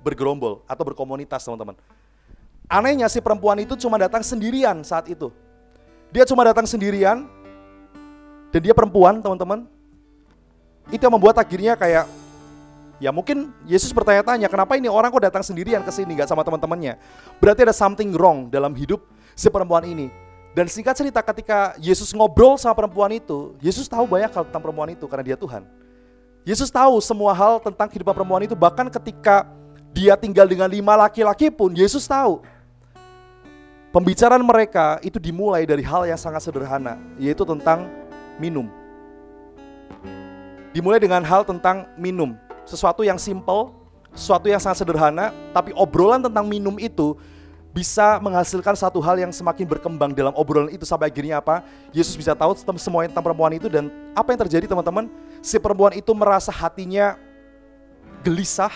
bergerombol 0.00 0.64
atau 0.64 0.84
berkomunitas 0.86 1.44
teman-teman. 1.44 1.76
Anehnya 2.66 3.06
si 3.10 3.20
perempuan 3.20 3.58
itu 3.60 3.76
cuma 3.76 4.00
datang 4.00 4.24
sendirian 4.24 4.80
saat 4.80 5.10
itu. 5.12 5.28
Dia 6.14 6.24
cuma 6.24 6.46
datang 6.46 6.64
sendirian, 6.64 7.26
dan 8.56 8.60
dia 8.62 8.72
perempuan 8.72 9.20
teman-teman. 9.20 9.68
Itu 10.88 11.02
yang 11.02 11.14
membuat 11.18 11.36
akhirnya 11.36 11.74
kayak 11.74 12.06
Ya 12.96 13.12
mungkin 13.12 13.52
Yesus 13.68 13.92
bertanya-tanya, 13.92 14.48
kenapa 14.48 14.72
ini 14.80 14.88
orang 14.88 15.12
kok 15.12 15.20
datang 15.20 15.44
sendirian 15.44 15.84
ke 15.84 15.92
sini 15.92 16.16
gak 16.16 16.32
sama 16.32 16.40
teman-temannya? 16.40 16.96
Berarti 17.36 17.68
ada 17.68 17.76
something 17.76 18.08
wrong 18.16 18.48
dalam 18.48 18.72
hidup 18.72 19.04
si 19.36 19.52
perempuan 19.52 19.84
ini. 19.84 20.08
Dan 20.56 20.64
singkat 20.72 20.96
cerita 20.96 21.20
ketika 21.20 21.76
Yesus 21.76 22.16
ngobrol 22.16 22.56
sama 22.56 22.72
perempuan 22.72 23.12
itu, 23.12 23.52
Yesus 23.60 23.84
tahu 23.84 24.08
banyak 24.08 24.32
hal 24.32 24.48
tentang 24.48 24.64
perempuan 24.64 24.88
itu 24.96 25.04
karena 25.04 25.24
dia 25.28 25.36
Tuhan. 25.36 25.68
Yesus 26.48 26.72
tahu 26.72 26.96
semua 27.04 27.36
hal 27.36 27.60
tentang 27.60 27.84
kehidupan 27.84 28.16
perempuan 28.16 28.40
itu, 28.48 28.56
bahkan 28.56 28.88
ketika 28.88 29.44
dia 29.92 30.16
tinggal 30.16 30.48
dengan 30.48 30.72
lima 30.72 30.96
laki-laki 30.96 31.52
pun, 31.52 31.76
Yesus 31.76 32.08
tahu. 32.08 32.40
Pembicaraan 33.92 34.40
mereka 34.40 34.96
itu 35.04 35.20
dimulai 35.20 35.68
dari 35.68 35.84
hal 35.84 36.08
yang 36.08 36.16
sangat 36.16 36.48
sederhana, 36.48 36.96
yaitu 37.20 37.44
tentang 37.44 37.84
minum. 38.40 38.72
Dimulai 40.72 40.96
dengan 40.96 41.20
hal 41.20 41.44
tentang 41.44 41.84
minum 42.00 42.36
sesuatu 42.66 43.06
yang 43.06 43.16
simple, 43.16 43.72
sesuatu 44.12 44.50
yang 44.50 44.58
sangat 44.58 44.82
sederhana, 44.82 45.30
tapi 45.54 45.70
obrolan 45.72 46.20
tentang 46.20 46.44
minum 46.44 46.76
itu 46.76 47.14
bisa 47.76 48.16
menghasilkan 48.24 48.72
satu 48.72 49.04
hal 49.04 49.20
yang 49.20 49.28
semakin 49.28 49.68
berkembang 49.68 50.16
dalam 50.16 50.32
obrolan 50.32 50.72
itu 50.72 50.88
sampai 50.88 51.12
akhirnya 51.12 51.44
apa? 51.44 51.60
Yesus 51.92 52.16
bisa 52.16 52.32
tahu 52.32 52.56
semua 52.80 53.04
tentang 53.04 53.20
perempuan 53.20 53.52
itu 53.52 53.68
dan 53.68 53.92
apa 54.16 54.32
yang 54.32 54.40
terjadi 54.48 54.64
teman-teman? 54.72 55.12
Si 55.44 55.60
perempuan 55.60 55.92
itu 55.92 56.08
merasa 56.16 56.48
hatinya 56.48 57.20
gelisah, 58.24 58.72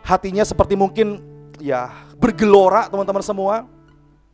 hatinya 0.00 0.40
seperti 0.42 0.74
mungkin 0.80 1.20
ya 1.60 1.92
bergelora 2.16 2.88
teman-teman 2.88 3.20
semua. 3.20 3.68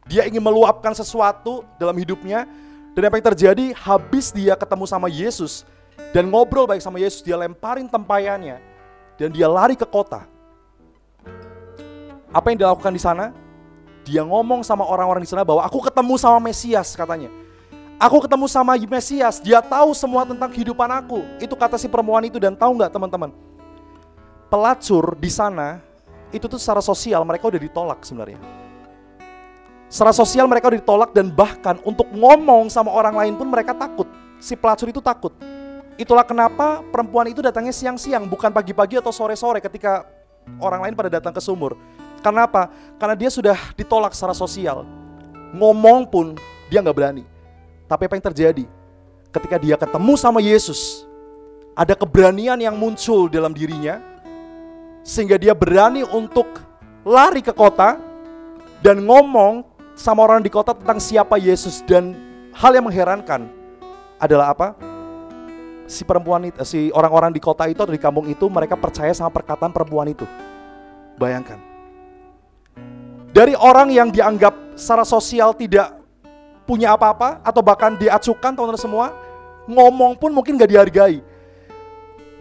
Dia 0.06 0.22
ingin 0.22 0.38
meluapkan 0.38 0.94
sesuatu 0.94 1.66
dalam 1.82 1.98
hidupnya 1.98 2.46
dan 2.94 3.10
apa 3.10 3.18
yang 3.18 3.26
terjadi 3.34 3.74
habis 3.74 4.30
dia 4.30 4.54
ketemu 4.54 4.86
sama 4.86 5.10
Yesus, 5.10 5.66
dan 6.12 6.28
ngobrol 6.32 6.64
baik 6.64 6.80
sama 6.80 6.96
Yesus, 6.96 7.20
dia 7.20 7.36
lemparin 7.36 7.88
tempayannya 7.88 8.60
dan 9.16 9.28
dia 9.32 9.48
lari 9.48 9.76
ke 9.76 9.84
kota. 9.84 10.24
Apa 12.32 12.52
yang 12.52 12.60
dilakukan 12.60 12.92
di 12.92 13.00
sana? 13.00 13.32
Dia 14.06 14.22
ngomong 14.22 14.62
sama 14.62 14.86
orang-orang 14.86 15.24
di 15.24 15.30
sana 15.30 15.42
bahwa 15.42 15.64
aku 15.66 15.82
ketemu 15.82 16.14
sama 16.20 16.38
Mesias 16.38 16.94
katanya. 16.94 17.32
Aku 17.96 18.20
ketemu 18.20 18.44
sama 18.44 18.76
Mesias, 18.76 19.40
dia 19.40 19.64
tahu 19.64 19.96
semua 19.96 20.28
tentang 20.28 20.52
kehidupan 20.52 20.86
aku. 21.00 21.24
Itu 21.40 21.56
kata 21.56 21.80
si 21.80 21.88
perempuan 21.88 22.28
itu 22.28 22.36
dan 22.36 22.52
tahu 22.52 22.76
nggak 22.76 22.92
teman-teman? 22.92 23.32
Pelacur 24.52 25.16
di 25.16 25.32
sana 25.32 25.80
itu 26.28 26.44
tuh 26.44 26.60
secara 26.60 26.84
sosial 26.84 27.24
mereka 27.24 27.48
udah 27.48 27.60
ditolak 27.60 28.04
sebenarnya. 28.04 28.38
Secara 29.88 30.12
sosial 30.12 30.44
mereka 30.44 30.68
udah 30.68 30.80
ditolak 30.82 31.10
dan 31.16 31.32
bahkan 31.32 31.80
untuk 31.88 32.10
ngomong 32.12 32.68
sama 32.68 32.92
orang 32.92 33.16
lain 33.16 33.34
pun 33.38 33.48
mereka 33.48 33.72
takut. 33.72 34.06
Si 34.42 34.52
pelacur 34.52 34.92
itu 34.92 35.00
takut. 35.00 35.32
Itulah 35.96 36.28
kenapa 36.28 36.84
perempuan 36.92 37.32
itu 37.32 37.40
datangnya 37.40 37.72
siang-siang, 37.72 38.28
bukan 38.28 38.52
pagi-pagi 38.52 39.00
atau 39.00 39.08
sore-sore 39.08 39.64
ketika 39.64 40.04
orang 40.60 40.84
lain 40.84 40.94
pada 40.94 41.08
datang 41.08 41.32
ke 41.32 41.40
sumur. 41.40 41.72
Karena 42.20 42.44
apa? 42.44 42.68
Karena 43.00 43.16
dia 43.16 43.32
sudah 43.32 43.56
ditolak 43.72 44.12
secara 44.12 44.36
sosial. 44.36 44.84
Ngomong 45.56 46.04
pun 46.04 46.36
dia 46.68 46.84
nggak 46.84 46.96
berani. 46.96 47.24
Tapi 47.88 48.02
apa 48.04 48.14
yang 48.18 48.26
terjadi? 48.28 48.64
Ketika 49.32 49.56
dia 49.56 49.76
ketemu 49.80 50.12
sama 50.20 50.44
Yesus, 50.44 51.08
ada 51.72 51.96
keberanian 51.96 52.60
yang 52.60 52.76
muncul 52.76 53.28
dalam 53.32 53.56
dirinya, 53.56 54.00
sehingga 55.00 55.40
dia 55.40 55.56
berani 55.56 56.04
untuk 56.12 56.60
lari 57.06 57.40
ke 57.40 57.56
kota 57.56 57.96
dan 58.84 59.00
ngomong 59.00 59.64
sama 59.96 60.28
orang 60.28 60.44
di 60.44 60.52
kota 60.52 60.76
tentang 60.76 61.00
siapa 61.00 61.40
Yesus 61.40 61.80
dan 61.88 62.12
hal 62.52 62.76
yang 62.76 62.84
mengherankan 62.84 63.48
adalah 64.20 64.52
apa? 64.52 64.95
Si 65.86 66.02
perempuan 66.02 66.50
itu, 66.50 66.58
si 66.66 66.90
orang-orang 66.90 67.30
di 67.30 67.40
kota 67.40 67.64
itu 67.70 67.78
atau 67.80 67.94
di 67.94 68.02
kampung 68.02 68.26
itu 68.26 68.46
mereka 68.50 68.74
percaya 68.74 69.14
sama 69.14 69.30
perkataan 69.30 69.70
perempuan 69.70 70.10
itu. 70.10 70.26
Bayangkan. 71.16 71.58
Dari 73.32 73.54
orang 73.56 73.88
yang 73.94 74.10
dianggap 74.10 74.76
secara 74.76 75.06
sosial 75.06 75.54
tidak 75.54 75.94
punya 76.66 76.92
apa-apa 76.92 77.40
atau 77.46 77.62
bahkan 77.62 77.94
diacukan 77.94 78.52
teman-teman 78.52 78.80
semua, 78.80 79.06
ngomong 79.70 80.18
pun 80.18 80.34
mungkin 80.34 80.58
gak 80.58 80.70
dihargai. 80.70 81.22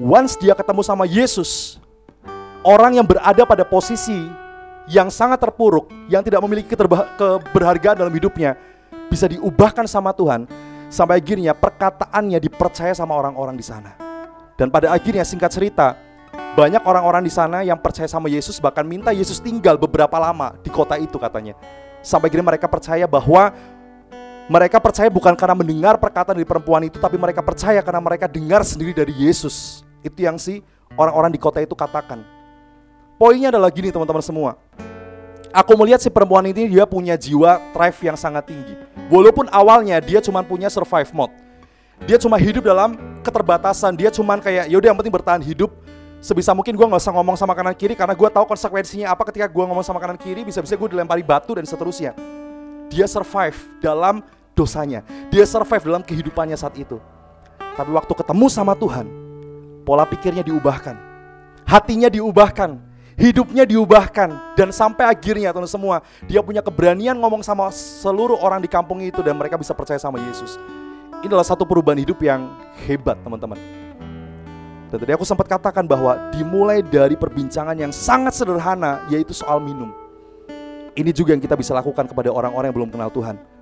Once 0.01 0.35
dia 0.35 0.51
ketemu 0.57 0.81
sama 0.83 1.07
Yesus, 1.07 1.79
orang 2.65 2.99
yang 2.99 3.07
berada 3.07 3.47
pada 3.47 3.63
posisi 3.63 4.27
yang 4.91 5.07
sangat 5.07 5.39
terpuruk, 5.39 5.87
yang 6.11 6.25
tidak 6.25 6.41
memiliki 6.43 6.75
keberhargaan 6.75 7.95
dalam 7.95 8.11
hidupnya, 8.11 8.59
bisa 9.07 9.29
diubahkan 9.29 9.87
sama 9.87 10.11
Tuhan 10.11 10.49
Sampai 10.95 11.19
akhirnya 11.19 11.51
perkataannya 11.51 12.39
dipercaya 12.39 12.95
sama 12.95 13.19
orang-orang 13.19 13.59
di 13.59 13.65
sana. 13.67 13.99
Dan 14.55 14.71
pada 14.71 14.95
akhirnya 14.95 15.27
singkat 15.27 15.51
cerita, 15.51 15.99
banyak 16.55 16.79
orang-orang 16.87 17.19
di 17.19 17.27
sana 17.27 17.67
yang 17.67 17.75
percaya 17.75 18.07
sama 18.07 18.31
Yesus 18.31 18.63
bahkan 18.63 18.87
minta 18.87 19.11
Yesus 19.11 19.43
tinggal 19.43 19.75
beberapa 19.75 20.15
lama 20.15 20.55
di 20.63 20.71
kota 20.71 20.95
itu 20.95 21.19
katanya. 21.19 21.51
Sampai 21.99 22.31
akhirnya 22.31 22.47
mereka 22.47 22.71
percaya 22.71 23.03
bahwa 23.11 23.51
mereka 24.47 24.79
percaya 24.79 25.11
bukan 25.11 25.35
karena 25.35 25.59
mendengar 25.59 25.99
perkataan 25.99 26.39
dari 26.39 26.47
perempuan 26.47 26.87
itu, 26.87 26.95
tapi 26.95 27.19
mereka 27.19 27.43
percaya 27.43 27.83
karena 27.83 27.99
mereka 27.99 28.31
dengar 28.31 28.63
sendiri 28.63 28.95
dari 28.95 29.11
Yesus. 29.11 29.83
Itu 29.99 30.23
yang 30.23 30.39
si 30.39 30.63
orang-orang 30.95 31.35
di 31.35 31.43
kota 31.43 31.59
itu 31.59 31.75
katakan. 31.75 32.23
Poinnya 33.19 33.51
adalah 33.51 33.67
gini 33.67 33.91
teman-teman 33.91 34.23
semua. 34.23 34.55
Aku 35.55 35.71
melihat 35.79 36.03
si 36.03 36.11
perempuan 36.11 36.43
ini 36.51 36.67
dia 36.67 36.83
punya 36.83 37.15
jiwa 37.15 37.63
drive 37.71 37.95
yang 38.03 38.19
sangat 38.19 38.51
tinggi. 38.51 38.75
Walaupun 39.07 39.47
awalnya 39.47 40.03
dia 40.03 40.19
cuma 40.19 40.43
punya 40.43 40.67
survive 40.67 41.07
mode. 41.15 41.31
Dia 42.03 42.19
cuma 42.19 42.35
hidup 42.35 42.67
dalam 42.67 42.99
keterbatasan. 43.23 43.95
Dia 43.95 44.11
cuma 44.11 44.35
kayak 44.35 44.67
yaudah 44.67 44.91
yang 44.91 44.99
penting 44.99 45.15
bertahan 45.15 45.39
hidup. 45.39 45.71
Sebisa 46.19 46.51
mungkin 46.51 46.75
gue 46.75 46.83
nggak 46.83 46.99
usah 46.99 47.15
ngomong 47.15 47.39
sama 47.39 47.55
kanan 47.55 47.71
kiri 47.71 47.95
karena 47.95 48.11
gue 48.11 48.27
tahu 48.27 48.43
konsekuensinya 48.51 49.15
apa 49.15 49.23
ketika 49.31 49.47
gue 49.47 49.63
ngomong 49.63 49.85
sama 49.85 50.03
kanan 50.03 50.19
kiri 50.19 50.43
bisa-bisa 50.43 50.75
gue 50.75 50.89
dilempari 50.91 51.23
batu 51.23 51.55
dan 51.55 51.63
seterusnya. 51.63 52.11
Dia 52.91 53.07
survive 53.07 53.55
dalam 53.79 54.27
dosanya. 54.51 55.07
Dia 55.31 55.47
survive 55.47 55.87
dalam 55.87 56.03
kehidupannya 56.03 56.59
saat 56.59 56.75
itu. 56.75 56.99
Tapi 57.79 57.95
waktu 57.95 58.11
ketemu 58.11 58.51
sama 58.51 58.75
Tuhan, 58.75 59.07
pola 59.87 60.03
pikirnya 60.03 60.43
diubahkan. 60.43 60.99
Hatinya 61.63 62.11
diubahkan 62.11 62.75
hidupnya 63.15 63.63
diubahkan 63.63 64.55
dan 64.59 64.69
sampai 64.75 65.07
akhirnya 65.07 65.55
teman 65.55 65.67
semua 65.67 66.03
dia 66.27 66.43
punya 66.43 66.59
keberanian 66.59 67.15
ngomong 67.15 67.41
sama 67.41 67.71
seluruh 67.71 68.39
orang 68.39 68.59
di 68.59 68.69
kampung 68.69 68.99
itu 69.01 69.23
dan 69.23 69.35
mereka 69.39 69.55
bisa 69.55 69.71
percaya 69.71 69.99
sama 69.99 70.19
Yesus. 70.19 70.59
Ini 71.23 71.31
adalah 71.31 71.47
satu 71.47 71.65
perubahan 71.65 71.97
hidup 71.97 72.21
yang 72.21 72.53
hebat 72.85 73.17
teman-teman. 73.23 73.57
Dan 74.91 75.01
tadi 75.01 75.11
aku 75.15 75.25
sempat 75.25 75.49
katakan 75.49 75.81
bahwa 75.89 76.29
dimulai 76.29 76.85
dari 76.85 77.17
perbincangan 77.17 77.73
yang 77.73 77.89
sangat 77.89 78.37
sederhana 78.37 79.01
yaitu 79.09 79.33
soal 79.33 79.57
minum. 79.57 79.89
Ini 80.95 81.11
juga 81.11 81.35
yang 81.35 81.41
kita 81.43 81.57
bisa 81.57 81.75
lakukan 81.75 82.07
kepada 82.07 82.31
orang-orang 82.31 82.71
yang 82.71 82.77
belum 82.77 82.91
kenal 82.93 83.09
Tuhan. 83.11 83.54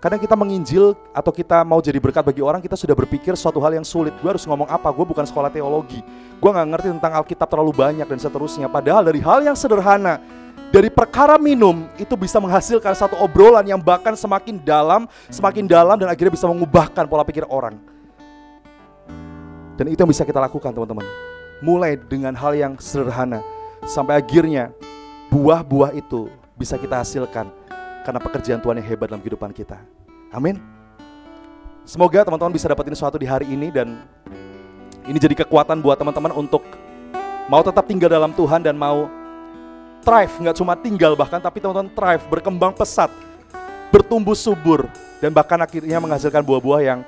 Kadang 0.00 0.16
kita 0.16 0.32
menginjil 0.32 0.96
atau 1.12 1.28
kita 1.28 1.60
mau 1.60 1.76
jadi 1.84 2.00
berkat 2.00 2.24
bagi 2.24 2.40
orang, 2.40 2.64
kita 2.64 2.72
sudah 2.72 2.96
berpikir 2.96 3.36
suatu 3.36 3.60
hal 3.60 3.76
yang 3.76 3.84
sulit. 3.84 4.16
Gue 4.24 4.32
harus 4.32 4.48
ngomong 4.48 4.64
apa? 4.64 4.88
Gue 4.96 5.04
bukan 5.04 5.28
sekolah 5.28 5.52
teologi. 5.52 6.00
Gue 6.40 6.48
gak 6.48 6.68
ngerti 6.72 6.88
tentang 6.96 7.20
Alkitab 7.20 7.44
terlalu 7.44 7.76
banyak 7.76 8.08
dan 8.08 8.16
seterusnya. 8.16 8.64
Padahal 8.72 9.04
dari 9.04 9.20
hal 9.20 9.44
yang 9.44 9.52
sederhana, 9.52 10.16
dari 10.72 10.88
perkara 10.88 11.36
minum 11.36 11.84
itu 12.00 12.16
bisa 12.16 12.40
menghasilkan 12.40 12.96
satu 12.96 13.12
obrolan 13.20 13.68
yang 13.68 13.76
bahkan 13.76 14.16
semakin 14.16 14.56
dalam, 14.64 15.04
semakin 15.28 15.68
dalam 15.68 16.00
dan 16.00 16.08
akhirnya 16.08 16.32
bisa 16.32 16.48
mengubahkan 16.48 17.04
pola 17.04 17.20
pikir 17.20 17.44
orang. 17.52 17.76
Dan 19.76 19.84
itu 19.92 20.00
yang 20.00 20.08
bisa 20.08 20.24
kita 20.24 20.40
lakukan 20.40 20.72
teman-teman. 20.72 21.04
Mulai 21.60 22.00
dengan 22.00 22.32
hal 22.32 22.56
yang 22.56 22.72
sederhana 22.80 23.44
sampai 23.84 24.16
akhirnya 24.16 24.72
buah-buah 25.28 25.92
itu 25.92 26.32
bisa 26.56 26.80
kita 26.80 27.04
hasilkan 27.04 27.59
karena 28.04 28.20
pekerjaan 28.22 28.60
Tuhan 28.60 28.80
yang 28.80 28.88
hebat 28.88 29.08
dalam 29.12 29.22
kehidupan 29.22 29.50
kita. 29.52 29.80
Amin. 30.30 30.58
Semoga 31.84 32.22
teman-teman 32.22 32.54
bisa 32.54 32.70
dapetin 32.70 32.94
sesuatu 32.94 33.18
di 33.18 33.26
hari 33.26 33.50
ini 33.50 33.72
dan 33.74 33.98
ini 35.08 35.18
jadi 35.18 35.42
kekuatan 35.42 35.82
buat 35.82 35.98
teman-teman 35.98 36.30
untuk 36.36 36.62
mau 37.50 37.64
tetap 37.66 37.82
tinggal 37.88 38.06
dalam 38.06 38.30
Tuhan 38.30 38.62
dan 38.62 38.78
mau 38.78 39.10
thrive, 40.06 40.32
nggak 40.38 40.56
cuma 40.56 40.78
tinggal 40.78 41.12
bahkan 41.18 41.42
tapi 41.42 41.58
teman-teman 41.58 41.90
thrive, 41.92 42.24
berkembang 42.30 42.72
pesat, 42.72 43.10
bertumbuh 43.90 44.38
subur 44.38 44.86
dan 45.18 45.34
bahkan 45.34 45.58
akhirnya 45.58 45.98
menghasilkan 45.98 46.46
buah-buah 46.46 46.80
yang 46.80 47.00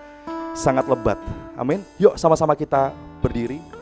sangat 0.53 0.85
lebat. 0.89 1.17
Amin. 1.57 1.81
Yuk 1.97 2.19
sama-sama 2.19 2.53
kita 2.59 2.93
berdiri. 3.23 3.82